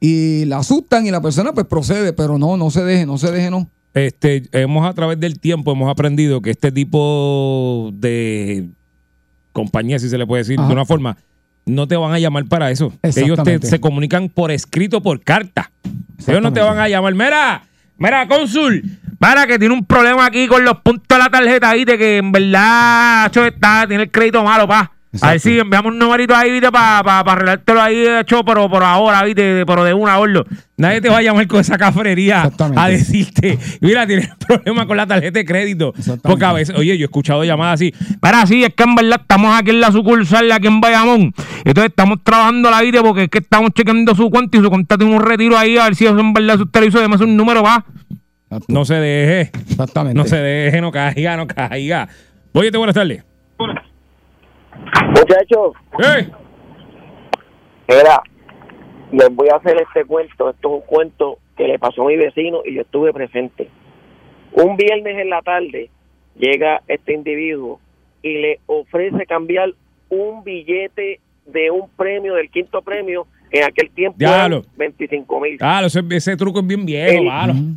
Y 0.00 0.44
la 0.44 0.58
asustan 0.58 1.06
y 1.06 1.10
la 1.10 1.20
persona 1.20 1.52
pues 1.52 1.66
procede, 1.66 2.12
pero 2.12 2.38
no, 2.38 2.56
no 2.56 2.70
se 2.70 2.84
deje, 2.84 3.04
no 3.04 3.18
se 3.18 3.32
deje, 3.32 3.50
no. 3.50 3.68
Este, 3.94 4.44
hemos 4.52 4.86
a 4.88 4.92
través 4.94 5.18
del 5.18 5.40
tiempo 5.40 5.72
hemos 5.72 5.90
aprendido 5.90 6.40
que 6.40 6.50
este 6.50 6.70
tipo 6.70 7.90
de 7.94 8.68
compañía, 9.52 9.98
si 9.98 10.08
se 10.08 10.18
le 10.18 10.26
puede 10.26 10.42
decir 10.42 10.58
Ajá. 10.58 10.68
de 10.68 10.72
una 10.74 10.84
forma, 10.84 11.16
no 11.68 11.86
te 11.86 11.96
van 11.96 12.12
a 12.12 12.18
llamar 12.18 12.46
para 12.46 12.70
eso. 12.70 12.92
Ellos 13.02 13.42
te, 13.42 13.60
se 13.60 13.80
comunican 13.80 14.28
por 14.28 14.50
escrito, 14.50 15.02
por 15.02 15.20
carta. 15.22 15.70
Ellos 16.26 16.42
no 16.42 16.52
te 16.52 16.60
van 16.60 16.78
a 16.78 16.88
llamar. 16.88 17.14
Mira, 17.14 17.62
mira, 17.96 18.26
cónsul, 18.26 18.82
para 19.18 19.46
que 19.46 19.58
tiene 19.58 19.74
un 19.74 19.84
problema 19.84 20.26
aquí 20.26 20.46
con 20.46 20.64
los 20.64 20.78
puntos 20.80 21.06
de 21.08 21.18
la 21.18 21.30
tarjeta, 21.30 21.72
viste, 21.74 21.98
que 21.98 22.18
en 22.18 22.32
verdad, 22.32 23.26
hecho, 23.26 23.44
está, 23.44 23.86
tiene 23.86 24.04
el 24.04 24.10
crédito 24.10 24.42
malo, 24.42 24.66
pa. 24.66 24.92
A 25.10 25.28
ver 25.28 25.36
Exacto. 25.36 25.48
si 25.48 25.58
enviamos 25.58 25.92
un 25.92 25.98
numerito 25.98 26.36
ahí, 26.36 26.50
viste, 26.50 26.70
para 26.70 27.02
pa, 27.02 27.24
pa 27.24 27.32
arreglártelo 27.32 27.80
ahí, 27.80 28.04
hecho, 28.20 28.44
pero 28.44 28.68
por 28.68 28.82
ahora, 28.82 29.22
viste, 29.24 29.64
pero 29.64 29.82
de 29.82 29.94
una, 29.94 30.18
gordo. 30.18 30.44
Nadie 30.76 31.00
te 31.00 31.08
va 31.08 31.18
a 31.18 31.22
llamar 31.22 31.46
con 31.46 31.60
esa 31.60 31.78
cafrería 31.78 32.50
a 32.76 32.88
decirte, 32.88 33.58
mira, 33.80 34.06
tienes 34.06 34.28
problema 34.46 34.86
con 34.86 34.98
la 34.98 35.06
tarjeta 35.06 35.38
de 35.38 35.46
crédito. 35.46 35.94
Porque 36.22 36.44
a 36.44 36.52
veces, 36.52 36.76
oye, 36.76 36.98
yo 36.98 37.04
he 37.04 37.06
escuchado 37.06 37.42
llamadas 37.42 37.74
así, 37.80 37.94
para 38.20 38.46
sí, 38.46 38.62
es 38.64 38.74
que 38.74 38.82
en 38.82 38.94
verdad 38.94 39.20
estamos 39.22 39.58
aquí 39.58 39.70
en 39.70 39.80
la 39.80 39.90
sucursal, 39.90 40.52
aquí 40.52 40.66
en 40.66 40.80
Bayamón. 40.80 41.32
Entonces 41.64 41.88
estamos 41.88 42.22
trabajando 42.22 42.70
la 42.70 42.82
vida 42.82 43.02
porque 43.02 43.24
es 43.24 43.28
que 43.30 43.38
estamos 43.38 43.70
chequeando 43.72 44.14
su 44.14 44.28
cuenta 44.28 44.58
y 44.58 44.60
su 44.60 44.68
cuenta 44.68 44.98
tiene 44.98 45.14
un 45.16 45.22
retiro 45.22 45.56
ahí, 45.56 45.78
a 45.78 45.84
ver 45.84 45.94
si 45.94 46.04
eso 46.04 46.18
en 46.18 46.34
verdad 46.34 46.60
usted 46.60 46.82
hizo, 46.82 46.98
además 46.98 47.22
un 47.22 47.34
número 47.34 47.62
va. 47.62 47.82
Exacto. 48.44 48.66
No 48.68 48.84
se 48.84 48.94
deje, 48.94 49.50
Exactamente. 49.70 50.18
no 50.18 50.26
se 50.26 50.36
deje, 50.36 50.80
no 50.82 50.92
caiga, 50.92 51.36
no 51.38 51.46
caiga. 51.46 52.08
Oye, 52.52 52.70
buenas 52.70 52.94
tardes. 52.94 53.24
Muchachos, 55.10 55.72
¡Ey! 55.98 56.30
era, 57.88 58.22
les 59.12 59.34
voy 59.34 59.48
a 59.48 59.56
hacer 59.56 59.80
este 59.80 60.04
cuento. 60.04 60.50
Esto 60.50 60.68
es 60.68 60.74
un 60.74 60.80
cuento 60.82 61.38
que 61.56 61.66
le 61.66 61.78
pasó 61.78 62.02
a 62.02 62.06
mi 62.06 62.16
vecino 62.16 62.60
y 62.64 62.74
yo 62.74 62.82
estuve 62.82 63.12
presente. 63.12 63.68
Un 64.52 64.76
viernes 64.76 65.18
en 65.18 65.30
la 65.30 65.42
tarde 65.42 65.90
llega 66.36 66.82
este 66.88 67.14
individuo 67.14 67.80
y 68.22 68.38
le 68.38 68.60
ofrece 68.66 69.26
cambiar 69.26 69.70
un 70.08 70.42
billete 70.44 71.20
de 71.46 71.70
un 71.70 71.88
premio, 71.90 72.34
del 72.34 72.50
quinto 72.50 72.82
premio, 72.82 73.26
en 73.50 73.64
aquel 73.64 73.90
tiempo 73.90 74.18
Diablo. 74.18 74.58
eran 74.58 74.76
25 74.76 75.40
mil. 75.40 75.58
Ah, 75.60 75.82
ese, 75.84 76.02
ese 76.10 76.36
truco 76.36 76.60
es 76.60 76.66
bien 76.66 76.84
viejo. 76.84 77.22
Ujú. 77.22 77.76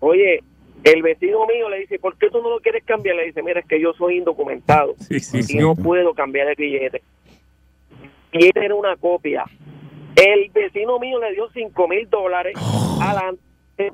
Oye, 0.00 0.40
el 0.84 1.02
vecino 1.02 1.46
mío 1.46 1.70
le 1.70 1.80
dice, 1.80 1.98
¿por 1.98 2.16
qué 2.18 2.28
tú 2.28 2.42
no 2.42 2.50
lo 2.50 2.60
quieres 2.60 2.84
cambiar? 2.84 3.16
Le 3.16 3.26
dice, 3.26 3.42
mira, 3.42 3.60
es 3.60 3.66
que 3.66 3.80
yo 3.80 3.94
soy 3.94 4.18
indocumentado. 4.18 4.94
Sí, 4.98 5.18
sí, 5.18 5.38
y 5.38 5.42
sí. 5.42 5.58
no 5.58 5.74
puedo 5.74 6.12
cambiar 6.14 6.48
el 6.48 6.56
billete. 6.56 7.02
Y 8.32 8.46
esta 8.46 8.64
era 8.64 8.74
una 8.74 8.94
copia. 8.96 9.44
El 10.14 10.50
vecino 10.50 10.98
mío 10.98 11.18
le 11.20 11.32
dio 11.32 11.48
cinco 11.54 11.88
mil 11.88 12.08
dólares 12.10 12.54
adelante 13.00 13.92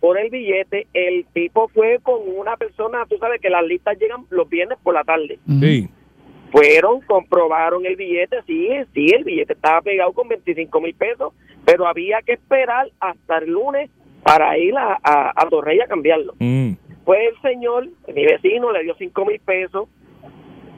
por 0.00 0.18
el 0.18 0.28
billete. 0.28 0.88
El 0.92 1.24
tipo 1.32 1.68
fue 1.68 2.00
con 2.02 2.20
una 2.36 2.56
persona, 2.56 3.06
tú 3.08 3.16
sabes 3.18 3.40
que 3.40 3.48
las 3.48 3.64
listas 3.64 3.96
llegan 3.98 4.26
los 4.30 4.48
viernes 4.48 4.78
por 4.82 4.94
la 4.94 5.04
tarde. 5.04 5.38
Sí. 5.60 5.88
Fueron, 6.50 7.00
comprobaron 7.02 7.86
el 7.86 7.96
billete, 7.96 8.38
sí, 8.46 8.68
sí, 8.92 9.06
el 9.12 9.24
billete 9.24 9.54
estaba 9.54 9.82
pegado 9.82 10.12
con 10.12 10.28
25 10.28 10.80
mil 10.80 10.94
pesos, 10.94 11.32
pero 11.64 11.86
había 11.86 12.22
que 12.22 12.32
esperar 12.32 12.90
hasta 13.00 13.38
el 13.38 13.50
lunes 13.50 13.90
para 14.24 14.58
ir 14.58 14.76
a, 14.76 14.98
a, 15.02 15.32
a 15.36 15.48
Torrey 15.48 15.80
a 15.80 15.86
cambiarlo. 15.86 16.34
Mm. 16.38 16.72
Pues 17.04 17.20
el 17.28 17.40
señor, 17.42 17.88
mi 18.14 18.24
vecino, 18.24 18.72
le 18.72 18.82
dio 18.82 18.94
cinco 18.96 19.24
mil 19.24 19.38
pesos. 19.40 19.88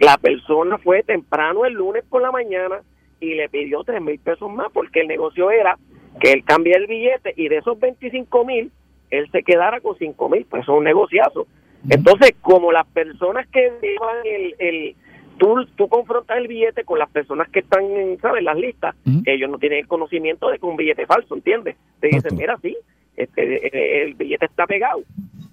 La 0.01 0.18
persona 0.18 0.76
fue 0.78 1.03
temprano 1.03 1.64
el 1.64 1.74
lunes 1.74 2.05
por 2.09 2.20
la 2.20 2.30
mañana 2.30 2.80
y 3.20 3.34
le 3.34 3.49
pidió 3.49 3.82
tres 3.84 4.03
mil 4.03 4.18
pesos 4.18 4.51
más 4.51 4.68
porque 4.72 5.01
el 5.01 5.09
negocio 5.09 5.51
era 5.51 5.78
que 6.20 6.32
él 6.32 6.44
cambie 6.44 6.74
el 6.74 6.86
billete 6.86 7.32
y 7.36 7.49
de 7.49 7.59
esos 7.59 7.78
25 7.78 8.44
mil 8.44 8.70
él 9.11 9.28
se 9.30 9.42
quedara 9.42 9.80
con 9.80 9.97
cinco 9.97 10.28
mil, 10.28 10.44
pues 10.47 10.62
eso 10.62 10.72
es 10.72 10.78
un 10.78 10.84
negociazo. 10.84 11.47
Entonces, 11.88 12.34
como 12.40 12.72
las 12.72 12.86
personas 12.88 13.47
que 13.49 13.70
llevan 13.80 14.16
el, 14.24 14.55
el 14.59 14.97
tú, 15.38 15.64
tú 15.76 15.88
confrontas 15.88 16.36
el 16.38 16.49
billete 16.49 16.84
con 16.84 16.99
las 16.99 17.09
personas 17.11 17.49
que 17.51 17.61
están 17.61 17.84
en, 17.84 18.18
¿sabes? 18.18 18.42
las 18.42 18.57
listas, 18.57 18.97
ellos 19.24 19.49
no 19.49 19.59
tienen 19.59 19.80
el 19.80 19.86
conocimiento 19.86 20.51
de 20.51 20.59
que 20.59 20.66
un 20.66 20.76
billete 20.76 21.07
falso, 21.07 21.34
¿entiendes? 21.34 21.76
Te 22.01 22.09
dicen, 22.09 22.36
mira, 22.36 22.59
sí, 22.61 22.76
este, 23.16 23.66
eh, 23.66 24.02
el 24.02 24.14
billete 24.14 24.46
está 24.46 24.66
pegado, 24.66 25.02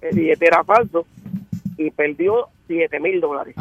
el 0.01 0.15
billete 0.15 0.47
era 0.47 0.63
falso 0.63 1.05
y 1.77 1.89
perdió 1.91 2.47
siete 2.67 2.99
mil 2.99 3.19
dólares. 3.19 3.55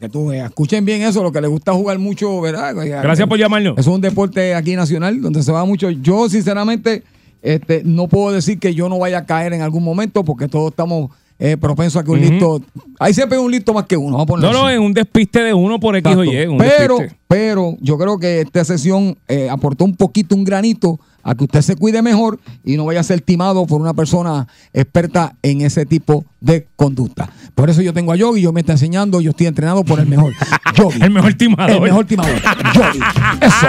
Que 0.00 0.08
tú 0.08 0.28
veas. 0.28 0.48
Escuchen 0.48 0.84
bien 0.84 1.02
eso, 1.02 1.22
lo 1.22 1.32
que 1.32 1.40
les 1.40 1.50
gusta 1.50 1.72
jugar 1.72 1.98
mucho, 1.98 2.40
¿verdad? 2.40 2.74
Gracias 2.74 3.28
por 3.28 3.38
llamarnos. 3.38 3.78
Es 3.78 3.86
un 3.86 4.00
deporte 4.00 4.54
aquí 4.54 4.76
nacional 4.76 5.20
donde 5.20 5.42
se 5.42 5.52
va 5.52 5.64
mucho. 5.64 5.90
Yo, 5.90 6.28
sinceramente, 6.28 7.02
este, 7.42 7.82
no 7.84 8.08
puedo 8.08 8.32
decir 8.32 8.58
que 8.58 8.74
yo 8.74 8.88
no 8.88 8.98
vaya 8.98 9.18
a 9.18 9.26
caer 9.26 9.52
en 9.52 9.62
algún 9.62 9.84
momento 9.84 10.24
porque 10.24 10.48
todos 10.48 10.70
estamos 10.70 11.10
eh, 11.42 11.56
propensos 11.56 12.00
a 12.00 12.04
que 12.04 12.10
un 12.10 12.20
listo. 12.20 12.60
Ahí 12.98 13.14
siempre 13.14 13.38
hay 13.38 13.44
un 13.44 13.50
listo 13.50 13.72
más 13.72 13.86
que 13.86 13.96
uno. 13.96 14.12
Vamos 14.12 14.24
a 14.24 14.26
ponerlo 14.26 14.52
No, 14.52 14.62
no, 14.64 14.68
es 14.68 14.78
un 14.78 14.92
despiste 14.92 15.42
de 15.42 15.54
uno 15.54 15.80
por 15.80 15.96
X 15.96 16.14
o 16.14 16.22
Y. 16.22 16.30
Pero, 16.58 16.98
despiste. 16.98 17.16
pero 17.26 17.76
yo 17.80 17.96
creo 17.96 18.18
que 18.18 18.42
esta 18.42 18.62
sesión 18.62 19.16
eh, 19.26 19.48
aportó 19.48 19.86
un 19.86 19.96
poquito, 19.96 20.36
un 20.36 20.44
granito 20.44 21.00
a 21.22 21.34
que 21.34 21.44
usted 21.44 21.62
se 21.62 21.76
cuide 21.76 22.02
mejor 22.02 22.38
y 22.62 22.76
no 22.76 22.84
vaya 22.84 23.00
a 23.00 23.02
ser 23.02 23.22
timado 23.22 23.66
por 23.66 23.80
una 23.80 23.94
persona 23.94 24.46
experta 24.74 25.34
en 25.42 25.62
ese 25.62 25.86
tipo 25.86 26.26
de 26.40 26.66
conducta. 26.76 27.30
Por 27.54 27.70
eso 27.70 27.80
yo 27.80 27.94
tengo 27.94 28.12
a 28.12 28.16
Yogi, 28.16 28.42
yo 28.42 28.52
me 28.52 28.60
está 28.60 28.72
enseñando, 28.72 29.22
yo 29.22 29.30
estoy 29.30 29.46
entrenado 29.46 29.82
por 29.82 29.98
el 29.98 30.06
mejor. 30.06 30.34
Yogi. 30.76 31.02
El 31.02 31.10
mejor 31.10 31.34
timador. 31.34 31.76
El 31.76 31.80
mejor 31.80 32.04
timador. 32.04 32.40
Yogi. 32.74 33.00
Eso. 33.40 33.66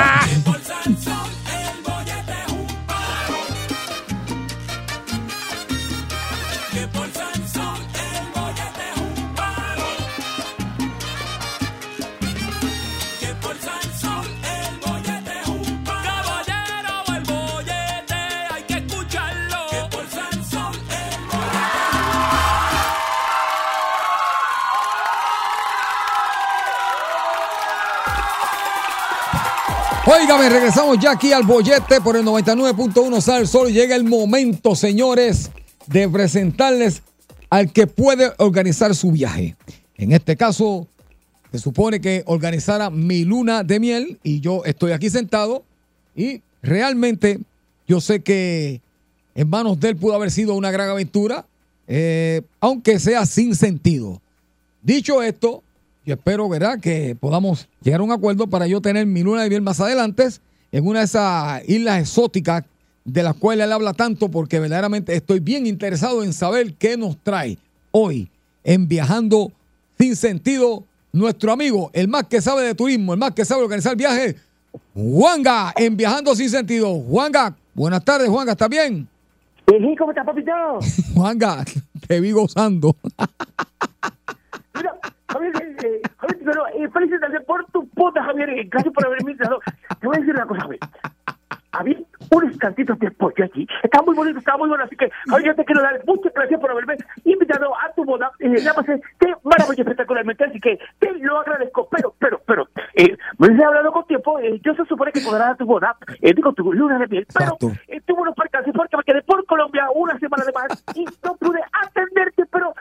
Óigame, 30.14 30.50
regresamos 30.50 31.00
ya 31.00 31.12
aquí 31.12 31.32
al 31.32 31.44
bollete 31.44 32.02
por 32.02 32.18
el 32.18 32.26
99.1 32.26 33.22
Sal 33.22 33.48
Sol. 33.48 33.72
Llega 33.72 33.96
el 33.96 34.04
momento, 34.04 34.76
señores, 34.76 35.52
de 35.88 36.10
presentarles 36.10 37.02
al 37.50 37.72
que 37.72 37.88
puede 37.88 38.34
organizar 38.38 38.94
su 38.94 39.12
viaje. 39.12 39.56
En 39.96 40.12
este 40.12 40.36
caso, 40.36 40.86
se 41.50 41.60
supone 41.60 42.02
que 42.02 42.24
organizara 42.26 42.90
mi 42.90 43.24
luna 43.24 43.64
de 43.64 43.80
miel 43.80 44.20
y 44.22 44.42
yo 44.42 44.66
estoy 44.66 44.92
aquí 44.92 45.10
sentado 45.10 45.64
y 46.14 46.42
realmente 46.62 47.40
yo 47.88 48.02
sé 48.02 48.22
que 48.22 48.82
en 49.34 49.50
manos 49.50 49.80
de 49.80 49.90
él 49.90 49.96
pudo 49.96 50.16
haber 50.16 50.32
sido 50.32 50.56
una 50.56 50.72
gran 50.72 50.90
aventura, 50.90 51.46
eh, 51.88 52.42
aunque 52.60 53.00
sea 53.00 53.26
sin 53.26 53.56
sentido. 53.56 54.22
Dicho 54.82 55.24
esto, 55.24 55.64
yo 56.06 56.16
espero, 56.16 56.50
¿verdad?, 56.50 56.80
que 56.80 57.16
podamos 57.20 57.68
llegar 57.82 58.02
a 58.02 58.04
un 58.04 58.12
acuerdo 58.12 58.48
para 58.48 58.68
yo 58.68 58.82
tener 58.82 59.06
mi 59.06 59.24
luna 59.24 59.44
de 59.44 59.50
miel 59.50 59.62
más 59.62 59.80
adelante 59.80 60.28
en 60.72 60.88
una 60.88 61.00
de 61.00 61.06
esas 61.06 61.68
islas 61.70 62.00
exóticas 62.00 62.64
de 63.04 63.24
las 63.24 63.36
cuales 63.36 63.66
él 63.66 63.72
habla 63.72 63.94
tanto, 63.94 64.30
porque 64.30 64.60
verdaderamente 64.60 65.16
estoy 65.16 65.40
bien 65.40 65.66
interesado 65.66 66.24
en 66.24 66.34
saber 66.34 66.74
qué 66.76 66.98
nos 66.98 67.18
trae 67.18 67.58
hoy 67.92 68.30
en 68.64 68.88
Viajando 68.88 69.52
Sin 69.98 70.16
Sentido 70.16 70.84
nuestro 71.12 71.52
amigo, 71.52 71.90
el 71.94 72.08
más 72.08 72.26
que 72.28 72.42
sabe 72.42 72.64
de 72.64 72.76
turismo, 72.76 73.14
el 73.14 73.20
más 73.20 73.32
que 73.32 73.44
sabe 73.44 73.64
organizar 73.64 73.96
viajes, 73.96 74.36
Juanga, 74.94 75.74
en 75.76 75.98
Viajando 75.98 76.36
Sin 76.36 76.50
Sentido. 76.50 76.94
Juanga, 77.02 77.56
buenas 77.74 78.04
tardes, 78.06 78.30
Juanga, 78.30 78.54
¿estás 78.54 78.70
bien? 78.70 79.08
¿Cómo 79.98 80.12
estás, 80.12 80.26
papito? 80.26 80.52
Juanga, 81.14 81.66
te 82.08 82.20
vi 82.20 82.32
gozando. 82.32 82.96
Javier, 85.32 85.54
eh, 85.56 85.76
eh, 85.86 86.02
Javier, 86.18 86.40
pero 86.46 86.68
eh, 86.68 87.40
por 87.46 87.66
tu 87.72 87.88
puta, 87.90 88.24
Javier. 88.24 88.50
eh, 88.50 88.68
gracias 88.70 88.94
por 88.94 89.06
haberme 89.06 89.32
invitado. 89.32 89.60
Te 90.00 90.08
voy 90.08 90.16
a 90.18 90.20
decir 90.20 90.36
una 90.36 90.46
cosa, 90.46 90.62
Javier. 90.62 90.80
Había 91.74 91.98
unos 92.32 92.58
cantitos 92.58 93.00
de 93.00 93.12
pollo 93.12 93.46
allí. 93.46 93.66
Estaba 93.82 94.06
muy 94.06 94.16
bonito, 94.16 94.40
estaba 94.40 94.58
muy 94.58 94.68
bueno. 94.68 94.84
Así 94.84 94.96
que, 94.98 95.10
Javier, 95.30 95.48
yo 95.52 95.56
te 95.56 95.64
quiero 95.66 95.82
dar 95.82 96.02
muchas 96.06 96.34
gracias 96.34 96.60
por 96.60 96.70
haberme 96.70 96.98
invitado 97.24 97.74
a 97.78 97.94
tu 97.94 98.04
boda. 98.04 98.30
Eh, 98.40 98.62
la 98.62 98.74
pasé 98.74 99.02
qué 99.20 99.34
maravilla 99.44 99.82
espectacularmente. 99.84 100.44
Así 100.44 100.60
que 100.60 100.78
te 101.00 101.14
lo 101.20 101.40
agradezco. 101.40 101.88
Pero, 101.90 102.14
pero, 102.20 102.42
pero, 102.46 102.68
eh, 102.96 103.16
me 103.38 103.48
he 103.48 103.64
hablado 103.64 103.92
con 103.94 104.06
tiempo. 104.06 104.38
Eh, 104.40 104.60
yo 104.62 104.74
se 104.76 104.84
supone 104.86 105.14
que 105.14 105.22
podrás 105.22 105.52
a 105.52 105.56
tu 105.56 105.66
boda, 105.66 105.96
eh, 106.22 106.34
digo, 106.34 106.52
tu 106.52 106.74
luna 106.74 107.00
de 107.00 107.08
miel. 107.08 107.28
Pero 107.34 107.58
eh, 107.88 108.02
tuve 108.06 108.22
unos 108.22 108.36
percances 108.36 108.74
porque 108.76 108.98
me 108.98 109.04
quedé 109.04 109.22
por 109.22 109.46
Colombia 109.46 109.88
una 109.96 110.20
semana 110.20 110.44
de 110.44 110.52
más 110.52 110.84
y 110.94 111.06
no 111.24 111.36
pude 111.38 111.62
atenderte. 111.72 112.46
Pero 112.52 112.74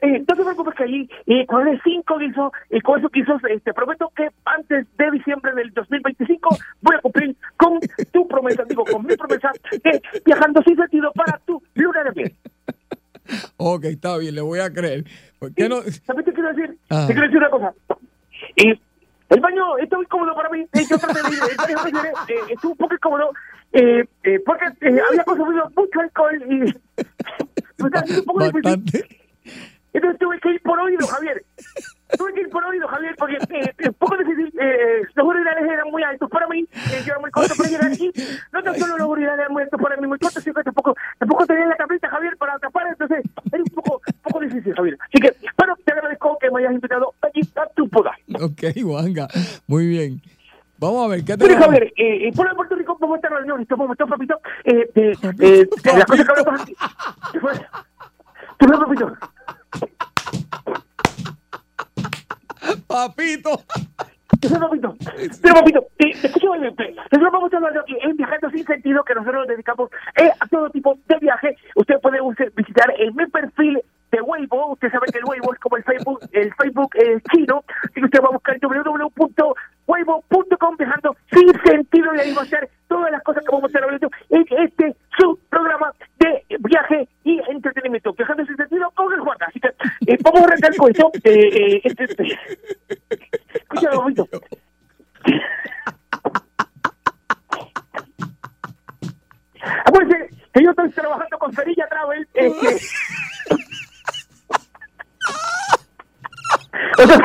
eh, 0.00 0.18
no 0.20 0.36
te 0.36 0.42
preocupes 0.42 0.74
que 0.74 0.84
allí, 0.84 1.08
eh, 1.26 1.46
con 1.46 1.66
el 1.66 1.80
5 1.82 2.18
guisos, 2.18 2.52
y 2.70 2.80
con 2.80 2.98
esos 2.98 3.10
guisos, 3.10 3.42
eh, 3.44 3.60
te 3.64 3.74
prometo 3.74 4.12
que 4.14 4.28
antes 4.44 4.86
de 4.96 5.10
diciembre 5.10 5.52
del 5.54 5.72
2025 5.72 6.56
voy 6.82 6.96
a 6.96 7.00
cumplir 7.00 7.36
con 7.56 7.80
tu 8.12 8.28
promesa, 8.28 8.64
digo, 8.68 8.84
con 8.84 9.04
mi 9.04 9.16
promesa 9.16 9.50
de 9.82 10.02
viajando 10.24 10.62
sin 10.62 10.76
sentido 10.76 11.12
para 11.12 11.38
tu 11.38 11.62
luna 11.74 12.04
de 12.04 12.12
miel. 12.12 12.34
Ok, 13.56 13.84
está 13.84 14.16
bien, 14.18 14.34
le 14.34 14.40
voy 14.40 14.60
a 14.60 14.72
creer. 14.72 15.04
¿Por 15.38 15.52
qué 15.54 15.68
qué 16.24 16.32
quiero 16.32 16.54
decir? 16.54 16.78
Ah. 16.90 17.04
Te 17.06 17.12
quiero 17.12 17.28
decir 17.28 17.38
una 17.38 17.50
cosa. 17.50 17.74
Eh, 18.56 18.78
el 19.28 19.40
baño 19.40 19.76
está 19.78 19.96
muy 19.96 20.06
cómodo 20.06 20.34
para 20.34 20.48
mí. 20.48 20.60
Eh, 20.60 20.84
yo 20.88 20.98
traté 20.98 21.20
de 21.22 21.34
ir, 21.34 21.42
eh, 22.28 22.52
estuvo 22.52 22.72
un 22.72 22.78
poco 22.78 22.94
incómodo 22.94 23.30
eh, 23.72 24.04
eh, 24.22 24.40
porque 24.46 24.64
eh, 24.80 25.00
había 25.08 25.24
consumido 25.24 25.70
mucho 25.76 26.00
alcohol 26.00 26.42
y 26.48 26.62
haciendo 27.82 28.20
un 28.20 28.24
poco 28.24 28.44
difícil. 28.44 29.17
Entonces 29.92 30.18
tuve 30.18 30.38
que 30.40 30.50
ir 30.50 30.62
por 30.62 30.78
oído, 30.78 31.06
Javier. 31.06 31.44
Tuve 32.16 32.32
que 32.34 32.40
ir 32.40 32.50
por 32.50 32.64
oído, 32.64 32.86
Javier, 32.88 33.14
porque 33.18 33.36
eh, 33.36 33.74
es 33.78 33.94
poco 33.94 34.16
difícil. 34.16 34.52
Eh, 34.60 35.02
los 35.14 35.26
urinales 35.26 35.64
eran 35.70 35.90
muy 35.90 36.02
altos 36.02 36.28
para 36.30 36.46
mí. 36.48 36.60
Eh, 36.60 37.02
yo 37.04 37.12
era 37.12 37.18
muy 37.18 37.30
corto 37.30 37.54
para 37.56 37.68
llegar 37.68 37.92
aquí. 37.92 38.10
No 38.52 38.62
tan 38.62 38.78
solo 38.78 38.96
los 38.96 39.08
urinales 39.08 39.40
eran 39.40 39.52
muy 39.52 39.62
altos 39.62 39.80
para 39.80 39.96
mí, 39.96 40.06
muy 40.06 40.18
cortos, 40.18 40.42
sino 40.42 40.54
que 40.54 40.62
tampoco, 40.62 40.94
tampoco 41.18 41.46
tenía 41.46 41.66
la 41.66 41.76
tablita, 41.76 42.08
Javier, 42.08 42.36
para 42.36 42.58
tapar. 42.58 42.86
Entonces 42.88 43.24
era 43.52 43.62
un 43.62 43.74
poco, 43.74 44.00
un 44.06 44.20
poco 44.22 44.40
difícil, 44.40 44.74
Javier. 44.74 44.96
Así 45.00 45.20
que, 45.20 45.36
bueno, 45.56 45.74
te 45.84 45.92
agradezco 45.92 46.38
que 46.40 46.50
me 46.50 46.60
hayas 46.60 46.72
invitado 46.72 47.14
allí 47.22 47.40
a 47.56 47.66
tu 47.74 47.88
boda. 47.88 48.12
Ok, 48.40 48.62
Juanga, 48.82 49.28
muy 49.66 49.86
bien. 49.86 50.20
Vamos 50.80 51.06
a 51.06 51.08
ver, 51.08 51.24
¿qué 51.24 51.32
Mire, 51.36 51.48
tenemos? 51.48 51.64
Javier, 51.66 51.92
eh, 51.96 52.28
eh, 52.28 52.32
por 52.36 52.54
Puerto 52.54 52.76
Rico, 52.76 52.96
¿cómo 52.98 53.16
está 53.16 53.28
la 53.30 53.38
reunión? 53.38 53.64
¿Cómo 53.64 53.92
está, 53.92 54.06
papito? 54.06 54.40
Eh, 54.64 54.88
eh, 54.94 55.12
eh, 55.40 55.68
de 55.82 55.92
las 55.92 56.04
cosas 56.04 56.24
que 56.24 56.30
hablamos 56.32 56.62
aquí. 56.62 56.76
¿Qué 57.32 57.40
fue? 57.40 57.52
¿Qué 58.58 58.66
fue, 58.68 58.78
papito? 58.78 59.12
Papito. 62.88 63.62
¿Qué 64.40 64.48
fue, 64.48 64.58
papito? 64.58 64.96
Papito, 65.42 65.86
escúchame 65.98 66.48
nosotros 66.70 67.32
vamos 67.32 67.52
a 67.52 67.56
hablar 67.56 67.84
en 67.86 68.16
Viajando 68.16 68.50
Sin 68.50 68.64
Sentido, 68.64 69.04
que 69.04 69.14
nosotros 69.14 69.40
nos 69.40 69.48
dedicamos 69.48 69.90
eh, 70.16 70.30
a 70.38 70.46
todo 70.46 70.70
tipo 70.70 70.98
de 71.06 71.18
viaje. 71.18 71.56
Usted 71.74 72.00
puede 72.00 72.18
visitar 72.54 72.92
en 72.98 73.14
mi 73.16 73.26
perfil 73.26 73.82
de 74.12 74.20
Weibo. 74.20 74.72
Usted 74.72 74.90
sabe 74.90 75.06
que 75.12 75.18
el 75.18 75.24
Weibo 75.24 75.52
es 75.52 75.60
como 75.60 75.76
el 75.76 75.84
Facebook, 75.84 76.20
el 76.32 76.54
Facebook 76.54 76.90
eh, 76.96 77.20
chino. 77.32 77.62
Así 77.84 77.94
que 77.94 78.04
usted 78.04 78.20
va 78.22 78.28
a 78.28 78.32
buscar 78.32 78.58
www.weibo.com 78.60 79.56
viajando 80.78 81.16
sin 81.32 81.48
sentido 81.64 82.14
y 82.14 82.20
ahí 82.20 82.32
va 82.34 82.42
a 82.42 82.44
estar 82.44 82.68
todas 82.88 83.10
las 83.10 83.22
cosas 83.22 83.44
que 83.44 83.50
vamos 83.50 83.64
a 83.64 83.68
estar 83.68 83.82
hablando 83.84 84.10
en 84.30 84.46
este 84.50 84.96
su 85.18 85.38
programa 85.50 85.92
de 86.18 86.44
viaje 86.60 87.08
y 87.24 87.40
entretenimiento. 87.48 88.12
Viajando 88.12 88.44
sin 88.46 88.56
sentido 88.56 88.90
con 88.94 89.12
el 89.12 89.20
Juan. 89.20 89.38
Así 89.46 89.60
que 89.60 89.68
eh, 90.08 90.18
vamos 90.22 90.40
a 90.40 90.44
arrancar 90.44 90.74
con 90.76 90.90
eso. 90.90 91.10
Eh, 91.22 91.30
eh, 91.32 91.80
este, 91.84 92.04
este. 92.04 92.38
Escúchame, 93.54 93.96
papito. 93.96 94.28
Acuérdense 99.84 100.30
que 100.52 100.64
yo 100.64 100.70
estoy 100.70 100.90
trabajando 100.90 101.38
con 101.38 101.52
Cerilla 101.52 101.86
Travel. 101.88 102.28
Este... 102.34 102.78
O 107.00 107.06
sea, 107.06 107.18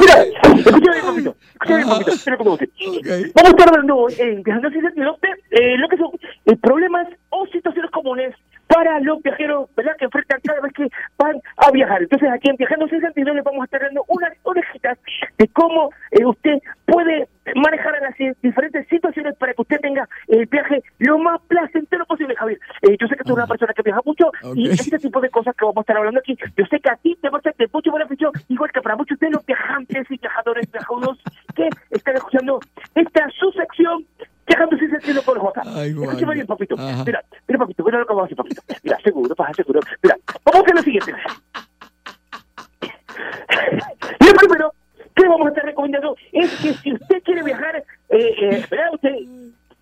Mira, 0.00 0.22
escúchame 0.58 1.00
un 1.00 1.06
poquito, 1.06 1.36
escúchame 1.52 1.84
un 1.84 1.90
poquito, 1.90 2.10
espera 2.12 2.36
cómo 2.36 2.56
dice. 2.56 3.32
Vamos 3.34 3.52
a 3.52 3.56
estar 3.56 3.68
hablando 3.68 4.08
eh, 4.08 4.42
de 4.42 5.34
eh, 5.50 5.78
lo 5.78 5.88
que 5.88 5.96
son 5.96 6.10
eh, 6.46 6.56
problemas 6.56 7.08
o 7.30 7.46
situaciones 7.46 7.90
comunes 7.90 8.34
para 8.66 8.98
los 9.00 9.22
viajeros, 9.22 9.68
¿verdad?, 9.76 9.92
que 9.98 10.06
enfrentan 10.06 10.40
cada 10.42 10.60
vez 10.60 10.72
que 10.72 10.88
van 11.18 11.40
a 11.56 11.70
viajar. 11.70 12.02
Entonces, 12.02 12.28
aquí 12.32 12.50
en 12.50 12.56
Viajando 12.56 12.88
sin 12.88 13.00
sentido 13.00 13.34
les 13.34 13.44
vamos 13.44 13.62
a 13.62 13.64
estar 13.66 13.80
dando 13.80 14.04
unas 14.08 14.32
orejitas 14.42 14.98
de 15.38 15.48
cómo 15.48 15.90
eh, 16.10 16.24
usted 16.24 16.58
puede 16.86 17.28
manejar 17.54 17.94
las 18.00 18.18
eh, 18.20 18.34
diferentes 18.42 18.86
situaciones 18.88 19.36
para 19.36 19.54
que 19.54 19.62
usted 19.62 19.80
tenga 19.80 20.08
el 20.28 20.46
viaje 20.46 20.82
lo 20.98 21.18
más 21.18 21.40
placentero 21.42 22.04
posible, 22.06 22.34
Javier. 22.36 22.58
Eh, 22.82 22.96
yo 23.00 23.06
sé 23.06 23.16
que 23.16 23.24
tú 23.24 23.32
eres 23.32 23.44
una 23.44 23.46
persona 23.46 23.74
que 23.74 23.82
viaja 23.82 24.00
mucho 24.04 24.30
y 24.54 24.70
este 24.70 24.98
tipo 24.98 25.20
de 25.20 25.30
cosas 25.30 25.54
que 25.56 25.64
vamos 25.64 25.78
a 25.78 25.80
estar 25.80 25.96
hablando 25.96 26.20
aquí, 26.20 26.36
yo 26.56 26.64
sé 26.66 26.80
que 26.80 26.90
a 26.90 26.96
ti 26.96 27.16
te 27.20 27.28
va 27.28 27.38
a 27.38 27.42
ser 27.42 27.54
de 27.56 27.68
mucho 27.72 27.92
beneficio, 27.92 28.32
igual 28.48 28.70
que 28.72 28.80
para 28.80 28.96
muchos 28.96 29.18
de 29.18 29.30
los 29.30 29.44
viajantes 29.44 30.10
y 30.10 30.18
viajadores 30.18 30.70
viajudos 30.70 31.18
que 31.54 31.68
están 31.90 32.16
escuchando 32.16 32.60
esta 32.94 33.28
su 33.38 33.50
sección. 33.52 34.04
Viajando 34.46 34.76
sin 34.76 34.90
sentido 34.90 35.22
con 35.22 35.38
J. 35.38 35.62
Ay, 35.64 35.90
Escúchame 35.90 36.34
bien, 36.34 36.46
papito. 36.46 36.74
Ajá. 36.74 37.02
Mira, 37.02 37.24
mira, 37.48 37.58
papito, 37.60 37.82
mira 37.82 37.98
lo 38.00 38.06
que 38.06 38.12
vamos 38.12 38.24
a 38.24 38.26
hacer, 38.26 38.36
papito. 38.36 38.62
Mira, 38.82 38.98
seguro, 39.02 39.34
pasa 39.34 39.54
seguro. 39.54 39.80
Mira, 40.02 40.18
vamos 40.44 40.60
a 40.60 40.64
hacer 40.64 40.74
lo 40.74 40.82
siguiente. 40.82 41.14
Y 44.20 44.24
lo 44.26 44.34
primero 44.34 44.73
que 45.14 45.28
vamos 45.28 45.46
a 45.46 45.50
estar 45.50 45.64
recomendando 45.64 46.16
es 46.32 46.50
que 46.60 46.74
si 46.74 46.92
usted 46.92 47.22
quiere 47.22 47.42
viajar, 47.42 47.76
eh, 47.76 48.34
eh. 48.40 48.64
Usted, 48.92 49.10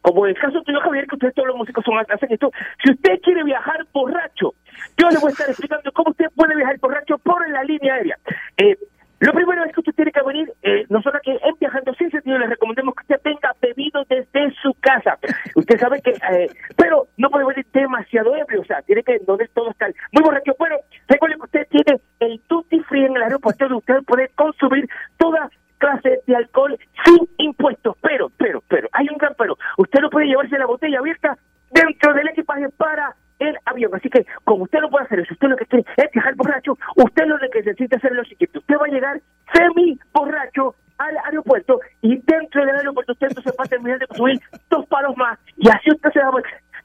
como 0.02 0.26
en 0.26 0.34
el 0.34 0.40
caso 0.40 0.62
tuyo, 0.62 0.80
Javier, 0.80 1.06
que 1.06 1.14
ustedes 1.14 1.34
todos 1.34 1.48
los 1.48 1.56
músicos 1.56 1.84
son 1.84 1.98
hacen 1.98 2.32
esto, 2.32 2.50
si 2.84 2.92
usted 2.92 3.20
quiere 3.22 3.44
viajar 3.44 3.86
borracho, 3.92 4.54
yo 4.98 5.10
le 5.10 5.18
voy 5.18 5.28
a 5.28 5.32
estar 5.32 5.48
explicando 5.48 5.90
cómo 5.92 6.10
usted 6.10 6.26
puede 6.34 6.56
viajar 6.56 6.78
borracho 6.80 7.18
por 7.18 7.48
la 7.48 7.62
línea 7.64 7.94
aérea. 7.94 8.18
Eh, 8.56 8.76
lo 9.22 9.32
primero 9.32 9.64
es 9.64 9.72
que 9.72 9.78
usted 9.78 9.94
tiene 9.94 10.10
que 10.10 10.20
venir, 10.20 10.52
eh, 10.64 10.84
nosotros 10.88 11.22
que 11.24 11.30
en 11.30 11.54
Viajando 11.60 11.94
Sin 11.94 12.10
Sentido 12.10 12.38
les 12.38 12.50
recomendamos 12.50 12.92
que 12.96 13.02
usted 13.02 13.20
venga 13.22 13.54
bebido 13.62 14.04
desde 14.08 14.52
su 14.60 14.74
casa. 14.80 15.16
Usted 15.54 15.78
sabe 15.78 16.02
que, 16.02 16.10
eh, 16.10 16.50
pero 16.76 17.06
no 17.18 17.30
puede 17.30 17.46
venir 17.46 17.64
demasiado 17.72 18.34
ebrio, 18.34 18.62
o 18.62 18.64
sea, 18.64 18.82
tiene 18.82 19.04
que 19.04 19.20
del 19.20 19.48
todo 19.54 19.70
estar 19.70 19.94
muy 20.10 20.24
borracho. 20.24 20.56
Bueno, 20.58 20.74
recuerde 21.06 21.36
que 21.36 21.42
usted 21.42 21.68
tiene 21.68 22.00
el 22.18 22.40
duty 22.48 22.71
en 23.00 23.16
el 23.16 23.22
aeropuerto 23.22 23.64
donde 23.64 23.78
usted 23.78 24.04
puede 24.06 24.28
consumir 24.30 24.88
toda 25.16 25.50
clase 25.78 26.20
de 26.26 26.36
alcohol 26.36 26.78
sin 27.04 27.28
impuestos. 27.38 27.96
Pero, 28.00 28.30
pero, 28.36 28.62
pero, 28.68 28.88
hay 28.92 29.08
un 29.08 29.18
gran 29.18 29.34
pero. 29.36 29.56
Usted 29.78 30.00
no 30.00 30.10
puede 30.10 30.26
llevarse 30.26 30.58
la 30.58 30.66
botella 30.66 30.98
abierta 30.98 31.36
dentro 31.70 32.14
del 32.14 32.28
equipaje 32.28 32.68
para 32.70 33.14
el 33.38 33.56
avión. 33.64 33.90
Así 33.94 34.08
que, 34.08 34.24
como 34.44 34.64
usted 34.64 34.80
no 34.80 34.90
puede 34.90 35.06
hacer 35.06 35.20
eso, 35.20 35.34
usted 35.34 35.48
lo 35.48 35.56
que 35.56 35.66
quiere 35.66 35.84
es 35.96 36.10
viajar 36.12 36.34
borracho, 36.36 36.78
usted 36.96 37.26
lo 37.26 37.38
que 37.38 37.58
necesita 37.58 37.96
hacer 37.96 38.12
es 38.12 38.16
lo 38.16 38.24
siguiente. 38.24 38.58
Usted 38.58 38.76
va 38.76 38.86
a 38.86 38.90
llegar 38.90 39.20
semi 39.52 39.98
borracho 40.12 40.74
al 40.98 41.16
aeropuerto 41.24 41.80
y 42.00 42.16
dentro 42.22 42.64
del 42.64 42.76
aeropuerto 42.76 43.12
usted 43.12 43.28
entonces 43.28 43.52
va 43.58 43.64
a 43.64 43.68
terminar 43.68 43.98
de 43.98 44.06
consumir 44.06 44.40
dos 44.70 44.86
palos 44.86 45.16
más 45.16 45.38
y 45.56 45.68
así 45.68 45.90
usted 45.90 46.10
se 46.12 46.20
va 46.20 46.28
a 46.28 46.42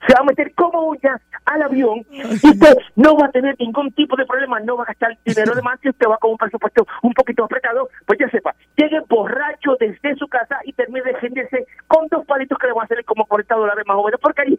se 0.08 0.14
va 0.14 0.20
a 0.22 0.26
meter 0.26 0.53
como 0.53 0.82
uña 0.89 1.20
al 1.48 1.62
avión 1.64 2.06
y 2.12 2.22
usted 2.50 2.78
no 2.95 3.16
va 3.18 3.28
a 3.28 3.32
tener 3.32 3.56
ningún 3.60 3.91
tipo 3.93 4.16
de 4.16 4.26
problema, 4.26 4.60
no 4.60 4.78
va 4.78 4.84
a 4.84 4.88
gastar 4.88 5.18
dinero 5.26 5.56
de 5.56 5.62
más 5.62 5.80
si 5.82 5.89
usted 5.89 6.08
va 6.08 6.18
con 6.18 6.32
un 6.32 6.38
presupuesto 6.38 6.86
un 7.04 7.14
poquito 7.14 7.43
apretado, 7.45 7.89
pues 8.06 8.20
ya 8.20 8.30
sepa, 8.30 8.56
llegue 8.76 9.00
borracho 9.10 9.76
desde 9.80 10.16
su 10.16 10.28
casa 10.28 10.58
y 10.66 10.74
termine 10.74 11.02
de 11.12 11.16
gendirse 11.20 11.66
con 11.88 12.08
dos 12.10 12.26
palitos 12.26 12.58
que 12.58 12.68
le 12.68 12.74
van 12.74 12.86
a 12.86 12.88
salir 12.88 13.06
como 13.06 13.26
40 13.26 13.56
dólares 13.56 13.84
más 13.88 13.98
o 13.98 14.04
menos, 14.04 14.20
porque 14.22 14.41
ahí 14.43 14.58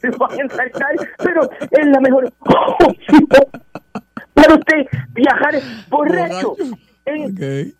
se 0.00 0.10
van 0.18 0.32
a 0.32 0.42
ensalzar, 0.42 0.94
pero 1.18 1.50
es 1.70 1.86
la 1.86 2.00
mejor 2.00 2.32
para 4.34 4.54
usted 4.54 4.86
viajar 5.12 5.54
borracho. 5.88 6.54
En- 7.06 7.32
Ok. 7.32 7.74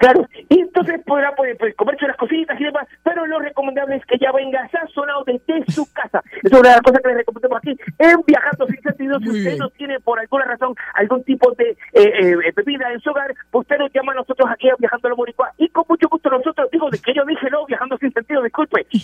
Claro, 0.00 0.26
y 0.48 0.60
entonces 0.60 1.00
podrá 1.04 1.34
pues, 1.36 1.56
pues, 1.58 1.74
comerse 1.76 2.04
unas 2.04 2.16
cositas 2.16 2.58
y 2.60 2.64
demás, 2.64 2.86
pero 3.02 3.26
lo 3.26 3.38
recomendable 3.38 3.96
es 3.96 4.06
que 4.06 4.18
ya 4.18 4.32
venga 4.32 4.68
sazonado 4.70 5.24
desde 5.24 5.70
su 5.70 5.90
casa. 5.92 6.22
Esa 6.42 6.56
es 6.56 6.60
una 6.60 6.68
de 6.70 6.74
las 6.76 6.82
cosas 6.82 7.02
que 7.02 7.08
les 7.08 7.16
recomendamos 7.18 7.58
aquí 7.58 7.76
en 7.98 8.22
Viajando 8.26 8.66
Sin 8.66 8.82
Sentido. 8.82 9.18
Si 9.18 9.26
Muy 9.26 9.38
usted 9.38 9.50
bien. 9.50 9.58
no 9.58 9.70
tiene 9.70 10.00
por 10.00 10.18
alguna 10.18 10.44
razón 10.46 10.74
algún 10.94 11.22
tipo 11.24 11.52
de 11.52 11.70
eh, 11.70 11.76
eh, 11.92 12.52
bebida 12.56 12.92
en 12.92 13.00
su 13.00 13.10
hogar, 13.10 13.34
pues 13.50 13.62
usted 13.62 13.78
nos 13.78 13.92
llama 13.92 14.12
a 14.12 14.16
nosotros 14.16 14.48
aquí 14.50 14.70
a 14.70 14.74
Viajando 14.78 15.08
a 15.08 15.10
la 15.10 15.14
Boricua 15.14 15.52
y 15.58 15.68
con 15.68 15.84
mucho 15.88 16.08
gusto 16.08 16.30
nosotros, 16.30 16.68
digo, 16.70 16.88
de 16.90 16.98
que 16.98 17.12
yo 17.14 17.24
dije 17.24 17.50
no, 17.50 17.66
Viajando 17.66 17.98
Sin 17.98 18.12
Sentido, 18.12 18.42
disculpe. 18.42 18.86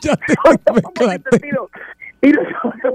Ya 0.00 0.16
te 0.16 0.34
Sin 0.98 1.22
sentido. 1.30 1.70
Y 2.22 2.32
nosotros 2.32 2.94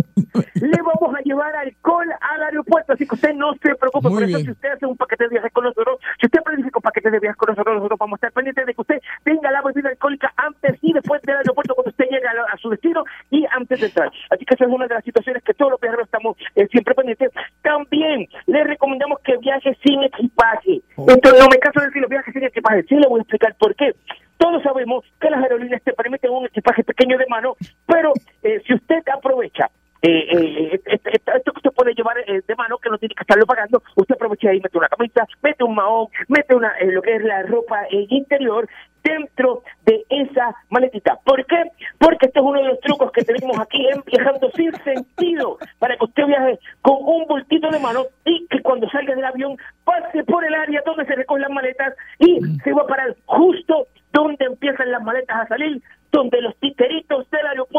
le 0.55 0.77
vamos 0.81 1.15
a 1.15 1.21
llevar 1.21 1.55
alcohol 1.55 2.07
al 2.21 2.43
aeropuerto, 2.43 2.93
así 2.93 3.07
que 3.07 3.15
usted 3.15 3.33
no 3.33 3.53
se 3.55 3.73
preocupe 3.75 4.09
Muy 4.09 4.15
por 4.15 4.23
eso. 4.23 4.37
bien. 4.37 4.45
Si 4.45 4.51
usted 4.51 4.69
hace 4.69 4.85
un 4.85 4.97
paquete 4.97 5.23
de 5.23 5.29
viaje 5.31 5.49
con 5.49 5.63
nosotros, 5.63 5.99
si 6.19 6.27
usted 6.27 6.41
planifica 6.43 6.77
un 6.77 6.83
paquete 6.83 7.09
de 7.09 7.19
viaje 7.19 7.35
con 7.37 7.49
nosotros, 7.49 7.75
nosotros 7.75 7.99
vamos 7.99 8.13
a 8.13 8.17
estar 8.17 8.31
pendientes 8.33 8.65
de 8.65 8.73
que 8.73 8.81
usted 8.81 9.01
tenga 9.23 9.51
la 9.51 9.61
bebida 9.61 9.89
alcohólica 9.89 10.31
antes 10.37 10.77
y 10.81 10.93
después 10.93 11.21
del 11.23 11.37
aeropuerto 11.37 11.73
cuando 11.73 11.89
usted 11.89 12.05
llegue 12.05 12.27
a, 12.27 12.53
a 12.53 12.57
su 12.57 12.69
destino 12.69 13.03
y 13.31 13.45
antes 13.51 13.79
de 13.79 13.87
entrar. 13.87 14.11
Así 14.29 14.45
que 14.45 14.53
esa 14.53 14.65
es 14.65 14.71
una 14.71 14.87
de 14.87 14.93
las 14.93 15.03
situaciones 15.03 15.43
que 15.43 15.53
todos 15.53 15.71
los 15.71 15.81
viajeros 15.81 16.05
estamos 16.05 16.37
eh, 16.55 16.67
siempre 16.67 16.93
pendientes. 16.93 17.31
También 17.61 18.27
le 18.45 18.63
recomendamos 18.63 19.19
que 19.21 19.37
viaje 19.37 19.75
sin 19.83 20.03
equipaje. 20.03 20.81
Esto 20.97 21.29
no 21.37 21.47
me 21.49 21.57
caso 21.57 21.79
de 21.79 21.87
decir 21.87 22.01
los 22.01 22.09
viajes 22.09 22.33
sin 22.33 22.43
equipaje. 22.43 22.83
Sí 22.83 22.95
le 22.95 23.07
voy 23.07 23.19
a 23.19 23.23
explicar 23.23 23.55
por 23.57 23.75
qué. 23.75 23.93
Todos 24.37 24.61
sabemos 24.63 25.05
que 25.21 25.29
las 25.29 25.41
aerolíneas 25.41 25.81
te 25.83 25.93
permiten 25.93 26.29
un 26.31 26.45
equipaje 26.45 26.83
pequeño 26.83 27.17
de 27.17 27.25
mano, 27.27 27.55
pero 27.87 28.11
eh, 28.45 28.61
si 28.67 28.75
usted 28.75 29.01
aprovecha 29.11 29.71
eh, 30.03 30.77
eh, 30.77 30.81
esto 30.85 31.51
que 31.51 31.57
usted 31.57 31.71
puede 31.71 31.95
llevar 31.95 32.15
de 32.23 32.55
mano, 32.55 32.77
que 32.77 32.91
no 32.91 32.97
tiene 32.99 33.15
que 33.15 33.23
estarlo 33.23 33.47
pagando, 33.47 33.81
usted 33.95 34.13
aprovecha 34.13 34.49
ahí, 34.49 34.61
mete 34.61 34.77
una 34.77 34.87
camisa, 34.87 35.27
mete 35.41 35.63
un 35.63 35.73
mahón, 35.73 36.09
mete 36.27 36.53
una 36.53 36.71
lo 36.83 37.01
que 37.01 37.15
es 37.15 37.23
la 37.23 37.41
ropa 37.41 37.87
interior 37.89 38.69
dentro 39.03 39.63
de 39.83 40.05
esa 40.09 40.55
maletita. 40.69 41.17
¿Por 41.23 41.43
qué? 41.47 41.71
Porque 41.97 42.27
este 42.27 42.39
es 42.39 42.45
uno 42.45 42.61
de 42.61 42.67
los 42.67 42.79
trucos 42.81 43.11
que 43.13 43.23
tenemos 43.23 43.57
aquí 43.59 43.83
en 43.87 44.03
Viajando 44.05 44.51
Sin 44.51 44.71
Sentido, 44.83 45.57
para 45.79 45.97
que 45.97 46.05
usted 46.05 46.27
viaje 46.27 46.59
con 46.81 46.97
un 46.99 47.25
bultito 47.25 47.71
de 47.71 47.79
mano 47.79 48.05
y 48.25 48.45
que 48.47 48.61
cuando 48.61 48.87
salga 48.89 49.15
del 49.15 49.25
avión 49.25 49.57
pase 49.85 50.23
por 50.23 50.45
el 50.45 50.53
área 50.53 50.83
donde 50.85 51.05
se 51.05 51.15
recogen 51.15 51.41
las 51.41 51.51
maletas 51.51 51.95
y 52.19 52.39
se 52.63 52.73
va 52.73 52.83
a 52.83 52.87
parar 52.87 53.15
justo 53.25 53.87
donde 54.13 54.45
empiezan 54.45 54.91
las 54.91 55.01
maletas 55.01 55.35
a 55.35 55.47
salir, 55.47 55.81
donde 56.11 56.41
los 56.41 56.55
titeritos 56.57 57.29
del 57.29 57.45
aeropuerto 57.47 57.74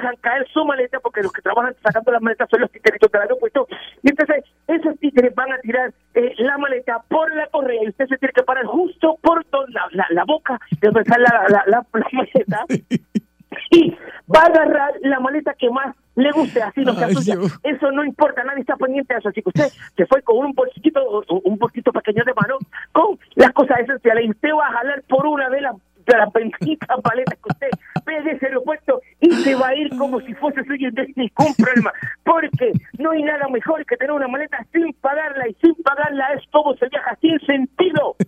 dejan 0.00 0.16
caer 0.20 0.46
su 0.52 0.64
maleta, 0.64 0.98
porque 1.00 1.22
los 1.22 1.32
que 1.32 1.42
trabajan 1.42 1.74
sacando 1.82 2.12
las 2.12 2.22
maletas 2.22 2.48
son 2.50 2.60
los 2.60 2.70
titeritos 2.70 3.10
del 3.10 3.22
aeropuerto, 3.22 3.66
y 4.02 4.10
entonces 4.10 4.44
esos 4.66 4.98
títeres 4.98 5.34
van 5.34 5.52
a 5.52 5.58
tirar 5.58 5.92
eh, 6.14 6.34
la 6.38 6.58
maleta 6.58 7.02
por 7.08 7.34
la 7.34 7.46
correa 7.48 7.84
y 7.84 7.88
usted 7.88 8.06
se 8.08 8.16
tiene 8.18 8.32
que 8.32 8.42
parar 8.42 8.64
justo 8.66 9.18
por 9.20 9.48
donde 9.50 9.72
la, 9.72 9.86
la, 9.92 10.06
la 10.10 10.24
boca 10.24 10.58
de 10.80 10.88
donde 10.88 11.00
está 11.02 11.18
la, 11.18 11.46
la, 11.48 11.64
la, 11.66 11.86
la 11.92 12.10
maleta 12.12 12.64
y 13.70 13.90
va 14.34 14.42
a 14.42 14.46
agarrar 14.46 14.92
la 15.00 15.20
maleta 15.20 15.54
que 15.54 15.70
más 15.70 15.94
le 16.16 16.30
guste, 16.32 16.62
así 16.62 16.82
no 16.82 16.94
se 16.94 17.04
asusta. 17.04 17.34
Eso 17.62 17.90
no 17.92 18.04
importa, 18.04 18.44
nadie 18.44 18.60
está 18.60 18.76
pendiente 18.76 19.14
de 19.14 19.20
eso. 19.20 19.28
Así 19.28 19.42
que 19.42 19.48
usted 19.48 19.68
se 19.96 20.06
fue 20.06 20.22
con 20.22 20.38
un 20.38 20.52
bolsito, 20.52 21.24
un 21.28 21.58
bolsito 21.58 21.92
pequeño 21.92 22.24
de 22.24 22.34
mano, 22.34 22.58
con 22.92 23.18
las 23.36 23.52
cosas 23.52 23.80
esenciales, 23.80 24.26
y 24.26 24.30
usted 24.30 24.50
va 24.50 24.66
a 24.66 24.72
jalar 24.72 25.02
por 25.08 25.26
una 25.26 25.48
de 25.48 25.60
las 25.60 25.76
de 26.06 26.16
las 26.16 26.32
benditas 26.32 26.88
maletas 27.04 27.38
que 27.38 27.48
usted 27.48 27.70
ve 28.04 28.22
de 28.22 28.30
ese 28.32 28.46
aeropuerto 28.46 29.00
y 29.30 29.34
se 29.44 29.54
va 29.54 29.68
a 29.68 29.74
ir 29.76 29.90
como 29.96 30.20
si 30.20 30.34
fuese 30.34 30.62
suyo 30.64 30.88
hay 30.96 31.12
ningún 31.16 31.54
problema. 31.56 31.92
Porque 32.24 32.72
no 32.98 33.10
hay 33.12 33.22
nada 33.22 33.48
mejor 33.48 33.84
que 33.86 33.96
tener 33.96 34.12
una 34.12 34.28
maleta 34.28 34.64
sin 34.72 34.92
pagarla, 34.94 35.48
y 35.48 35.54
sin 35.62 35.74
pagarla 35.82 36.32
es 36.34 36.42
como 36.50 36.74
se 36.76 36.88
viaja 36.88 37.16
sin 37.20 37.38
sentido. 37.40 38.16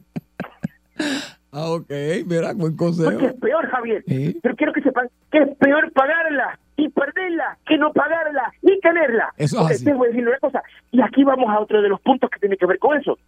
Ah, 1.55 1.69
ok, 1.71 1.91
mira, 2.27 2.55
buen 2.55 2.75
Porque 2.75 2.77
consejo. 2.77 3.27
es 3.27 3.35
peor, 3.35 3.69
Javier. 3.69 4.03
Sí. 4.07 4.39
Pero 4.43 4.57
quiero 4.57 4.73
que 4.73 4.81
sepan 4.81 5.09
que 5.31 5.39
es 5.39 5.57
peor 5.59 5.93
pagarla 5.93 6.59
y 6.79 6.89
perderla 6.89 7.59
que 7.67 7.77
no 7.77 7.93
pagarla 7.93 8.51
y 8.63 8.81
tenerla. 8.81 9.29
Eso 9.37 9.57
es 9.57 9.61
Porque 9.61 9.75
así. 9.75 9.85
te 9.85 9.93
voy 9.93 10.07
a 10.07 10.11
decir 10.13 10.27
una 10.27 10.39
cosa. 10.39 10.63
Y 10.93 11.03
aquí 11.03 11.25
vamos 11.25 11.51
a 11.51 11.61
otro 11.61 11.83
de 11.83 11.91
los 11.91 12.01
puntos 12.01 12.31
que 12.31 12.39
tiene 12.41 12.57
que 12.57 12.65
ver 12.65 12.79
con 12.79 12.97
eso. 12.99 13.19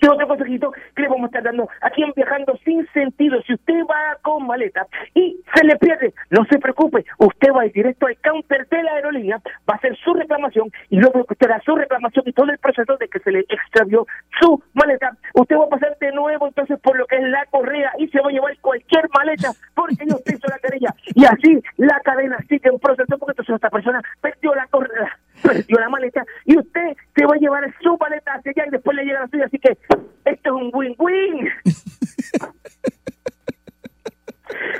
Este 0.00 0.14
otro 0.14 0.28
consejito 0.28 0.72
que 0.96 1.02
le 1.02 1.08
vamos 1.08 1.24
a 1.24 1.26
estar 1.26 1.42
dando 1.42 1.68
aquí 1.82 2.02
en 2.02 2.10
Viajando 2.16 2.58
Sin 2.64 2.86
Sentido. 2.94 3.42
Si 3.42 3.52
usted 3.52 3.82
va 3.82 4.16
con 4.22 4.46
maleta 4.46 4.86
y 5.14 5.38
se 5.54 5.62
le 5.62 5.76
pierde, 5.76 6.14
no 6.30 6.46
se 6.46 6.58
preocupe. 6.58 7.04
Usted 7.18 7.52
va 7.52 7.64
directo 7.64 8.06
al 8.06 8.16
counter 8.16 8.66
de 8.68 8.82
la 8.82 8.92
aerolínea, 8.92 9.42
va 9.68 9.74
a 9.74 9.76
hacer 9.76 9.94
su 10.02 10.14
reclamación 10.14 10.70
y 10.88 10.96
luego 10.96 11.26
que 11.26 11.34
usted 11.34 11.50
da 11.50 11.60
su 11.60 11.76
reclamación 11.76 12.24
y 12.26 12.32
todo 12.32 12.50
el 12.50 12.56
proceso 12.56 12.96
de 12.96 13.08
que 13.08 13.18
se 13.18 13.30
le 13.30 13.40
extravió 13.40 14.06
su 14.40 14.62
maleta, 14.72 15.14
usted 15.34 15.56
va 15.56 15.64
a 15.64 15.68
pasar 15.68 15.98
de 16.00 16.12
nuevo 16.12 16.46
entonces 16.46 16.80
por 16.80 16.96
lo 16.96 17.06
que 17.06 17.16
es 17.16 17.24
la 17.24 17.44
correa 17.50 17.92
y 17.98 18.08
se 18.08 18.22
va 18.22 18.30
a 18.30 18.32
llevar 18.32 18.58
cualquier 18.62 19.04
maleta 19.14 19.50
porque 19.74 20.06
no 20.06 20.16
usted 20.16 20.34
hizo 20.34 20.48
la 20.48 20.58
querella. 20.60 20.94
Y 21.14 21.26
así 21.26 21.62
la 21.76 22.00
cadena 22.00 22.38
sigue 22.48 22.70
en 22.70 22.78
proceso 22.78 23.18
porque 23.18 23.32
entonces 23.32 23.54
esta 23.54 23.68
persona 23.68 24.00
perdió 24.22 24.54
la 24.54 24.66
correa, 24.68 25.18
perdió 25.48 25.78
la 25.78 25.88
maleta 25.88 26.24
y 26.44 26.58
usted 26.58 26.96
se 27.14 27.26
va 27.26 27.34
a 27.34 27.38
llevar 27.38 27.74
su 27.80 27.96
maleta 27.98 28.32
hacia 28.32 28.52
allá 28.52 28.66
y 28.66 28.70
después 28.70 28.96
le 28.96 29.04
llega 29.04 29.20
la 29.20 29.28
suya. 29.28 29.46
Así 29.46 29.58
que 29.58 29.76
esto 30.24 30.48
es 30.48 30.52
un 30.52 30.70
win-win. 30.72 31.48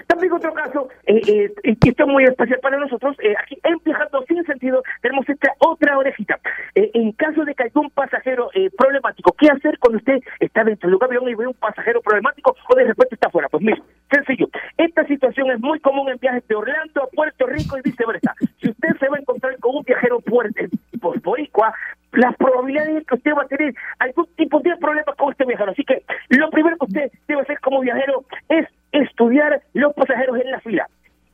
También 0.06 0.32
otro 0.32 0.52
caso, 0.52 0.88
eh, 1.06 1.20
eh, 1.26 1.52
esto 1.62 2.04
es 2.04 2.08
muy 2.08 2.24
especial 2.24 2.58
para 2.60 2.78
nosotros, 2.78 3.16
eh, 3.22 3.34
aquí 3.38 3.58
en 3.62 3.78
Viajando 3.84 4.24
Sin 4.26 4.44
Sentido 4.44 4.82
tenemos 5.02 5.28
esta 5.28 5.52
otra 5.58 5.98
orejita. 5.98 6.38
Eh, 6.74 6.90
en 6.94 7.12
caso 7.12 7.44
de 7.44 7.54
que 7.54 7.64
algún 7.64 7.90
pasajero 7.90 8.50
eh, 8.54 8.70
problemático, 8.76 9.32
¿qué 9.38 9.48
hacer 9.48 9.78
cuando 9.78 9.98
usted 9.98 10.20
está 10.40 10.64
dentro 10.64 10.88
de 10.88 10.96
un 10.96 11.04
avión 11.04 11.28
y 11.28 11.34
ve 11.34 11.46
un 11.46 11.54
pasajero 11.54 12.00
problemático 12.02 12.56
o 12.68 12.74
de 12.74 12.84
repente 12.84 13.14
está 13.14 13.28
afuera? 13.28 13.48
Pues 13.48 13.62
mire, 13.62 13.82
sencillo, 14.10 14.48
esta 14.76 15.04
situación 15.06 15.50
es 15.50 15.60
muy 15.60 15.80
común 15.80 16.10
en 16.10 16.18
viajes 16.18 16.46
de 16.48 16.54
Orlando 16.54 17.02
a 17.02 17.08
Puerto 17.08 17.46
Rico 17.46 17.78
y 17.78 17.82
viceversa. 17.82 18.34
Si 18.60 18.68
usted 18.68 18.96
se 18.98 19.08
va 19.08 19.16
a 19.16 19.20
encontrar 19.20 19.56
con 19.58 19.76
un 19.76 19.82
viajero 19.82 20.20
puerto, 20.20 20.60
por 21.00 21.20
boricua, 21.20 21.72
las 22.12 22.36
probabilidades 22.36 22.94
de 22.94 23.04
que 23.04 23.14
usted 23.14 23.32
va 23.32 23.42
a 23.42 23.46
tener 23.46 23.74
algún 23.98 24.26
tipo 24.36 24.60
de 24.60 24.76
problema 24.76 25.12
con 25.16 25.32
este 25.32 25.44
viajero. 25.44 25.72
Así 25.72 25.84
que 25.84 26.02
lo 26.28 26.50
primero 26.50 26.76
que 26.76 26.86
usted 26.86 27.12
debe 27.28 27.42
hacer 27.42 27.58
como 27.60 27.80
viajero 27.80 28.24
es 28.48 28.66
estudiar 28.92 29.62
los 29.74 29.94
pasajeros 29.94 30.38
en 30.40 30.50
la 30.50 30.60
fila. 30.60 30.86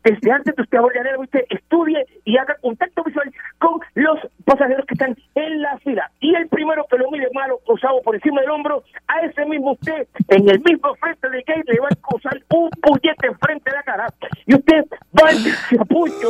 Desde 0.05 0.31
antes 0.31 0.55
de 0.55 0.62
usted 0.62 0.79
abordar 0.79 1.18
usted 1.18 1.45
estudie 1.51 2.07
y 2.24 2.37
haga 2.37 2.55
contacto 2.61 3.03
visual 3.03 3.33
con 3.59 3.81
los 3.95 4.20
pasajeros 4.45 4.87
que 4.87 4.95
están 4.95 5.16
en 5.35 5.62
la 5.62 5.79
fila. 5.79 6.11
Y 6.27 6.35
el 6.35 6.49
primero 6.49 6.85
que 6.91 6.99
lo 6.99 7.09
mire 7.12 7.29
malo, 7.33 7.61
cruzado 7.64 8.03
por 8.03 8.16
encima 8.16 8.41
del 8.41 8.51
hombro, 8.51 8.83
a 9.07 9.20
ese 9.20 9.47
mismo 9.47 9.74
usted, 9.74 10.09
en 10.27 10.51
el 10.51 10.59
mismo 10.59 10.93
frente 10.97 11.29
del 11.29 11.45
gate, 11.47 11.62
le 11.72 11.79
va 11.79 11.87
a 11.89 11.95
cruzar 11.95 12.37
un 12.53 12.68
puñete 12.83 13.29
enfrente 13.29 13.70
de 13.70 13.77
la 13.77 13.83
cara. 13.85 14.07
Y 14.45 14.57
usted 14.57 14.87
va 15.14 15.29
a 15.29 15.81
a 15.81 15.85
puño 15.85 16.29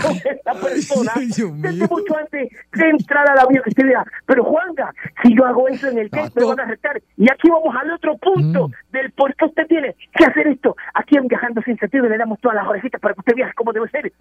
con 0.00 0.16
esta 0.24 0.54
persona 0.54 1.12
desde 1.16 1.88
mucho 1.88 2.16
antes 2.16 2.48
de 2.74 2.90
entrar 2.90 3.28
al 3.28 3.40
avión. 3.40 3.64
Que 3.64 3.70
usted 3.70 3.86
diga, 3.86 4.04
pero 4.24 4.44
Juanga, 4.44 4.94
si 5.20 5.36
yo 5.36 5.44
hago 5.46 5.66
eso 5.66 5.88
en 5.88 5.98
el 5.98 6.10
gate, 6.10 6.30
me 6.36 6.44
van 6.44 6.60
a 6.60 6.62
arrestar. 6.62 7.02
Y 7.16 7.28
aquí 7.28 7.50
vamos 7.50 7.74
al 7.74 7.90
otro 7.90 8.16
punto 8.18 8.70
del 8.92 9.10
por 9.10 9.34
qué 9.34 9.46
usted 9.46 9.66
tiene 9.66 9.96
que 10.14 10.26
hacer 10.26 10.46
esto. 10.46 10.76
Aquí 10.94 11.16
en 11.16 11.26
Viajando 11.26 11.60
Sin 11.62 11.76
Sentido 11.76 12.08
le 12.08 12.18
damos 12.18 12.38
todas 12.38 12.54
las 12.54 12.68
orejitas 12.68 13.00
para 13.00 13.14
que 13.14 13.20
usted 13.20 13.34
viaje 13.34 13.54
como 13.54 13.72
debe 13.72 13.88
ser. 13.88 14.12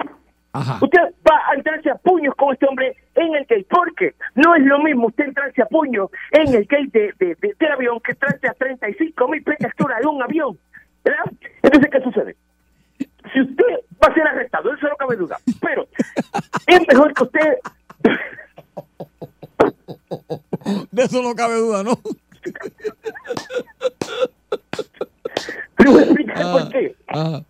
Usted 0.81 0.99
va 1.29 1.39
a 1.51 1.53
entrarse 1.53 1.91
a 1.91 1.95
puños 1.95 2.33
con 2.35 2.51
este 2.53 2.65
hombre 2.65 2.95
en 3.17 3.35
el 3.35 3.45
gate, 3.45 3.67
porque 3.69 4.15
no 4.35 4.55
es 4.55 4.63
lo 4.63 4.79
mismo 4.79 5.07
usted 5.07 5.25
entrarse 5.25 5.61
a 5.61 5.65
puños 5.65 6.09
en 6.31 6.47
el 6.55 6.65
gate 6.65 6.89
de, 6.91 7.13
de- 7.19 7.35
de- 7.35 7.55
del 7.59 7.71
avión 7.71 7.99
que 7.99 8.13
entrarse 8.13 8.47
a 8.47 8.53
35 8.53 9.27
mil 9.27 9.43
pies 9.43 9.57
de 9.59 9.65
altura 9.67 9.99
de 9.99 10.07
un 10.07 10.23
avión. 10.23 10.57
¿verdad? 11.03 11.25
Entonces, 11.63 11.91
¿qué 11.91 12.01
sucede? 12.01 12.35
Si 13.33 13.41
usted 13.41 13.65
va 14.03 14.07
a 14.09 14.13
ser 14.13 14.27
arrestado, 14.27 14.73
eso 14.73 14.87
no 14.87 14.95
cabe 14.95 15.15
duda, 15.15 15.37
pero 15.61 15.87
es 16.67 16.87
mejor 16.87 17.13
que 17.13 17.23
usted 17.23 17.57
De 20.91 21.03
eso 21.03 21.21
no 21.21 21.33
cabe 21.35 21.55
duda, 21.55 21.83
¿no? 21.83 21.97
Pero 25.75 25.91
voy 25.91 26.01
a 26.01 26.05
explicar 26.05 26.51
por 26.51 26.69
qué. 26.69 26.95
Ajá. 27.07 27.41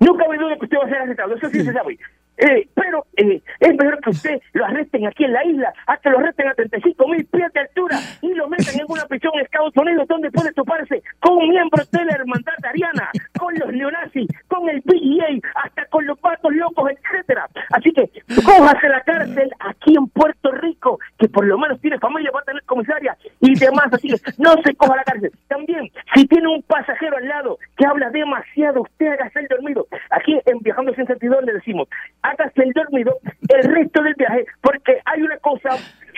No 0.00 0.16
cabe 0.16 0.36
duda 0.38 0.56
que 0.58 0.64
usted 0.66 0.78
va 0.78 0.84
a 0.84 0.88
ser 0.88 0.98
arrestado, 0.98 1.34
eso 1.34 1.48
sí 1.50 1.64
se 1.64 1.72
sabe. 1.72 1.98
Eh, 2.38 2.68
pero 2.74 3.06
eh, 3.16 3.40
es 3.60 3.74
mejor 3.76 3.98
que 4.00 4.10
usted 4.10 4.40
lo 4.52 4.66
arresten 4.66 5.06
aquí 5.06 5.24
en 5.24 5.32
la 5.32 5.44
isla, 5.44 5.72
a 5.86 5.96
que 5.96 6.10
lo 6.10 6.18
arresten 6.18 6.48
a 6.48 6.54
35 6.54 7.08
mil 7.08 7.24
pies 7.26 7.52
de 7.52 7.60
altura 7.60 7.98
y 8.20 8.34
lo 8.34 8.48
metan 8.48 8.78
en 8.78 8.84
una 8.88 9.06
prisión 9.06 9.32
en 9.34 9.44
Estados 9.44 9.72
Unidos 9.76 10.06
donde 10.06 10.30
puede 10.30 10.52
toparse 10.52 11.02
con 11.20 11.38
miembros 11.48 11.90
de 11.90 12.04
la 12.04 12.12
hermandad 12.12 12.54
ariana, 12.62 13.10
con 13.38 13.54
los 13.54 13.72
neonazis, 13.72 14.28
con 14.56 14.68
el 14.68 14.82
PGA, 14.82 15.50
hasta 15.62 15.86
con 15.86 16.06
los 16.06 16.18
patos 16.18 16.52
locos, 16.54 16.90
etcétera. 16.90 17.48
Así 17.70 17.92
que 17.92 18.10
cójase 18.44 18.88
la 18.88 19.00
cárcel 19.02 19.50
aquí 19.60 19.94
en 19.96 20.06
Puerto 20.08 20.50
Rico, 20.52 20.98
que 21.18 21.28
por 21.28 21.44
lo 21.46 21.58
menos 21.58 21.80
tiene 21.80 21.98
familia, 21.98 22.30
va 22.34 22.40
a 22.40 22.44
tener 22.44 22.62
comisaria 22.64 23.16
y 23.40 23.58
demás. 23.58 23.88
Así 23.92 24.08
que 24.08 24.16
no 24.38 24.54
se 24.64 24.74
coja 24.74 24.96
la 24.96 25.04
cárcel. 25.04 25.30
También, 25.48 25.90
si 26.14 26.26
tiene 26.26 26.48
un 26.48 26.62
pasajero 26.62 27.16
al 27.16 27.28
lado 27.28 27.58
que 27.76 27.86
habla 27.86 28.10
demasiado, 28.10 28.82
usted 28.82 29.08
hágase 29.08 29.40
el 29.40 29.48
dormido. 29.48 29.86
Aquí 30.10 30.38
en 30.46 30.58
Viajando 30.60 30.94
Sin 30.94 31.06
Sentido 31.06 31.40
le 31.40 31.52
decimos, 31.52 31.88
hágase 32.22 32.62
el 32.62 32.72
dormido 32.72 33.18
el 33.48 33.62
resto 33.74 34.02
del 34.02 34.14
viaje, 34.14 34.46
porque 34.60 35.00
hay 35.04 35.22
una 35.22 35.36
cosa, 35.38 35.70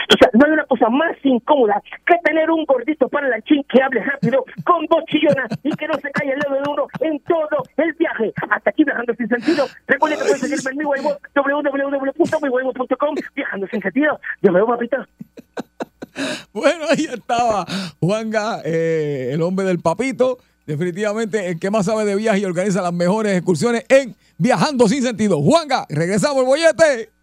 o 0.08 0.18
sea, 0.18 0.30
no 0.32 0.46
hay 0.46 0.52
una 0.52 0.64
cosa 0.64 0.88
más 0.88 1.16
incómoda 1.22 1.82
que 2.06 2.14
tener 2.24 2.50
un 2.50 2.64
gordito 2.64 3.08
para 3.08 3.28
la 3.28 3.40
chin 3.42 3.62
que 3.68 3.82
hable 3.82 4.02
rápido, 4.02 4.44
con 4.64 4.86
voz 4.86 5.04
chillona 5.06 5.46
y 5.62 5.70
que 5.70 5.86
no 5.86 5.94
se 5.94 6.10
caiga 6.10 6.34
al 6.34 6.38
lado 6.38 6.54
de 6.54 6.70
uno 6.70 6.86
en 7.00 7.20
todo 7.20 7.62
el 7.76 7.92
viaje. 7.94 8.32
Hasta 8.50 8.70
aquí 8.70 8.84
Viajando 8.84 9.14
Sin 9.14 9.28
Sentido. 9.28 9.66
Recuerden 9.86 10.18
que 10.18 10.24
pueden 10.24 10.40
seguirme 10.40 10.70
en 10.70 10.78
mi 10.78 10.84
web, 10.84 11.02
Viajando 13.34 13.66
Sin 13.70 13.82
Sentido. 13.82 14.18
Yo 14.42 14.52
me 14.52 14.58
veo, 14.58 14.66
papito. 14.66 14.96
Bueno, 16.52 16.86
ahí 16.90 17.04
estaba 17.04 17.64
Juanga, 18.00 18.62
eh, 18.64 19.30
el 19.32 19.42
hombre 19.42 19.66
del 19.66 19.78
papito. 19.78 20.38
Definitivamente 20.66 21.48
el 21.48 21.60
que 21.60 21.70
más 21.70 21.86
sabe 21.86 22.04
de 22.04 22.16
viaje 22.16 22.40
y 22.40 22.44
organiza 22.44 22.82
las 22.82 22.92
mejores 22.92 23.36
excursiones 23.36 23.84
en 23.88 24.16
Viajando 24.36 24.88
Sin 24.88 25.02
Sentido. 25.02 25.40
Juanga, 25.40 25.86
regresamos 25.88 26.38
el. 26.38 26.46
Bollete 26.46 27.17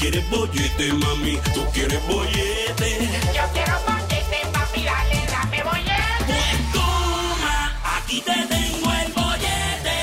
quieres 0.00 0.30
bollete, 0.30 0.92
mami, 0.94 1.38
tú 1.54 1.62
quieres 1.72 2.00
bollete. 2.06 3.08
Yo 3.34 3.42
quiero 3.52 3.74
bollete, 3.86 4.38
papi, 4.52 4.82
dale, 4.82 5.26
dame 5.30 5.62
bollete. 5.62 6.24
Pues 6.26 6.72
toma, 6.72 7.72
aquí 7.98 8.20
te 8.22 8.32
tengo 8.32 8.90
el 8.92 9.12
bollete. 9.12 9.96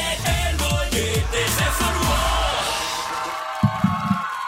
El 0.49 0.57
bollete 0.57 1.47
se 1.57 1.63
formó. 1.79 2.15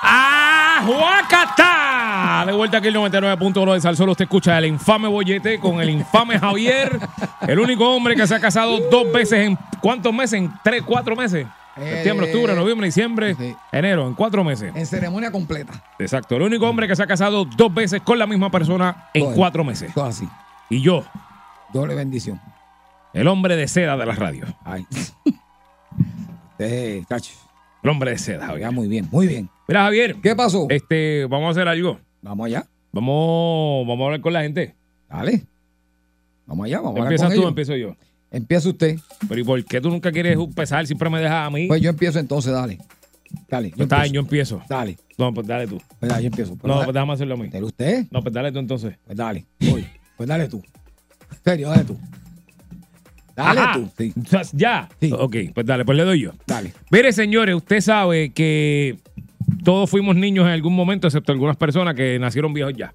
¡Ah, 0.04 0.84
Juacata! 0.86 2.44
De 2.46 2.54
vuelta 2.54 2.78
aquí 2.78 2.88
el 2.90 2.96
99.1 2.96 3.74
de 3.74 3.82
Salsolo. 3.82 4.12
Usted 4.12 4.26
escucha 4.26 4.58
el 4.60 4.68
infame 4.68 5.08
bollete 5.08 5.60
con 5.60 5.82
el 5.82 5.90
infame 5.90 6.38
Javier, 6.38 7.00
el 7.42 7.60
único 7.60 7.90
hombre 7.90 8.16
que 8.16 8.28
se 8.28 8.36
ha 8.36 8.40
casado 8.40 8.80
dos 8.92 9.12
veces 9.12 9.48
en 9.48 9.58
¿cuántos 9.82 10.14
meses? 10.14 10.34
En 10.34 10.54
tres, 10.64 10.84
cuatro 10.86 11.16
meses. 11.16 11.48
Septiembre, 11.80 12.28
Eh, 12.28 12.30
octubre, 12.34 12.56
noviembre, 12.56 12.88
diciembre, 12.88 13.36
enero, 13.72 14.08
en 14.08 14.14
cuatro 14.16 14.44
meses. 14.44 14.72
En 14.76 14.86
ceremonia 14.86 15.32
completa. 15.32 15.84
Exacto. 16.00 16.36
El 16.36 16.44
único 16.44 16.68
hombre 16.68 16.88
que 16.88 16.96
se 16.96 17.04
ha 17.04 17.08
casado 17.08 17.46
dos 17.46 17.74
veces 17.74 18.02
con 18.02 18.18
la 18.20 18.28
misma 18.28 18.50
persona 18.52 19.10
en 19.14 19.24
Todo, 19.26 19.36
cuatro 19.36 19.64
meses. 19.64 19.94
Todo 19.94 20.06
así. 20.06 20.28
Y 20.70 20.82
yo, 20.82 21.04
Doble 21.74 21.96
bendición. 21.96 22.40
el 23.14 23.28
hombre 23.28 23.56
de 23.56 23.68
seda 23.68 23.96
de 23.98 24.06
la 24.06 24.14
radio. 24.16 24.46
Ay. 24.64 24.86
Eh, 26.62 27.04
cacho. 27.08 27.32
El 27.82 27.90
hombre 27.90 28.12
de 28.12 28.18
seda, 28.18 28.46
Javier. 28.48 28.62
Ya, 28.68 28.72
muy 28.72 28.88
bien, 28.90 29.08
muy 29.12 29.28
bien. 29.28 29.50
Mira, 29.68 29.84
Javier. 29.84 30.16
¿Qué 30.22 30.36
pasó? 30.36 30.68
Este, 30.70 31.26
vamos 31.30 31.48
a 31.48 31.52
hacer 31.52 31.68
algo. 31.70 31.98
Vamos 32.22 32.48
allá. 32.48 32.66
Vamos, 32.92 33.88
vamos 33.88 34.02
a 34.02 34.06
hablar 34.08 34.22
con 34.22 34.34
la 34.34 34.42
gente. 34.42 34.76
Dale. 35.10 35.46
Vamos 36.46 36.66
allá, 36.66 36.78
vamos 36.82 36.88
a 36.88 37.00
hablar 37.00 37.14
¿Empiezas 37.14 37.30
tú 37.30 37.40
ellos. 37.40 37.48
empiezo 37.50 37.76
yo? 37.78 37.96
Empieza 38.32 38.70
usted. 38.70 38.98
Pero 39.28 39.42
¿y 39.42 39.44
por 39.44 39.64
qué 39.66 39.82
tú 39.82 39.90
nunca 39.90 40.12
quieres 40.12 40.38
empezar? 40.38 40.86
Siempre 40.86 41.10
me 41.10 41.20
dejas 41.20 41.48
a 41.48 41.50
mí. 41.50 41.68
Pues 41.68 41.82
yo 41.82 41.90
empiezo 41.90 42.20
entonces, 42.20 42.52
dale. 42.54 42.78
Dale. 43.48 43.70
Pues 43.70 43.82
está 43.82 44.02
bien, 44.02 44.14
yo 44.14 44.22
empiezo. 44.22 44.62
Dale. 44.70 44.98
No, 45.18 45.34
pues 45.34 45.46
dale 45.48 45.68
tú. 45.68 45.80
Pues 46.00 46.10
dale, 46.10 46.24
yo 46.24 46.28
empiezo. 46.28 46.56
Pero 46.56 46.68
No, 46.68 46.74
dale- 46.76 46.86
pues 46.86 46.94
déjame 46.94 47.14
hacerlo 47.14 47.34
a 47.36 47.38
mí. 47.38 47.48
¿Dale 47.50 47.66
usted? 47.66 48.06
No, 48.12 48.22
pues 48.22 48.34
dale 48.34 48.52
tú 48.52 48.60
entonces. 48.60 48.96
Pues 49.06 49.18
dale. 49.18 49.46
Voy. 49.60 49.86
Pues 50.18 50.30
dale 50.30 50.48
tú. 50.48 50.58
En 51.32 51.38
serio, 51.44 51.70
dale 51.70 51.84
tú. 51.84 51.98
Dale 53.36 53.60
Ajá. 53.62 53.74
tú. 53.74 53.90
Sí. 53.98 54.14
¿Ya? 54.54 54.90
Ok, 55.14 55.36
pues 55.54 55.66
dale, 55.66 55.86
pues 55.86 55.98
le 55.98 56.04
doy 56.04 56.22
yo. 56.22 56.32
Dale. 56.46 56.74
Mire, 56.92 57.14
señores, 57.14 57.56
usted 57.56 57.80
sabe 57.82 58.32
que 58.32 58.98
todos 59.64 59.90
fuimos 59.90 60.16
niños 60.16 60.46
en 60.46 60.52
algún 60.52 60.76
momento, 60.76 61.08
excepto 61.08 61.32
algunas 61.32 61.58
personas 61.58 61.96
que 61.96 62.18
nacieron 62.20 62.54
viejos 62.54 62.74
ya. 62.76 62.92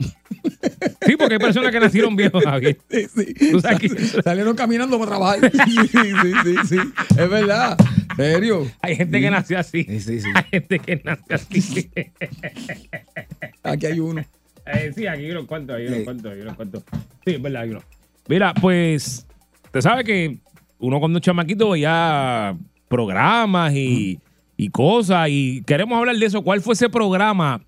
Sí, 1.07 1.17
porque 1.17 1.35
hay 1.35 1.39
personas 1.39 1.71
que 1.71 1.81
nacieron 1.81 2.17
viejos, 2.17 2.43
Javier. 2.45 2.79
Sí, 2.91 3.07
sí. 3.15 3.51
Tú 3.51 3.61
sabes 3.61 4.17
Salieron 4.25 4.57
caminando 4.57 4.99
para 4.99 5.11
trabajar. 5.13 5.51
Sí, 5.67 5.77
sí, 5.89 6.33
sí, 6.45 6.55
sí. 6.69 6.79
Es 7.11 7.31
verdad. 7.31 7.77
¿Serio? 8.17 8.71
Hay 8.81 8.97
gente 8.97 9.21
que 9.21 9.31
nació 9.31 9.59
así. 9.59 9.85
Sí, 9.85 10.01
sí, 10.01 10.21
sí. 10.21 10.29
Hay 10.35 10.45
gente 10.51 10.79
que 10.79 11.03
nació 11.05 11.35
así. 11.37 11.91
Aquí 13.63 13.87
hay 13.87 14.01
uno. 14.01 14.25
Eh, 14.67 14.93
sí, 14.95 15.07
aquí 15.07 15.25
hay 15.25 15.31
unos 15.31 15.45
cuantos, 15.45 15.77
hay 15.77 15.87
unos 15.87 15.99
Sí. 15.99 16.05
cuantos, 16.05 16.33
hay 16.33 16.41
unos 16.41 16.57
cuantos. 16.57 16.85
Sí, 17.25 17.35
es 17.35 17.43
verdad, 17.43 17.63
hay 17.63 17.71
uno. 17.71 17.83
Mira, 18.29 18.55
pues, 18.55 19.27
te 19.71 19.83
sabe 19.83 20.05
que 20.05 20.39
uno 20.79 21.01
cuando 21.01 21.19
es 21.19 21.23
chamaquito 21.25 21.71
veía 21.71 22.57
programas 22.89 23.75
y, 23.75 24.19
y 24.57 24.69
cosas, 24.69 25.29
y 25.31 25.63
queremos 25.67 25.99
hablar 25.99 26.17
de 26.17 26.27
eso. 26.27 26.43
¿Cuál 26.43 26.61
fue 26.61 26.75
ese 26.75 26.89
programa 26.89 27.61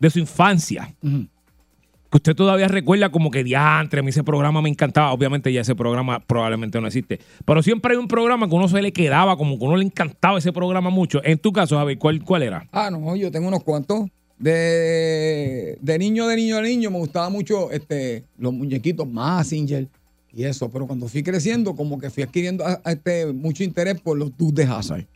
de 0.00 0.10
su 0.10 0.18
infancia? 0.18 0.94
Que 1.02 2.16
usted 2.18 2.34
todavía 2.36 2.68
recuerda 2.68 3.10
como 3.10 3.30
que 3.30 3.42
diantre, 3.42 4.00
a 4.00 4.02
mí 4.02 4.10
ese 4.10 4.22
programa 4.22 4.60
me 4.60 4.68
encantaba. 4.68 5.12
Obviamente 5.12 5.50
ya 5.52 5.62
ese 5.62 5.74
programa 5.74 6.20
probablemente 6.20 6.78
no 6.80 6.86
existe. 6.86 7.18
Pero 7.46 7.62
siempre 7.62 7.92
hay 7.92 7.98
un 7.98 8.06
programa 8.08 8.46
que 8.48 8.54
uno 8.54 8.68
se 8.68 8.82
le 8.82 8.92
quedaba, 8.92 9.36
como 9.36 9.58
que 9.58 9.64
uno 9.64 9.76
le 9.76 9.84
encantaba 9.84 10.38
ese 10.38 10.52
programa 10.52 10.90
mucho. 10.90 11.22
En 11.24 11.38
tu 11.38 11.52
caso, 11.52 11.76
Javi, 11.78 11.96
¿cuál, 11.96 12.22
cuál 12.22 12.42
era? 12.42 12.68
Ah, 12.70 12.90
no, 12.90 13.16
yo 13.16 13.30
tengo 13.30 13.48
unos 13.48 13.62
cuantos. 13.64 14.06
De, 14.38 15.78
de 15.80 15.98
niño, 15.98 16.26
de 16.26 16.36
niño, 16.36 16.56
de 16.56 16.62
niño, 16.62 16.90
me 16.90 16.98
gustaba 16.98 17.28
mucho 17.30 17.70
este, 17.70 18.24
los 18.38 18.52
muñequitos 18.52 19.08
Massinger 19.08 19.88
y 20.32 20.44
eso. 20.44 20.68
Pero 20.70 20.86
cuando 20.86 21.08
fui 21.08 21.22
creciendo, 21.22 21.74
como 21.74 21.98
que 21.98 22.10
fui 22.10 22.22
adquiriendo 22.24 22.66
a- 22.66 22.80
a 22.84 22.92
este, 22.92 23.32
mucho 23.32 23.62
interés 23.64 24.00
por 24.00 24.18
los 24.18 24.36
Dukes 24.36 24.54
de 24.54 24.64
Hazard. 24.64 25.06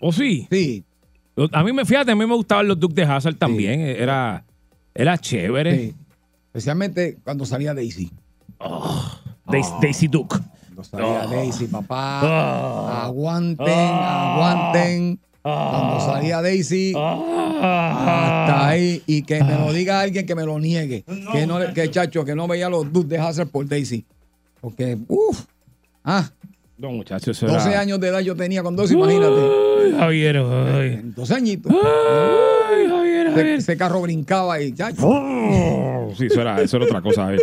¿O 0.00 0.12
sí? 0.12 0.46
Sí. 0.50 0.84
A 1.52 1.62
mí 1.62 1.72
me 1.72 1.84
fíjate, 1.84 2.10
a 2.10 2.16
mí 2.16 2.26
me 2.26 2.34
gustaban 2.34 2.66
los 2.68 2.78
Duke 2.78 2.94
de 2.94 3.04
Hazard 3.04 3.36
también. 3.36 3.80
Era, 3.80 4.44
era 4.94 5.16
chévere. 5.18 5.78
Sí. 5.78 5.94
Especialmente 6.46 7.18
cuando 7.22 7.44
salía 7.44 7.74
Daisy. 7.74 8.10
Daisy, 9.46 9.70
Daisy 9.80 10.08
Duke. 10.08 10.36
Cuando 10.66 10.84
salía 10.84 11.22
Oh. 11.24 11.30
Daisy, 11.30 11.66
papá. 11.66 12.20
Ah. 12.22 13.04
Aguanten, 13.04 13.68
aguanten. 13.68 15.20
Cuando 15.42 16.00
salía 16.00 16.42
Daisy, 16.42 16.92
hasta 16.96 18.68
ahí. 18.68 19.02
Y 19.06 19.22
que 19.22 19.42
me 19.42 19.54
lo 19.58 19.72
diga 19.72 20.00
alguien 20.00 20.26
que 20.26 20.34
me 20.34 20.44
lo 20.44 20.58
niegue. 20.58 21.04
que 21.32 21.46
no, 21.46 21.58
que 21.72 21.90
chacho, 21.90 22.24
que 22.24 22.34
no 22.34 22.46
veía 22.48 22.68
los 22.68 22.92
Dukes 22.92 23.08
de 23.08 23.18
Hazard 23.18 23.48
por 23.48 23.66
Daisy. 23.66 24.04
Porque, 24.60 24.98
uff. 25.08 25.44
Ah, 26.04 26.28
No, 26.78 26.90
muchachos, 26.92 27.36
eso 27.36 27.46
12 27.46 27.70
era- 27.70 27.80
años 27.80 28.00
de 28.00 28.08
edad 28.08 28.20
yo 28.20 28.36
tenía 28.36 28.62
con 28.62 28.76
12, 28.76 28.94
imagínate. 28.94 29.34
Ay, 29.84 29.92
Javier, 29.98 30.36
ay. 30.38 31.00
12 31.16 31.34
añitos. 31.34 31.72
Ay, 31.72 32.86
Javier, 32.88 33.26
ese, 33.28 33.54
ese 33.54 33.76
carro 33.76 34.00
brincaba 34.02 34.60
y 34.62 34.72
ya. 34.72 34.90
Oh, 35.02 36.12
sí, 36.16 36.26
eso 36.26 36.40
era, 36.40 36.60
eso 36.62 36.76
era 36.76 36.86
otra 36.86 37.02
cosa. 37.02 37.24
Javier. 37.24 37.42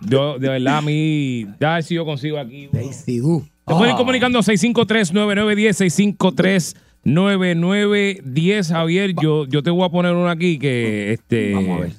Yo, 0.00 0.38
de 0.38 0.48
verdad, 0.48 0.78
a 0.78 0.82
mí, 0.82 1.46
ya 1.60 1.80
si 1.82 1.94
yo 1.94 2.04
consigo 2.06 2.38
aquí. 2.38 2.68
Daisy. 2.72 3.20
Te 3.66 3.74
pueden 3.74 3.90
ir 3.90 3.96
comunicando 3.96 4.38
653-9910, 4.40 6.74
653-9910, 7.04 8.68
Javier. 8.68 9.14
Yo, 9.20 9.46
yo 9.46 9.62
te 9.62 9.70
voy 9.70 9.84
a 9.84 9.88
poner 9.90 10.14
uno 10.14 10.28
aquí 10.28 10.58
que 10.58 11.12
este, 11.12 11.54
Vamos 11.54 11.78
a 11.78 11.80
ver. 11.82 11.92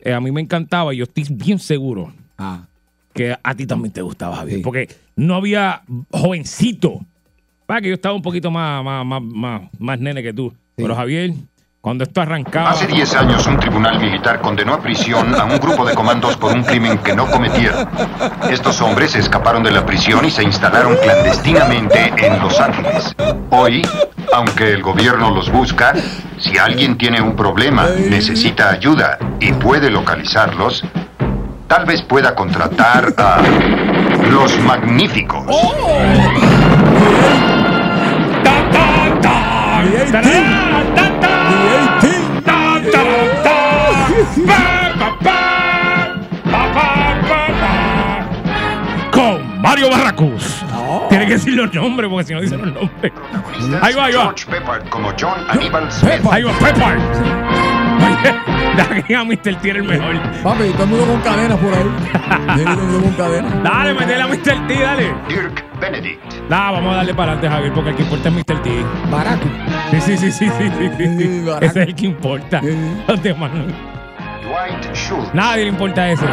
eh, 0.00 0.12
a 0.12 0.20
mí 0.20 0.30
me 0.32 0.40
encantaba 0.40 0.92
y 0.92 0.98
yo 0.98 1.04
estoy 1.04 1.24
bien 1.30 1.58
seguro 1.58 2.12
Ah, 2.38 2.66
que 3.12 3.36
a 3.42 3.54
ti 3.54 3.66
también 3.66 3.92
te 3.92 4.02
gustaba, 4.02 4.36
Javier. 4.36 4.58
Sí. 4.58 4.62
Porque 4.62 4.88
no 5.16 5.34
había 5.34 5.82
jovencito. 6.10 7.00
Para 7.66 7.80
que 7.80 7.88
yo 7.88 7.94
estaba 7.94 8.14
un 8.14 8.22
poquito 8.22 8.50
más, 8.50 8.84
más, 8.84 9.04
más, 9.06 9.22
más, 9.22 9.62
más 9.78 9.98
nene 10.00 10.22
que 10.22 10.32
tú. 10.32 10.52
Pero 10.74 10.94
Javier, 10.94 11.32
cuando 11.82 12.04
esto 12.04 12.20
arrancaba. 12.20 12.70
Hace 12.70 12.86
10 12.86 13.14
años 13.16 13.44
un 13.48 13.58
tribunal 13.58 13.98
militar 14.00 14.40
condenó 14.40 14.74
a 14.74 14.80
prisión 14.80 15.34
a 15.34 15.44
un 15.44 15.58
grupo 15.58 15.84
de 15.84 15.94
comandos 15.94 16.36
por 16.36 16.52
un 16.52 16.62
crimen 16.62 16.98
que 16.98 17.12
no 17.12 17.28
cometieron. 17.28 17.88
Estos 18.48 18.80
hombres 18.80 19.16
escaparon 19.16 19.64
de 19.64 19.72
la 19.72 19.84
prisión 19.84 20.24
y 20.24 20.30
se 20.30 20.44
instalaron 20.44 20.96
clandestinamente 21.02 22.12
en 22.18 22.38
Los 22.38 22.60
Ángeles. 22.60 23.12
Hoy, 23.50 23.82
aunque 24.32 24.72
el 24.72 24.80
gobierno 24.80 25.34
los 25.34 25.50
busca, 25.50 25.92
si 26.38 26.56
alguien 26.56 26.96
tiene 26.96 27.20
un 27.20 27.34
problema, 27.34 27.88
necesita 28.08 28.70
ayuda 28.70 29.18
y 29.40 29.52
puede 29.52 29.90
localizarlos, 29.90 30.84
tal 31.74 31.86
vez 31.86 32.02
pueda 32.02 32.34
contratar 32.34 33.14
a 33.16 33.40
los 34.30 34.60
magníficos. 34.60 35.46
Con 49.10 49.62
Mario 49.62 49.88
Barracus. 49.88 50.62
Tiene 51.08 51.26
que 51.26 51.32
decir 51.32 51.54
los 51.54 51.72
nombres 51.72 52.10
porque 52.10 52.26
si 52.26 52.34
no 52.34 52.42
dicen 52.42 52.60
los 52.60 52.74
nombres. 52.74 53.12
Ahí 53.80 53.94
va, 53.94 54.04
ahí 54.04 54.12
va. 54.12 54.24
George 54.24 54.44
Peppard 54.50 54.88
como 54.90 55.10
John 55.18 55.38
Aníbal 55.48 55.90
Smith. 55.90 56.20
Ahí 56.30 56.42
va, 56.42 56.52
Pepper. 56.52 57.81
Que 59.06 59.16
a 59.16 59.24
Mr. 59.24 59.54
T 59.60 59.70
era 59.70 59.78
el 59.78 59.84
mejor. 59.84 60.14
papi, 60.42 60.70
todo 60.72 60.84
el 60.84 60.88
mundo 60.90 61.06
con 61.06 61.20
cadenas 61.20 61.58
por 61.58 61.72
ahí. 61.74 62.62
Todo 62.64 62.72
el 62.72 62.78
mundo 62.78 63.00
con 63.02 63.12
cadenas. 63.14 63.62
Dale, 63.62 63.94
metele 63.94 64.22
a 64.22 64.26
Mr. 64.26 64.66
T, 64.66 64.74
dale. 64.80 65.14
Dirk 65.28 65.64
Benedict. 65.80 66.20
Nah, 66.48 66.70
vamos 66.72 66.92
a 66.92 66.96
darle 66.98 67.14
para 67.14 67.32
adelante, 67.32 67.48
Javier, 67.54 67.72
porque 67.72 67.90
el 67.90 67.96
que 67.96 68.02
importa 68.02 68.28
es 68.28 68.34
Mr. 68.34 68.62
T. 68.62 68.84
Baraco. 69.10 69.48
Sí, 69.90 70.00
sí, 70.00 70.16
sí, 70.16 70.32
sí, 70.32 70.50
sí, 70.58 70.70
sí, 70.78 70.90
sí. 71.18 71.44
Ese 71.60 71.82
es 71.82 71.88
el 71.88 71.94
que 71.94 72.06
importa. 72.06 72.60
Los 73.08 73.22
demás 73.22 73.50
no. 73.52 73.64
Dwight 73.64 74.94
Schultz. 74.94 75.34
Nadie 75.34 75.64
le 75.64 75.68
importa 75.70 76.10
ese. 76.10 76.24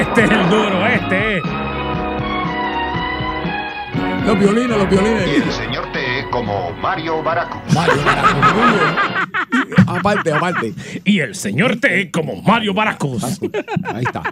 Este 0.00 0.24
es 0.24 0.30
el 0.30 0.48
duro, 0.50 0.86
este 0.86 1.38
es. 1.38 1.42
Los 4.26 4.38
violines, 4.38 4.76
los 4.76 4.84
Y 4.84 4.86
violines. 4.86 5.28
el 5.46 5.52
señor 5.52 5.75
como 6.30 6.72
Mario 6.72 7.22
Baracus. 7.22 7.74
Mario. 7.74 7.94
Aparte, 9.86 10.32
aparte. 10.32 10.74
Y 11.04 11.20
el 11.20 11.34
señor 11.34 11.76
T 11.76 12.10
como 12.10 12.42
Mario 12.42 12.74
Baracus. 12.74 13.22
Ahí 13.84 14.04
está. 14.04 14.22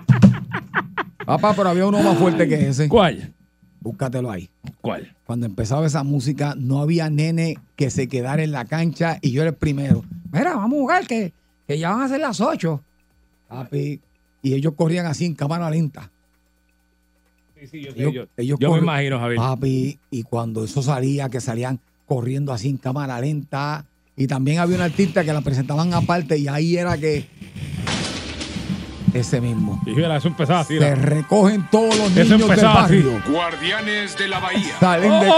Papá, 1.25 1.55
pero 1.55 1.69
había 1.71 1.87
uno 1.87 2.03
más 2.03 2.19
fuerte 2.19 2.49
que 2.49 2.69
ese. 2.69 2.89
¿Cuál? 2.89 3.33
Búscatelo 3.81 4.31
ahí. 4.31 4.51
¿Cuál? 4.81 5.15
Cuando 5.25 5.47
empezaba 5.47 5.87
esa 5.87 6.03
música, 6.03 6.55
no 6.57 6.81
había 6.81 7.09
nene 7.11 7.59
que 7.77 7.91
se 7.91 8.09
quedara 8.09 8.43
en 8.43 8.53
la 8.53 8.65
cancha 8.65 9.19
y 9.21 9.33
yo 9.33 9.43
era 9.43 9.51
el 9.51 9.57
primero. 9.57 10.05
Mira, 10.33 10.55
vamos 10.55 10.77
a 10.77 10.81
jugar, 10.81 11.07
que, 11.07 11.33
que 11.67 11.79
ya 11.79 11.91
van 11.91 12.03
a 12.03 12.09
ser 12.09 12.21
las 12.21 12.41
8. 12.41 12.81
Papi. 13.49 14.01
Y 14.43 14.55
ellos 14.55 14.75
corrían 14.77 15.07
así 15.07 15.25
en 15.25 15.35
cámara 15.35 15.71
lenta. 15.71 16.11
Sí, 17.61 17.67
sí, 17.67 17.83
yo, 17.85 17.93
sé, 17.93 18.01
Ellos, 18.01 18.13
yo, 18.15 18.25
ellos 18.37 18.59
yo 18.61 18.73
me 18.73 18.79
imagino, 18.79 19.19
Javier. 19.19 19.39
Papi, 19.39 19.99
y 20.11 20.23
cuando 20.25 20.65
eso 20.65 20.83
salía, 20.83 21.29
que 21.29 21.41
salían 21.41 21.79
corriendo 22.07 22.53
así 22.53 22.69
en 22.69 22.77
cámara 22.79 23.21
lenta. 23.21 23.85
Y 24.17 24.27
también 24.27 24.59
había 24.61 24.77
un 24.77 24.83
artista 24.83 25.25
que 25.25 25.33
la 25.33 25.41
presentaban 25.41 25.93
aparte 25.95 26.37
y 26.39 26.47
ahí 26.49 26.77
era 26.77 26.97
que. 26.99 27.27
Ese 29.13 29.41
mismo. 29.41 29.81
Y 29.87 29.91
mira, 29.91 30.17
eso 30.17 30.27
empezaba 30.27 30.61
así. 30.61 30.77
Se 30.77 30.95
recogen 30.97 31.69
todos 31.71 31.97
los 31.97 32.11
Eso 32.17 32.25
niños 32.35 32.41
del 32.41 32.43
empezaba 32.43 32.85
así. 32.85 32.97
barrio. 33.01 33.23
Guardianes 33.29 34.19
de 34.19 34.27
la 34.29 34.41
Bahía. 34.41 34.77
Salen 34.81 35.21
de, 35.21 35.33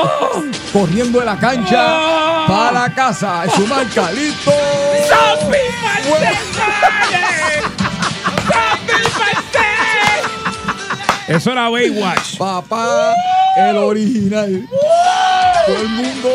corriendo 0.72 1.20
de 1.20 1.26
la 1.26 1.38
cancha 1.38 1.84
¡Oh! 1.86 2.46
para 2.48 2.72
la 2.88 2.94
casa. 2.94 3.44
Es 3.44 3.52
su 3.52 3.66
marca, 3.66 4.10
listo. 4.12 4.50
Eso 11.28 11.52
era 11.52 11.68
Baywatch. 11.68 12.38
Papá, 12.38 13.14
el 13.56 13.76
original. 13.76 14.66
Todo 15.66 15.76
el 15.82 15.88
mundo. 15.88 16.28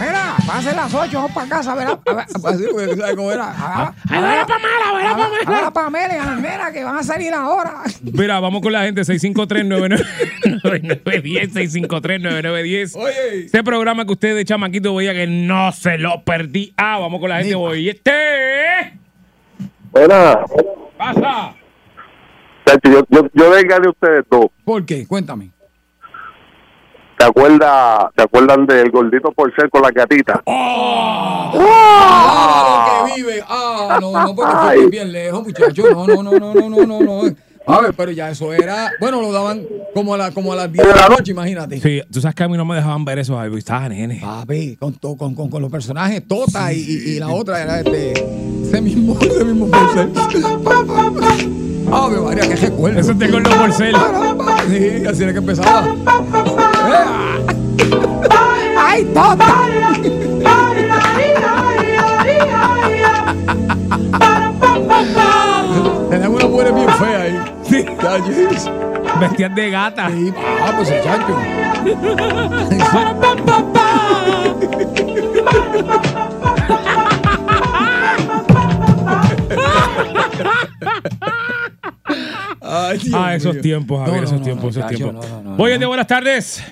Mira, 0.00 0.34
va 0.48 0.58
a 0.58 0.62
ser 0.62 0.74
las 0.74 0.92
8, 0.94 1.10
vamos 1.14 1.30
para 1.32 1.48
casa, 1.48 1.74
verá. 1.76 1.98
Así, 2.44 2.64
porque 2.72 2.96
¿sabes 2.96 3.14
cómo 3.14 3.30
era? 3.30 3.50
A 3.50 3.94
ver 4.20 4.40
a 4.40 4.46
Pamela, 4.46 4.92
ver 4.96 5.06
Pamela. 5.16 5.42
A 5.46 5.50
ver 5.50 5.64
a 5.64 5.70
Pamela 5.70 6.14
y 6.14 6.18
a 6.18 6.24
la 6.24 6.34
nena 6.36 6.72
que 6.72 6.82
van 6.82 6.96
a 6.96 7.02
salir 7.04 7.32
ahora. 7.32 7.82
Mira, 8.02 8.40
vamos 8.40 8.62
con 8.62 8.72
la 8.72 8.82
gente 8.82 9.02
653-9910, 9.02 11.52
653-9910. 11.52 12.96
Oye. 12.96 13.44
Este 13.44 13.62
programa 13.62 14.04
que 14.04 14.12
usted 14.12 14.34
de 14.34 14.44
chamaquito 14.44 14.92
veía 14.96 15.12
que 15.14 15.28
no 15.28 15.70
se 15.72 15.98
lo 15.98 16.24
perdí. 16.24 16.74
Ah, 16.76 16.98
vamos 16.98 17.20
con 17.20 17.28
la 17.28 17.38
gente. 17.38 17.54
Oye, 17.54 17.90
este. 17.90 18.98
Buena. 19.92 20.40
Pasa. 20.98 21.54
Chacho, 22.66 22.90
yo, 22.90 23.04
yo, 23.10 23.28
yo 23.34 23.50
venga 23.50 23.78
de 23.80 23.88
ustedes 23.88 24.24
dos. 24.30 24.46
¿Por 24.64 24.84
qué? 24.84 25.06
Cuéntame. 25.06 25.50
¿Te 27.18 27.24
acuerdas, 27.26 28.06
¿Te 28.16 28.22
acuerdan 28.24 28.66
del 28.66 28.90
gordito 28.90 29.30
por 29.32 29.54
ser 29.54 29.70
con 29.70 29.82
la 29.82 29.90
gatita? 29.90 30.42
Ah, 30.46 31.52
lo 33.06 33.06
que 33.06 33.14
vive. 33.22 33.42
Ah, 33.48 33.98
no, 34.00 34.10
no, 34.12 34.34
porque 34.34 34.52
fue 34.56 34.86
bien 34.88 35.12
lejos, 35.12 35.42
muchacho. 35.44 35.84
No, 35.92 36.06
no, 36.06 36.22
no, 36.22 36.32
no, 36.38 36.54
no, 36.54 36.68
no, 36.70 36.86
no, 36.86 37.00
no. 37.00 37.22
A 37.64 37.80
ver, 37.80 37.94
pero 37.94 38.10
ya 38.10 38.28
eso 38.30 38.52
era. 38.52 38.90
Bueno, 38.98 39.20
lo 39.20 39.30
daban 39.30 39.64
como 39.94 40.14
a, 40.14 40.18
la, 40.18 40.32
como 40.32 40.52
a 40.52 40.56
las 40.56 40.72
10 40.72 40.84
de 40.84 40.94
la 40.94 41.08
noche, 41.08 41.30
imagínate. 41.30 41.78
Sí, 41.80 42.02
tú 42.12 42.20
sabes 42.20 42.34
que 42.34 42.42
a 42.42 42.48
mí 42.48 42.56
no 42.56 42.64
me 42.64 42.74
dejaban 42.74 43.04
ver 43.04 43.20
eso, 43.20 43.36
Javi. 43.36 43.56
Estaba 43.56 43.88
nene. 43.88 44.18
Papi, 44.20 44.74
con, 44.76 44.94
to- 44.94 45.16
con, 45.16 45.36
con, 45.36 45.48
con 45.48 45.62
los 45.62 45.70
personajes 45.70 46.26
Tota 46.26 46.72
y, 46.72 46.78
y- 46.80 47.10
y 47.16 47.18
la 47.20 47.28
otra 47.28 47.62
era 47.62 47.78
este. 47.78 48.14
Ese 48.64 48.80
mismo, 48.80 49.16
ese 49.20 49.44
mismo 49.44 49.68
Porcel. 51.92 52.04
Ave 52.04 52.20
María, 52.20 52.48
qué 52.48 52.56
recuerdo. 52.56 53.00
Eso 53.00 53.14
te 53.14 53.30
con 53.30 53.42
los 53.42 53.54
Porcel. 53.54 53.94
Sí, 54.68 55.06
así 55.06 55.22
era 55.22 55.32
que 55.32 55.38
empezaba. 55.38 55.94
¡Ay, 58.78 59.04
Tota! 59.14 59.68
Tenía 66.10 66.28
una 66.28 66.46
mujer 66.46 66.72
bien 66.72 66.88
fea 66.90 67.22
ahí. 67.22 67.38
Sí. 67.68 67.86
Vestías 69.20 69.54
de 69.54 69.70
gata. 69.70 70.08
Sí, 70.08 70.32
ah, 70.62 70.72
pues 70.76 70.90
el 70.90 71.02
chancho. 71.02 71.36
Ay, 82.72 82.98
Dios 82.98 83.14
Ah, 83.14 83.34
esos 83.34 83.52
mío. 83.54 83.62
tiempos, 83.62 83.98
Javier, 84.00 84.14
No, 84.14 84.20
no, 84.20 84.26
esos 84.26 84.38
no, 84.38 84.44
tiempos, 84.44 84.76
no, 84.76 84.86
esos 84.86 84.96
tiempos. 84.96 85.28
no, 85.30 85.42
no, 85.42 85.56
no, 85.56 85.62
Oye, 85.62 85.78
no. 85.78 85.88
buenas 85.88 86.06
tardes. 86.06 86.64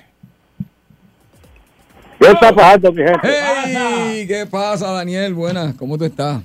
¿Qué 2.19 2.27
está 2.29 2.55
pasando, 2.55 2.93
mi 2.93 3.03
gente? 3.03 3.29
¡Hey! 3.65 4.27
¿Qué 4.29 4.47
pasa, 4.51 4.91
Daniel? 4.93 5.33
Buenas, 5.35 5.75
¿cómo 5.75 5.97
tú 5.97 6.05
estás? 6.05 6.43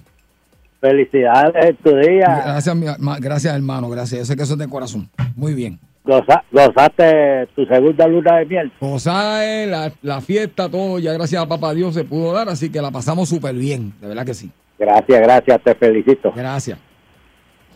Felicidades 0.79 1.53
en 1.65 1.75
tu 1.77 1.95
día. 1.97 2.41
Gracias, 2.45 2.75
mi- 2.75 2.85
ma- 2.99 3.17
gracias, 3.19 3.53
hermano, 3.55 3.89
gracias. 3.89 4.19
Yo 4.19 4.25
sé 4.25 4.35
que 4.37 4.43
eso 4.43 4.53
es 4.53 4.59
de 4.59 4.69
corazón. 4.69 5.09
Muy 5.35 5.53
bien. 5.53 5.77
Goza- 6.05 6.43
gozaste 6.51 7.47
tu 7.55 7.65
segunda 7.65 8.07
luna 8.07 8.37
de 8.37 8.45
miel. 8.45 8.71
Gozae, 8.79 9.65
la, 9.67 9.91
la 10.03 10.21
fiesta, 10.21 10.69
todo, 10.69 10.99
ya 10.99 11.11
gracias 11.13 11.41
a 11.41 11.47
papá 11.47 11.73
Dios 11.73 11.95
se 11.95 12.03
pudo 12.03 12.31
dar, 12.31 12.47
así 12.47 12.69
que 12.69 12.79
la 12.81 12.91
pasamos 12.91 13.27
súper 13.27 13.55
bien, 13.55 13.91
de 13.99 14.07
verdad 14.09 14.25
que 14.25 14.35
sí. 14.35 14.51
Gracias, 14.77 15.19
gracias, 15.21 15.61
te 15.63 15.73
felicito. 15.75 16.31
Gracias. 16.35 16.77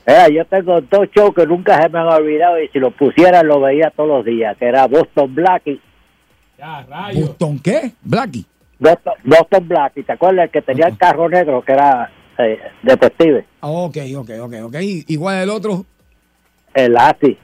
Eh, 0.06 0.34
yo 0.34 0.46
tengo 0.46 0.82
dos 0.82 1.08
shows 1.16 1.36
que 1.36 1.46
nunca 1.46 1.82
se 1.82 1.90
me 1.90 2.00
han 2.00 2.08
olvidado 2.08 2.60
y 2.62 2.68
si 2.70 2.80
los 2.80 2.94
pusiera 2.94 3.44
lo 3.44 3.60
veía 3.60 3.92
todos 3.96 4.10
los 4.10 4.26
días, 4.26 4.58
que 4.58 4.66
era 4.66 4.88
Boston 4.88 5.36
Black 5.36 5.68
y 5.68 5.80
Ya, 6.58 6.84
rayo. 6.90 7.28
¿Boston 7.28 7.60
qué? 7.60 7.92
Blackie. 8.02 8.46
Boston, 8.80 9.14
Boston 9.24 9.68
Black. 9.68 9.94
¿Y 9.98 10.04
te 10.04 10.14
acuerdas 10.14 10.46
el 10.46 10.52
que 10.52 10.62
tenía 10.62 10.88
el 10.88 10.98
carro 10.98 11.30
negro 11.30 11.62
que 11.62 11.74
era 11.74 12.12
eh, 12.38 12.60
detective? 12.82 13.46
Ok, 13.60 13.98
ok, 14.18 14.30
ok, 14.42 14.54
ok. 14.64 14.76
Igual 15.08 15.44
el 15.44 15.50
otro. 15.50 15.86
El 16.74 16.98
ASI. 16.98 17.38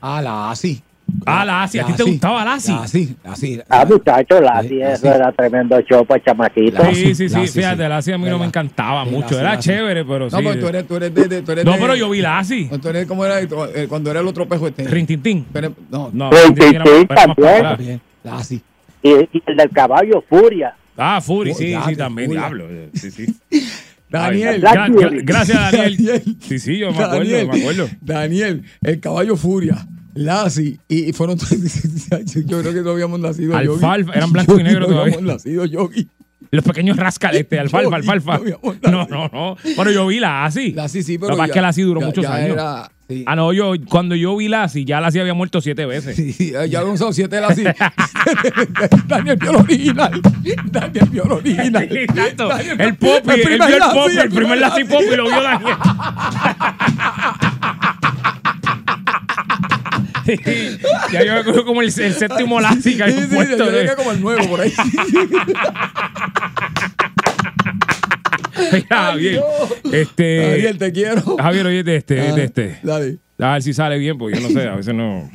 Ah, 0.00 0.20
la 0.22 0.50
ASI. 0.50 0.82
Ah, 1.26 1.44
la 1.44 1.62
Asi. 1.62 1.78
¿A 1.78 1.86
ti 1.86 1.92
te 1.92 2.02
gustaba 2.02 2.44
la 2.44 2.54
Asi? 2.54 2.72
Lassie, 2.72 3.16
Lassie. 3.24 3.64
Ah, 3.68 3.84
muchachos, 3.88 4.40
la 4.40 4.60
eso 4.60 5.06
era 5.14 5.30
tremendo 5.32 5.80
show 5.82 6.04
para 6.06 6.22
chamaquito. 6.22 6.82
Sí, 6.92 7.14
sí, 7.14 7.28
sí. 7.28 7.46
Fíjate, 7.48 7.82
sí. 7.82 7.88
la 7.88 7.96
Asi 7.98 8.12
a 8.12 8.18
mí 8.18 8.28
no 8.28 8.38
me 8.38 8.46
encantaba 8.46 9.04
Sí, 9.04 9.10
mucho. 9.10 9.38
Era 9.38 9.58
chévere, 9.58 10.04
pero 10.04 10.28
sí. 10.30 10.36
No, 10.36 10.42
pero 10.42 10.60
tú 10.60 10.68
eres, 10.68 10.86
tú 10.88 10.96
eres 10.96 11.14
de, 11.14 11.28
de- 11.28 11.42
tú 11.42 11.52
eres 11.52 11.64
No, 11.64 11.72
pero 11.78 11.94
yo 11.94 12.10
vi 12.10 12.20
la 12.20 12.38
Asi. 12.38 12.68
Tú 12.80 12.88
eres 12.88 13.06
como 13.06 13.24
era 13.24 13.40
eh, 13.40 13.48
cuando 13.88 14.10
era 14.10 14.20
el 14.20 14.26
otro 14.26 14.48
pejo 14.48 14.68
este. 14.68 14.84
Rintintín. 14.84 15.46
No, 15.90 16.10
No, 16.12 16.30
Sí, 16.32 16.36
Rintintín 16.46 16.82
sí, 16.84 16.90
sí, 17.00 17.06
también. 17.06 18.00
Lassie. 18.24 18.60
Y, 19.02 19.10
el 19.12 19.56
del 19.56 19.70
caballo, 19.70 20.24
Furia. 20.28 20.74
Ah, 20.96 21.20
Furi, 21.20 21.50
Oh, 21.50 21.54
sí, 21.54 21.74
sí, 21.88 21.96
también, 21.96 22.28
Furia. 22.28 22.40
diablo. 22.42 22.66
eh, 22.70 22.90
Sí, 22.94 23.10
sí. 23.10 23.26
Daniel. 24.08 24.62
Ay, 24.66 24.74
gra- 24.76 24.88
gra- 24.88 25.20
gracias, 25.24 25.72
Daniel. 25.72 25.96
Daniel. 25.96 26.22
Sí, 26.40 26.58
sí, 26.58 26.78
yo 26.78 26.88
me 26.88 26.92
acuerdo, 26.94 27.18
Daniel, 27.18 27.48
me 27.48 27.60
acuerdo. 27.60 27.88
Daniel, 28.02 28.62
el 28.82 29.00
caballo 29.00 29.36
Furia, 29.36 29.76
Lassie, 30.14 30.78
y, 30.88 31.12
fueron. 31.12 31.38
yo 32.46 32.60
creo 32.60 32.74
que 32.74 32.82
no 32.82 32.90
habíamos 32.90 33.20
nacido. 33.20 33.56
Alfalfa, 33.56 34.12
eran 34.12 34.32
blanco 34.32 34.58
y 34.58 34.62
negro 34.62 34.80
no 34.80 34.86
todavía. 34.88 35.14
habíamos 35.14 35.34
nacido, 35.34 35.64
Yogi. 35.64 36.08
Los 36.50 36.64
pequeños 36.64 36.98
rascaletes, 36.98 37.58
alfalfa, 37.60 37.96
alfalfa. 37.96 38.38
no 38.38 38.90
No, 38.90 39.06
no, 39.06 39.28
no. 39.32 39.56
Bueno, 39.76 39.90
yo 39.90 40.06
vi 40.06 40.20
la 40.20 40.44
Asi. 40.44 40.72
Lassie 40.72 41.02
sí, 41.02 41.16
pero. 41.18 41.30
Lo 41.30 41.36
que 41.36 41.38
pasa 41.38 41.46
es 41.46 41.52
que 41.54 41.60
la 41.62 41.68
Asi 41.68 41.82
duró 41.82 42.00
ya- 42.00 42.06
muchos 42.06 42.22
ya 42.24 42.34
años. 42.34 42.52
era- 42.52 42.90
sí. 43.08 43.24
Ah, 43.26 43.36
no, 43.36 43.52
yo, 43.54 43.72
cuando 43.88 44.14
yo 44.14 44.36
vi 44.36 44.48
la 44.48 44.64
Asi, 44.64 44.84
ya 44.84 45.00
la 45.00 45.06
Asi 45.08 45.18
había 45.18 45.32
muerto 45.34 45.60
siete 45.62 45.86
veces. 45.86 46.14
Sí, 46.16 46.50
ya 46.50 46.60
habían 46.80 46.88
usado 46.88 47.12
siete 47.14 47.40
Lassie. 47.40 47.64
Daniel 49.06 49.36
vio 49.40 49.50
el 49.50 49.56
original. 49.56 50.20
Daniel 50.70 51.08
vio 51.10 51.24
el 51.24 51.32
original. 51.32 51.88
Exacto. 51.90 52.50
El 52.78 52.96
Popi, 52.96 53.30
primer 53.42 53.52
el 53.72 53.78
Lassie, 53.78 54.00
Popi, 54.00 54.18
el 54.18 54.30
primer 54.30 54.58
Lassie 54.58 54.84
Popi 54.84 55.16
lo 55.16 55.24
vio 55.28 55.42
Daniel. 55.42 55.76
Ya 61.12 61.24
yo 61.24 61.32
me 61.34 61.38
acuerdo 61.40 61.64
como 61.64 61.80
el, 61.82 61.88
el 61.88 62.14
séptimo 62.14 62.60
Lassie 62.60 62.92
que 62.96 62.98
Sí, 62.98 63.02
había 63.02 63.20
sí, 63.26 63.34
puesto. 63.34 63.56
yo 63.56 63.70
¿eh? 63.70 63.72
llegué 63.82 63.96
como 63.96 64.12
el 64.12 64.20
nuevo 64.20 64.48
por 64.48 64.60
ahí. 64.60 64.72
Mira, 68.72 68.86
Javier. 68.90 69.42
Este, 69.92 70.46
Javier, 70.50 70.78
te 70.78 70.92
quiero. 70.92 71.36
Javier, 71.38 71.66
oye, 71.66 71.82
de 71.82 71.96
este, 71.96 72.20
Ah, 72.20 72.32
de 72.34 72.44
este. 72.44 72.78
Dale. 72.82 73.18
A 73.38 73.52
ver 73.54 73.62
si 73.62 73.72
sale 73.74 73.98
bien, 73.98 74.16
porque 74.18 74.38
yo 74.40 74.48
no 74.48 74.50
sé, 74.60 74.68
a 74.68 74.76
veces 74.76 74.94
no. 74.94 75.28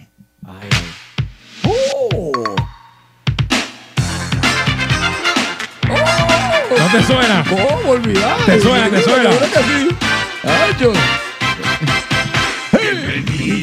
Oh. 1.64 2.32
¿No 6.70 6.92
te 6.92 7.04
suena? 7.04 7.44
¿Cómo 7.50 7.90
olvidar? 7.92 8.38
¿Te 8.46 8.60
suena, 8.62 8.90
te 8.90 9.02
suena? 9.02 9.32
Seguro 9.32 9.48
que 9.52 9.60
sí. 9.60 9.96
Ay, 10.44 10.74
yo. 10.80 10.94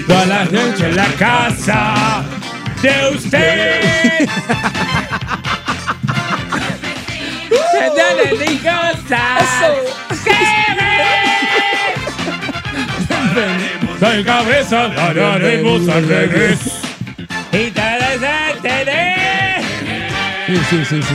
Toda 0.06 0.26
la 0.26 0.44
noche 0.44 0.88
en 0.88 0.96
la 0.96 1.06
casa 1.18 2.24
de 2.82 3.14
usted. 3.14 4.28
Dale. 7.96 8.34
Soy 14.00 14.24
cabeza, 14.24 14.88
la 14.88 15.34
haremos 15.34 15.88
al 15.88 16.08
revés. 16.08 16.60
Y 17.52 17.70
te 17.70 17.80
desentener. 17.80 19.62
Sí, 20.46 20.56
sí, 20.70 20.84
sí, 20.84 21.02
sí. 21.02 21.14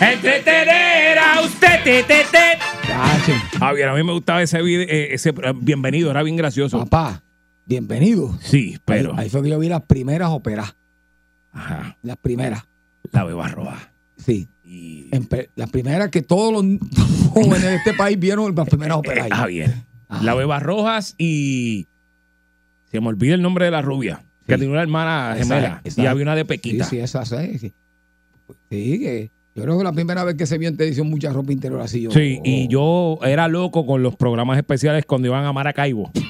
Entretener 0.00 1.18
a 1.18 1.40
usted. 1.40 1.82
Te, 1.82 2.02
te, 2.02 2.24
te. 2.24 2.58
Cacho. 2.86 3.32
Javier, 3.58 3.88
a 3.88 3.94
mí 3.94 4.02
me 4.02 4.12
gustaba 4.12 4.42
ese 4.42 4.60
video, 4.62 4.86
eh, 4.88 5.14
ese 5.14 5.30
eh, 5.30 5.52
bienvenido, 5.54 6.10
era 6.10 6.22
bien 6.22 6.36
gracioso. 6.36 6.78
Papá, 6.80 7.22
bienvenido. 7.70 8.36
Sí, 8.42 8.78
pero. 8.84 9.12
Ahí, 9.12 9.24
ahí 9.24 9.30
fue 9.30 9.42
que 9.42 9.48
yo 9.48 9.58
vi 9.58 9.68
las 9.68 9.82
primeras 9.82 10.28
óperas. 10.30 10.74
Ajá. 11.52 11.96
Las 12.02 12.16
primeras. 12.16 12.64
La 13.12 13.24
beba 13.24 13.46
roja. 13.48 13.92
Sí. 14.18 14.48
Pe- 15.28 15.50
las 15.56 15.70
primeras 15.70 16.08
que 16.10 16.22
todos 16.22 16.52
los 16.52 16.78
jóvenes 17.30 17.62
de 17.62 17.74
este 17.76 17.94
país 17.94 18.18
vieron 18.18 18.54
las 18.54 18.68
primeras 18.68 18.96
óperas. 18.98 19.24
ahí. 19.24 19.30
Javier. 19.30 19.74
La 20.22 20.34
beba 20.34 20.58
rojas 20.58 21.14
y. 21.16 21.86
Se 22.90 23.00
me 23.00 23.06
olvida 23.06 23.34
el 23.34 23.42
nombre 23.42 23.64
de 23.66 23.70
la 23.70 23.82
rubia. 23.82 24.24
Que 24.46 24.54
tenía 24.58 24.70
una 24.72 24.82
hermana 24.82 25.36
gemela. 25.38 25.80
esa- 25.84 26.02
y 26.02 26.06
había 26.06 26.24
una 26.24 26.34
de 26.34 26.44
Pequita. 26.44 26.84
Sí, 26.84 26.96
sí, 26.96 26.98
esa 27.02 27.24
sí. 27.24 27.58
Sí, 27.58 27.72
Sí, 28.68 28.98
que 28.98 29.30
yo 29.54 29.62
creo 29.62 29.78
que 29.78 29.84
la 29.84 29.92
primera 29.92 30.24
vez 30.24 30.34
que 30.34 30.44
se 30.46 30.58
vio 30.58 30.68
en 30.68 30.76
televisión 30.76 31.08
mucha 31.08 31.32
ropa 31.32 31.52
interior 31.52 31.80
así. 31.80 32.00
yo- 32.02 32.10
Sí, 32.10 32.40
y 32.44 32.66
yo 32.66 33.18
era 33.22 33.46
loco 33.46 33.86
con 33.86 34.02
los 34.02 34.16
programas 34.16 34.56
especiales 34.58 35.06
cuando 35.06 35.28
iban 35.28 35.44
a 35.44 35.52
Maracaibo. 35.52 36.10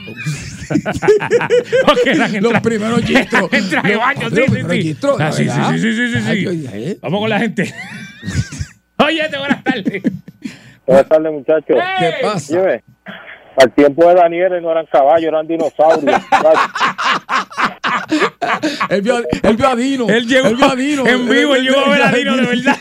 Los 2.41 2.61
primeros 2.61 3.03
gistros. 3.03 3.53
En 3.61 3.69
traje 3.69 3.89
de 3.89 3.97
baño, 3.97 4.31
sí, 4.31 4.37
sí, 4.37 4.63
sí. 4.93 4.97
Ah, 5.19 5.33
sí, 5.33 5.49
sí, 5.49 5.51
sí, 5.51 5.79
sí, 5.79 6.09
sí, 6.09 6.21
sí, 6.21 6.69
sí. 6.69 6.99
Vamos 7.03 7.21
con 7.21 7.31
la 7.31 7.39
gente. 7.39 7.75
Oye, 8.99 9.29
buenas 9.29 9.65
tardes. 9.65 10.03
Buenas 10.87 11.09
tardes, 11.09 11.33
muchachos. 11.33 11.77
¿Qué 11.99 12.15
pasa? 12.23 12.83
Al 13.57 13.73
tiempo 13.73 14.09
de 14.09 14.15
Daniel 14.15 14.63
no 14.63 14.71
eran 14.71 14.87
caballos, 14.87 15.27
eran 15.29 15.47
dinosaurios. 15.47 16.21
Él 18.89 19.03
vio, 19.03 19.19
él 19.19 19.57
vio 19.57 19.69
a 19.69 19.77
Dino. 19.77 20.09
Él 20.09 20.27
llegó 20.27 20.55
vio 20.55 20.71
a 20.71 20.77
Dino. 20.77 21.07
en 21.07 21.29
vivo, 21.29 21.55
él 21.55 21.63
llegó 21.65 21.81
a 21.81 21.91
ver 21.91 22.03
a 22.03 22.13
Dino 22.13 22.37
de 22.37 22.47
verdad. 22.47 22.77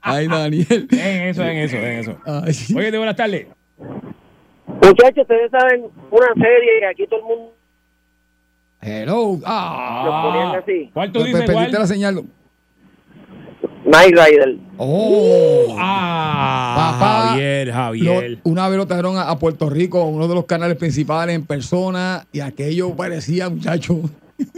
Ay, 0.00 0.28
Daniel. 0.28 0.88
En 0.90 1.22
eso, 1.28 1.42
en 1.42 1.56
eso, 1.58 1.76
en 1.76 1.98
eso. 1.98 2.18
Ay. 2.24 2.54
Oye, 2.76 2.96
buenas 2.96 3.16
tardes. 3.16 3.46
Muchachos, 4.82 5.22
ustedes 5.22 5.50
saben 5.50 5.86
una 6.10 6.28
serie 6.34 6.80
que 6.80 6.86
aquí 6.86 7.06
todo 7.06 7.20
el 7.20 7.26
mundo 7.26 7.52
Hello. 8.80 9.38
Ah. 9.44 10.02
lo 10.04 10.30
ponían 10.30 10.62
así. 10.62 10.90
¿Cuál 10.94 11.10
tú 11.12 11.18
dices, 11.24 11.40
Perdiste 11.44 11.52
cuál? 11.70 11.72
la 11.72 11.86
señal. 11.86 12.22
Night 13.84 14.10
Rider. 14.14 14.56
Oh. 14.76 15.74
Ah, 15.78 16.92
Papá, 16.98 17.28
Javier, 17.30 17.72
Javier. 17.72 18.30
Lo- 18.30 18.38
una 18.44 18.68
vez 18.68 18.76
lo 18.78 18.86
trajeron 18.86 19.16
a, 19.16 19.30
a 19.30 19.38
Puerto 19.38 19.68
Rico, 19.70 20.00
a 20.00 20.04
uno 20.06 20.28
de 20.28 20.34
los 20.34 20.44
canales 20.44 20.76
principales 20.76 21.34
en 21.34 21.44
persona, 21.46 22.24
y 22.32 22.40
aquello 22.40 22.94
parecía, 22.94 23.48
muchacho. 23.48 23.98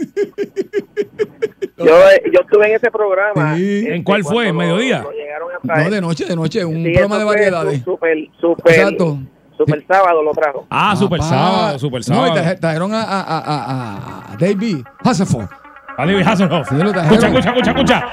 Yo, 1.77 1.85
yo 2.31 2.41
estuve 2.41 2.67
en 2.69 2.75
ese 2.75 2.91
programa. 2.91 3.55
Sí. 3.55 3.79
este, 3.79 3.95
¿En 3.95 4.03
cuál 4.03 4.23
fue? 4.23 4.47
¿En 4.49 4.53
lo- 4.53 4.59
mediodía? 4.59 5.01
lo 5.01 5.11
llegaron 5.11 5.49
a 5.51 5.59
traer. 5.65 5.83
No, 5.89 5.95
de 5.95 6.01
noche, 6.01 6.25
de 6.25 6.35
noche, 6.35 6.63
un 6.63 6.75
Sí, 6.83 6.91
programa 6.91 7.17
de 7.17 7.23
variedades. 7.23 7.81
Super, 7.83 8.17
super, 8.39 8.71
Exacto. 8.73 9.17
Super 9.65 9.85
sábado 9.87 10.23
lo 10.23 10.31
trajo. 10.31 10.65
Ah, 10.69 10.95
Super 10.95 11.19
Papá. 11.19 11.29
Sábado, 11.29 11.79
Super 11.79 11.99
No, 11.99 11.99
y 11.99 12.03
Sábado. 12.17 12.33
traje- 12.33 12.55
trajeron 12.59 12.93
a, 12.93 13.01
a, 13.03 13.19
a, 13.21 13.37
a, 13.39 14.33
a 14.33 14.37
David 14.39 14.85
Hasselhoff. 15.03 15.51
A 15.97 16.05
David 16.05 16.25
Hasselhoff. 16.27 16.69
Sí, 16.69 16.75
lo. 16.75 16.89
Escucha, 16.89 17.27
escucha, 17.27 17.49
escucha, 17.49 17.71
escucha. 17.71 18.03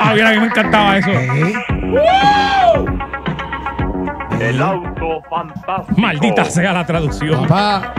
Ah, 0.00 0.12
mira, 0.14 0.28
a 0.28 0.32
mí 0.32 0.40
me 0.40 0.46
encantaba 0.46 0.98
eso. 0.98 1.10
El 4.40 4.60
auto 4.60 5.22
fantástico. 5.30 6.00
Maldita 6.00 6.44
sea 6.44 6.72
la 6.72 6.84
traducción. 6.84 7.46
Papá, 7.46 7.94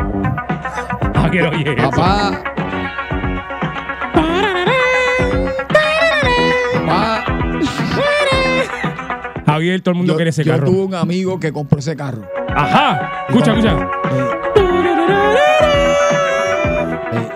oye. 1.24 1.42
eso. 1.42 1.76
papá. 1.90 2.32
Papá, 2.32 2.55
Javier, 9.56 9.80
todo 9.82 9.92
el 9.94 9.98
mundo 9.98 10.14
yo, 10.14 10.18
quiere 10.18 10.30
ese 10.32 10.44
yo 10.44 10.52
carro. 10.52 10.66
tuve 10.68 10.84
un 10.84 10.96
amigo 10.96 11.40
que 11.40 11.54
compró 11.54 11.80
ese 11.80 11.96
carro. 11.96 12.24
Ajá. 12.54 13.26
Escucha, 13.30 13.52
escucha. 13.54 13.90
Eh, 17.14 17.30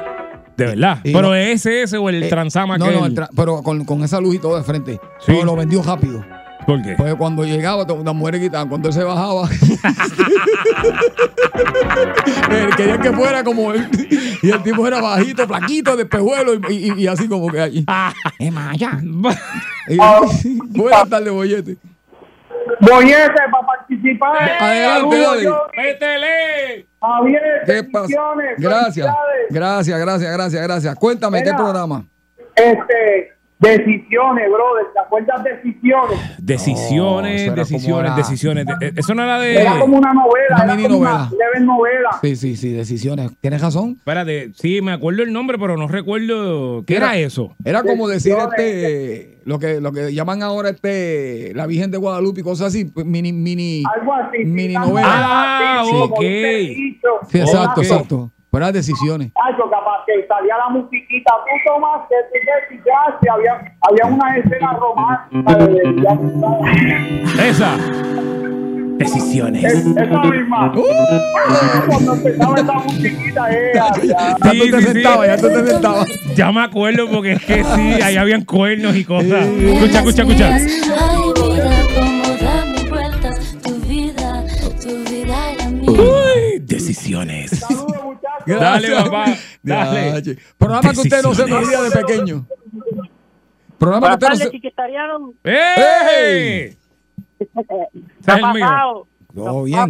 De 0.58 0.66
verdad. 0.66 1.00
Y 1.04 1.14
Pero 1.14 1.30
no- 1.30 1.36
ese, 1.36 1.84
ese 1.84 1.98
o 1.98 2.10
el 2.10 2.24
eh, 2.24 2.28
Transama 2.28 2.78
no, 2.78 2.86
que. 2.88 2.92
no, 2.94 3.08
tra- 3.08 3.30
pero 3.36 3.64
con, 3.64 3.86
con 3.86 4.04
esa 4.04 4.20
luz 4.20 4.36
y 4.36 4.40
todo 4.40 4.58
de 4.58 4.64
frente. 4.64 4.94
Sí. 5.20 5.28
Pero 5.28 5.46
lo 5.46 5.56
vendió 5.56 5.82
rápido. 5.82 6.24
¿Por 6.66 6.82
qué? 6.84 6.94
Porque 6.98 7.16
cuando 7.16 7.46
llegaba, 7.46 7.86
las 7.88 8.16
mujeres 8.16 8.42
gritaban. 8.42 8.68
Cuando 8.68 8.90
él 8.90 8.94
se 8.94 9.04
bajaba, 9.04 9.50
eh, 12.52 12.70
querían 12.76 13.02
que 13.02 13.12
fuera 13.14 13.44
como 13.44 13.72
él. 13.74 13.88
Y 14.44 14.50
el 14.52 14.62
tipo 14.62 14.86
era 14.86 15.02
bajito, 15.02 15.48
flaquito, 15.48 15.96
de 15.96 16.06
pejuelo 16.06 16.54
y, 16.70 16.76
y- 16.76 16.94
y 17.04 17.08
así 17.08 17.28
como 17.30 17.50
que 17.50 17.62
allí. 17.62 17.86
Es 18.40 18.52
Maya. 18.52 19.00
Buenas 20.70 21.10
tardes, 21.10 21.32
bollete. 21.34 21.78
Bollete 22.82 23.42
para 23.52 23.68
participar. 23.68 24.50
Adelante, 24.60 25.18
¡Métele! 25.76 26.86
Javier, 27.02 27.42
¿Qué 27.66 27.88
Gracias, 28.58 29.08
gracias, 29.50 30.00
gracias, 30.00 30.32
gracias, 30.34 30.64
gracias. 30.64 30.96
Cuéntame, 30.96 31.40
¿qué 31.40 31.52
Mira. 31.52 31.58
programa? 31.58 32.04
Este, 32.56 33.34
decisiones, 33.60 34.46
brother. 34.50 34.86
¿Te 34.94 35.00
acuerdas 35.00 35.44
de 35.44 35.54
decisiones? 35.56 36.20
Decisiones, 36.40 37.48
No, 37.48 37.56
decisiones, 37.56 38.16
decisiones. 38.16 38.66
De- 38.66 38.88
eh, 38.88 38.94
Eso 38.96 39.14
no 39.16 39.24
era 39.24 39.40
de. 39.40 39.62
Era 39.62 39.80
como 39.80 39.98
una 39.98 40.14
novela. 40.14 40.56
Una 40.56 40.64
era 40.64 40.76
mini 40.76 40.88
como 40.90 41.00
novela. 41.06 41.30
Una 41.56 41.66
novela. 41.66 42.10
Sí, 42.22 42.36
sí, 42.36 42.56
sí, 42.56 42.72
decisiones. 42.74 43.32
¿Tienes 43.42 43.62
razón? 43.62 43.96
Espérate, 44.00 44.52
sí, 44.54 44.82
me 44.82 44.94
acuerdo 44.94 45.24
el 45.24 45.34
nombre, 45.34 45.58
pero 45.60 45.78
no 45.78 45.88
recuerdo. 45.88 46.84
¿Qué 46.86 46.96
era, 46.96 47.16
Era- 47.16 47.26
eso? 47.28 47.56
Era 47.64 47.84
como 47.84 48.08
decir 48.08 48.36
este, 48.40 49.40
lo 49.46 49.60
que, 49.60 49.82
lo 49.82 49.92
que 49.92 50.14
llaman 50.14 50.42
ahora 50.44 50.70
este, 50.70 51.52
la 51.56 51.66
Virgen 51.68 51.92
de 51.92 51.98
Guadalupe 51.98 52.42
y 52.42 52.44
cosas 52.44 52.68
así, 52.68 52.86
pues, 52.86 53.06
mini, 53.06 53.34
mini. 53.34 53.84
Algo 54.00 54.14
así. 54.14 54.46
Mini 54.46 54.70
sí, 54.70 54.76
algo 54.76 54.90
novela. 54.92 55.08
Ah, 55.12 55.82
como 55.86 56.04
ok. 56.06 56.20
Sí, 56.22 57.00
exacto, 57.34 57.82
exacto. 57.82 58.32
Pero 58.52 58.66
las 58.66 58.74
decisiones. 58.74 59.32
Tacho, 59.34 59.69
que 60.22 60.28
salía 60.28 60.58
la 60.58 60.70
musiquita, 60.70 61.32
tú 61.46 61.54
tomas 61.72 62.02
que 62.10 62.16
tú 62.32 62.38
te 62.46 62.76
pillaste, 62.76 63.30
había, 63.30 63.54
había 63.82 64.06
una 64.16 64.38
escena 64.38 64.74
romántica 64.74 65.56
de 65.66 67.50
Esa. 67.50 67.78
Decisiones. 68.98 69.64
Es- 69.64 69.86
esa 69.86 70.24
misma. 70.24 70.74
Cuando 71.88 72.14
empezaba 72.16 72.56
esa 72.60 72.74
musiquita, 72.74 73.50
eh, 73.52 73.72
ya- 73.74 73.94
Sí, 73.94 74.60
tú 74.60 74.72
te 74.72 74.82
sí, 74.82 74.88
sí. 74.88 74.92
sentabas, 74.94 75.28
ya 75.28 75.38
tú 75.38 75.48
te 75.48 75.68
sentabas. 75.68 76.08
Ya 76.36 76.52
me 76.52 76.62
acuerdo 76.64 77.10
porque 77.10 77.32
es 77.34 77.46
que 77.46 77.64
sí, 77.64 78.02
ahí 78.02 78.18
habían 78.18 78.44
cuernos 78.44 78.96
y 78.98 79.06
cosas. 79.06 79.46
Escucha, 79.48 80.00
escucha, 80.00 80.22
escucha. 80.24 80.56
Ay, 80.56 80.62
vida, 81.36 81.72
cómo 81.96 82.24
da 82.42 82.66
mil 82.66 82.90
vueltas 82.90 83.58
tu 83.64 83.76
vida, 83.88 84.44
tu 84.82 84.90
vida 85.10 85.54
y 85.54 85.58
la 85.58 85.70
mía. 85.70 85.92
Uy, 85.92 86.60
decisiones. 86.60 87.59
Dale, 88.56 88.92
papá. 89.04 89.26
Dale. 89.62 90.12
Gracias. 90.12 90.38
Programa 90.58 90.92
que 90.94 91.00
usted 91.00 91.22
no 91.24 91.34
se 91.36 91.46
me 91.46 91.54
olvida 91.54 91.82
de 91.84 91.92
pequeño. 91.92 92.46
Programa 93.78 94.08
que 94.18 94.26
usted 94.26 94.30
no 94.30 94.36
se... 94.36 95.50
¡Ey! 95.50 96.78
¿Qué 97.40 98.32
ha 98.32 98.36
el 98.38 98.54
mío. 98.54 99.08
Todo 99.34 99.64
bien. 99.64 99.90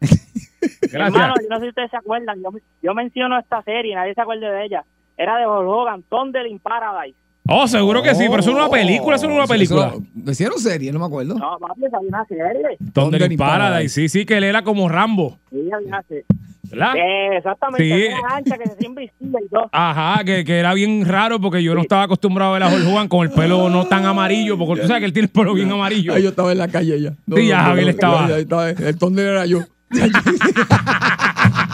Gracias. 0.00 0.92
Hermano, 0.92 1.34
yo 1.42 1.48
no 1.48 1.56
sé 1.56 1.62
si 1.62 1.68
ustedes 1.68 1.90
se 1.90 1.96
acuerdan. 1.96 2.42
Yo, 2.42 2.50
yo 2.82 2.94
menciono 2.94 3.38
esta 3.38 3.62
serie, 3.62 3.94
nadie 3.94 4.14
se 4.14 4.20
acuerda 4.20 4.50
de 4.50 4.64
ella. 4.64 4.84
Era 5.16 5.36
de 5.38 5.46
Hulk 5.46 5.68
Hogan, 5.68 6.02
Thunder 6.08 6.46
in 6.46 6.58
Paradise. 6.58 7.16
Oh, 7.48 7.66
seguro 7.66 8.02
que 8.02 8.14
sí, 8.14 8.26
pero 8.28 8.40
eso 8.40 8.52
no 8.52 8.58
es 8.58 8.62
una 8.68 8.70
película, 8.70 9.16
eso 9.16 9.26
no 9.26 9.32
es 9.32 9.38
una 9.38 9.46
película. 9.48 9.88
Eso- 9.88 10.02
¿Me 10.14 10.32
hicieron 10.32 10.58
serie? 10.58 10.92
No 10.92 11.00
me 11.00 11.06
acuerdo. 11.06 11.34
No, 11.34 11.58
papi, 11.58 11.84
esa 11.86 11.96
había 11.96 12.08
una 12.08 12.24
serie. 12.26 12.78
Thunder 12.92 13.22
in 13.22 13.32
in 13.32 13.38
Paradise. 13.38 13.68
Paradise. 13.70 13.94
Sí, 13.94 14.08
sí, 14.08 14.24
que 14.24 14.36
él 14.36 14.44
era 14.44 14.62
como 14.62 14.88
Rambo. 14.88 15.38
Sí, 15.50 15.68
había 15.72 15.88
una 15.88 16.02
serie. 16.04 16.24
¿Verdad? 16.70 16.94
Eh, 16.96 17.36
exactamente, 17.36 17.84
Sí. 17.84 18.08
una 18.22 18.36
ancha 18.36 18.56
que 18.58 18.66
se 18.66 18.76
y 18.80 19.48
todo. 19.48 19.68
Ajá, 19.72 20.22
que, 20.24 20.44
que 20.44 20.58
era 20.58 20.72
bien 20.74 21.04
raro 21.04 21.40
porque 21.40 21.62
yo 21.62 21.74
no 21.74 21.80
estaba 21.80 22.04
acostumbrado 22.04 22.54
a 22.54 22.58
ver 22.58 22.62
a 22.62 22.68
Hulk 22.68 22.86
Hogan 22.86 23.08
con 23.08 23.26
el 23.26 23.32
pelo 23.32 23.68
no 23.68 23.86
tan 23.86 24.04
amarillo, 24.04 24.56
porque 24.58 24.82
tú 24.82 24.86
sabes 24.88 25.00
que 25.00 25.06
él 25.06 25.12
tiene 25.12 25.26
el 25.26 25.32
pelo 25.32 25.54
bien 25.54 25.70
amarillo. 25.72 26.14
Ahí 26.14 26.22
yo 26.22 26.28
estaba 26.30 26.52
en 26.52 26.58
la 26.58 26.68
calle 26.68 27.00
ya. 27.00 27.12
Sí, 27.34 27.46
ya 27.48 27.62
Javier 27.64 27.88
estaba. 27.88 28.26
Ahí 28.26 28.42
estaba. 28.42 28.70
El 28.70 28.98
tonel 28.98 29.26
era 29.26 29.46
yo. 29.46 29.60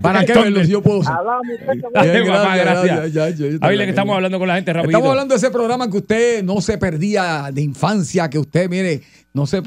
¿Para 0.00 0.24
qué 0.24 0.32
verlo 0.34 0.64
si 0.64 0.70
yo 0.70 0.82
puedo. 0.82 1.00
Dale, 1.02 2.12
Bien, 2.12 2.26
papá, 2.26 2.56
gracias, 2.56 3.12
ya, 3.12 3.28
ya, 3.28 3.30
ya, 3.30 3.58
ya, 3.60 3.84
que 3.84 3.90
estamos 3.90 4.14
hablando 4.16 4.38
con 4.38 4.48
la 4.48 4.54
gente 4.56 4.72
rapidito. 4.72 4.90
Estamos 4.98 5.10
hablando 5.10 5.34
de 5.34 5.38
ese 5.38 5.50
programa 5.50 5.90
que 5.90 5.96
usted 5.98 6.42
no 6.44 6.60
se 6.60 6.78
perdía 6.78 7.50
de 7.52 7.62
infancia, 7.62 8.28
que 8.30 8.38
usted, 8.38 8.68
mire, 8.68 9.02
no 9.32 9.46
se 9.46 9.62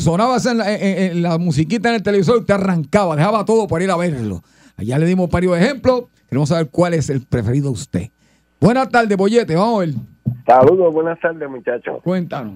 sonaba 0.00 0.36
en 0.50 0.58
la, 0.58 0.74
en- 0.74 1.12
en 1.12 1.22
la 1.22 1.38
musiquita 1.38 1.88
en 1.88 1.96
el 1.96 2.02
televisor 2.02 2.36
y 2.36 2.40
usted 2.40 2.54
arrancaba, 2.54 3.16
dejaba 3.16 3.44
todo 3.44 3.66
para 3.66 3.84
ir 3.84 3.90
a 3.90 3.96
verlo. 3.96 4.42
Allá 4.76 4.98
le 4.98 5.06
dimos 5.06 5.28
varios 5.30 5.56
ejemplos. 5.58 6.04
Queremos 6.28 6.48
saber 6.48 6.68
cuál 6.70 6.94
es 6.94 7.10
el 7.10 7.22
preferido 7.26 7.66
de 7.66 7.72
usted. 7.74 8.08
Buenas 8.60 8.88
tardes, 8.88 9.16
Bollete. 9.16 9.56
Vamos 9.56 9.76
a 9.82 9.86
ver. 9.86 9.94
Saludos, 10.46 10.92
buenas 10.94 11.18
tardes, 11.20 11.48
muchachos. 11.50 12.00
Cuéntanos. 12.04 12.54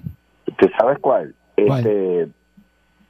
¿Tú 0.58 0.66
sabes 0.78 0.98
cuál? 1.00 1.34
Este, 1.56 2.28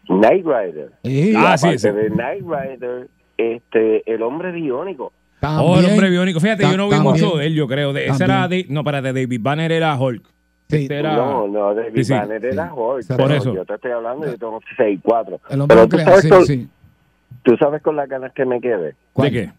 Night 0.08 0.44
Rider. 0.44 0.92
Sí. 1.04 1.34
Ah, 1.36 1.56
sí, 1.56 1.78
sí. 1.78 1.88
de 1.90 2.10
Night 2.10 2.42
Rider, 2.44 3.08
este, 3.38 4.10
el 4.12 4.22
hombre 4.22 4.52
biónico. 4.52 5.12
Oh, 5.42 5.78
el 5.78 5.84
hombre 5.86 6.08
biónico. 6.10 6.40
Fíjate, 6.40 6.62
yo 6.62 6.76
no 6.76 6.86
vi 6.88 6.92
También. 6.96 7.12
mucho 7.24 7.36
de 7.36 7.46
él, 7.46 7.54
yo 7.54 7.66
creo. 7.66 7.92
De- 7.92 8.06
ese 8.06 8.24
era 8.24 8.48
de, 8.48 8.64
no, 8.70 8.82
para 8.82 9.02
de 9.02 9.12
David 9.12 9.40
Banner 9.42 9.70
era 9.72 9.94
Hulk. 9.98 10.22
Este 10.70 10.96
era, 10.98 11.14
No, 11.16 11.46
no, 11.46 11.74
David 11.74 11.90
Sí, 11.96 12.04
sí. 12.04 12.12
Banner 12.14 12.44
era 12.44 12.72
Hulk. 12.72 13.06
Por 13.16 13.30
eso. 13.32 13.54
Yo 13.54 13.64
te 13.66 13.74
estoy 13.74 13.90
hablando, 13.90 14.26
yo 14.26 14.38
tengo 14.38 14.60
6'4". 14.78 15.38
El 15.50 15.60
hombre 15.60 15.76
Pero 15.76 15.88
tú 15.88 15.98
sabes, 15.98 16.22
sí, 16.22 16.28
con, 16.30 16.46
sí. 16.46 16.68
tú 17.42 17.56
sabes 17.58 17.82
con 17.82 17.96
las 17.96 18.08
ganas 18.08 18.32
que 18.32 18.44
me 18.46 18.60
quedé. 18.60 18.94
¿De 19.16 19.30
qué? 19.30 19.52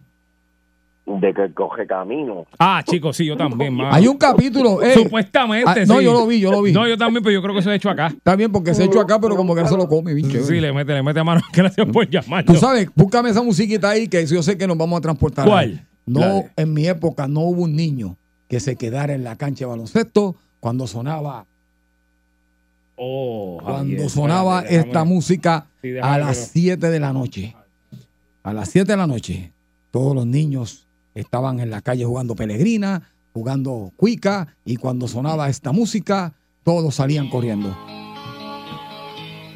De 1.05 1.33
que 1.35 1.53
coge 1.53 1.85
camino. 1.85 2.47
Ah, 2.57 2.81
chicos, 2.83 3.15
sí, 3.15 3.25
yo 3.25 3.37
también. 3.37 3.73
mano. 3.75 3.93
Hay 3.93 4.07
un 4.07 4.17
capítulo. 4.17 4.81
eh, 4.81 4.95
Supuestamente, 4.95 5.69
ah, 5.69 5.85
no, 5.85 5.99
sí. 5.99 6.03
yo 6.05 6.13
lo 6.13 6.25
vi, 6.25 6.39
yo 6.39 6.49
lo 6.51 6.63
vi. 6.63 6.71
No, 6.71 6.87
yo 6.87 6.97
también, 6.97 7.23
pero 7.23 7.33
yo 7.33 7.41
creo 7.43 7.53
que 7.53 7.59
eso 7.59 7.69
es 7.71 7.75
hecho 7.77 7.91
acá. 7.91 8.07
Está 8.07 8.35
bien 8.35 8.51
porque 8.51 8.73
se 8.73 8.81
ha 8.81 8.85
hecho 8.85 8.99
acá, 8.99 9.19
pero 9.21 9.35
como 9.35 9.53
que 9.53 9.61
no 9.61 9.67
se 9.67 9.77
lo 9.77 9.87
come, 9.87 10.19
chévere. 10.19 10.43
Sí, 10.43 10.59
le 10.59 10.73
mete, 10.73 10.93
le 10.93 11.03
mete 11.03 11.19
a 11.19 11.23
mano. 11.23 11.41
Gracias 11.53 11.87
por 11.87 12.09
llamarnos. 12.09 12.55
Tú 12.55 12.59
sabes, 12.59 12.89
búscame 12.95 13.29
esa 13.29 13.43
musiquita 13.43 13.89
ahí 13.91 14.07
que 14.07 14.25
yo 14.25 14.41
sé 14.41 14.57
que 14.57 14.65
nos 14.65 14.77
vamos 14.77 14.97
a 14.97 15.01
transportar. 15.01 15.47
¿Cuál? 15.47 15.85
No, 16.07 16.21
de- 16.21 16.49
en 16.57 16.73
mi 16.73 16.87
época 16.87 17.27
no 17.27 17.41
hubo 17.41 17.63
un 17.63 17.75
niño 17.75 18.17
que 18.47 18.59
se 18.59 18.75
quedara 18.75 19.13
en 19.13 19.23
la 19.23 19.35
cancha 19.35 19.65
de 19.65 19.69
baloncesto 19.69 20.35
cuando 20.59 20.87
sonaba, 20.87 21.45
Oh, 22.97 23.59
cuando 23.61 24.07
sonaba 24.09 24.63
déjame- 24.63 24.87
esta 24.87 25.03
música 25.03 25.65
Sí, 25.81 25.97
a 26.01 26.17
las 26.17 26.37
no- 26.39 26.45
7 26.53 26.89
de 26.89 26.99
la 26.99 27.11
noche. 27.13 27.55
A 28.41 28.53
las 28.53 28.69
7 28.69 28.91
de 28.93 28.97
la 28.97 29.05
noche, 29.07 29.51
todos 29.91 30.15
los 30.15 30.25
niños 30.25 30.84
estaban 31.15 31.59
en 31.59 31.71
la 31.71 31.81
calle 31.81 32.05
jugando 32.05 32.35
pelegrina, 32.35 33.09
jugando 33.33 33.91
cuica, 33.97 34.55
y 34.63 34.75
cuando 34.75 35.07
sonaba 35.07 35.49
esta 35.49 35.71
música, 35.71 36.33
todos 36.63 36.95
salían 36.95 37.29
corriendo. 37.29 37.75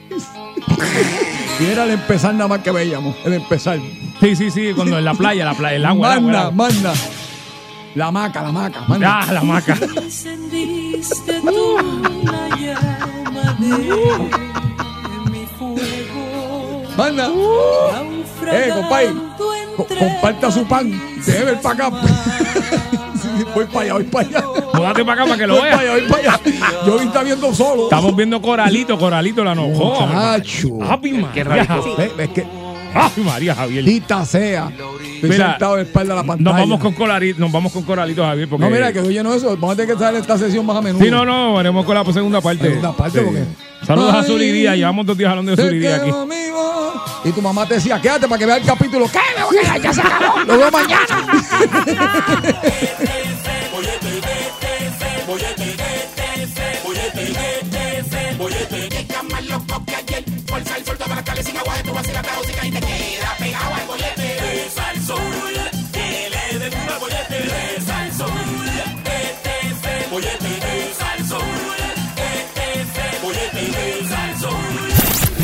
y 1.60 1.66
era 1.66 1.84
el 1.86 1.91
empezar 1.91 2.34
nada 2.34 2.47
más 2.47 2.60
que 2.60 2.72
veíamos, 2.72 3.16
el 3.26 3.34
empezar. 3.34 3.80
Sí, 4.20 4.36
sí, 4.36 4.49
sí, 4.51 4.72
cuando 4.76 4.97
en 4.97 5.05
la 5.05 5.14
playa, 5.14 5.45
la 5.45 5.53
playa, 5.53 5.76
el 5.76 5.86
agua. 5.86 6.16
el 6.18 6.20
agua, 6.20 6.20
el 6.20 6.24
Manda, 6.26 6.41
agua. 6.41 6.51
manda. 6.51 6.93
La 7.95 8.12
maca, 8.12 8.41
la 8.43 8.51
maca. 8.51 8.82
Manda. 8.88 9.20
Ah, 9.22 9.34
la 9.34 9.41
maca. 9.43 9.78
Encendiste 9.97 11.41
tú 11.41 11.78
la 12.24 12.49
llama 12.55 13.55
de 13.60 15.32
mi 15.32 15.45
fuego. 15.57 16.84
Manda. 16.97 17.30
Eh, 18.52 18.72
compadre. 18.74 19.14
co- 19.78 19.86
comparta 19.86 20.52
su 20.52 20.66
pan. 20.68 20.91
Debe 21.26 21.45
ver 21.45 21.62
para 21.62 21.88
acá. 21.88 22.02
Voy 23.56 23.66
para 23.66 23.82
allá, 23.82 23.93
voy 23.93 24.04
para 24.04 24.28
allá. 24.28 24.43
Múdate 24.74 25.06
para 25.06 25.14
acá 25.14 25.26
para 25.26 25.38
que 25.38 25.47
lo 25.47 25.54
Voy 25.56 25.70
para 25.70 25.80
allá, 25.82 25.91
voy 25.91 26.02
para 26.10 26.34
allá. 26.34 26.39
Yo 26.86 27.00
vi 27.00 27.06
está 27.08 27.24
viendo 27.24 27.54
solo. 27.54 27.84
Estamos 27.84 28.16
viendo 28.16 28.41
Coralito, 28.41 28.97
Coralito, 28.97 29.43
la 29.43 29.56
nojo. 29.56 30.06
Muchacho. 30.06 30.68
Ave 30.88 31.14
María. 31.14 31.43
radical. 31.43 31.82
Ve- 31.97 32.12
ves 32.18 32.30
que 32.30 32.45
Ave 32.96 33.24
María, 33.24 33.56
Javier. 33.56 33.86
Tita 33.86 34.26
sea. 34.26 34.70
Estoy 34.70 35.30
Mira, 35.32 35.50
sentado 35.52 35.74
en 35.74 35.78
la 35.84 35.88
espalda 35.88 36.14
de 36.16 36.22
la 36.22 36.28
pantalla. 36.28 36.52
Nos 36.52 36.60
vamos 36.62 36.80
con 36.82 36.94
Coralito, 36.94 37.40
nos 37.40 37.52
vamos 37.52 37.72
con 37.74 37.84
Coralito, 37.84 38.24
Javier. 38.24 38.48
Porque... 38.50 38.66
No, 38.66 38.72
mira, 38.72 38.92
que 38.94 39.04
yo 39.04 39.12
lleno 39.12 39.34
eso. 39.34 39.50
Vamos 39.58 39.74
a 39.74 39.76
tener 39.76 39.92
que 39.94 39.98
traer 39.98 40.16
esta 40.16 40.38
sesión 40.38 40.66
más 40.66 40.78
a 40.78 40.82
menudo. 40.82 41.04
Sí, 41.04 41.12
no, 41.12 41.26
no, 41.26 41.56
veremos 41.56 41.86
con 41.86 41.96
la 41.96 42.06
segunda 42.14 42.42
parte. 42.42 42.64
Segunda 42.68 42.94
parte, 42.94 43.20
Sí. 43.20 43.26
porque- 43.26 43.44
Saludos 43.86 44.14
a 44.14 44.20
Ay, 44.20 44.26
Zuli 44.28 44.52
Díaz, 44.52 44.76
llevamos 44.76 45.06
dos 45.06 45.18
días 45.18 45.30
hablando 45.30 45.52
de 45.52 45.58
Se 45.58 45.64
Zuli 45.68 45.80
Díaz 45.80 46.02
aquí. 46.02 46.10
amigo. 46.10 46.94
Y 47.26 47.32
tu 47.32 47.42
mamá 47.42 47.66
te 47.66 47.76
decía, 47.76 48.00
quédate 48.02 48.28
para 48.28 48.40
que 48.40 48.46
vea 48.46 48.58
el 48.58 48.64
capítulo. 48.66 49.06
¿Qué? 49.12 49.20
Me 49.38 49.44
voy 49.46 49.58
a 49.58 49.62
quedar, 49.62 49.82
ya 49.82 49.94
se 49.94 50.02
acabó. 50.02 50.40
Lo 50.46 50.58
veo 50.58 50.72
mañana. 50.72 51.06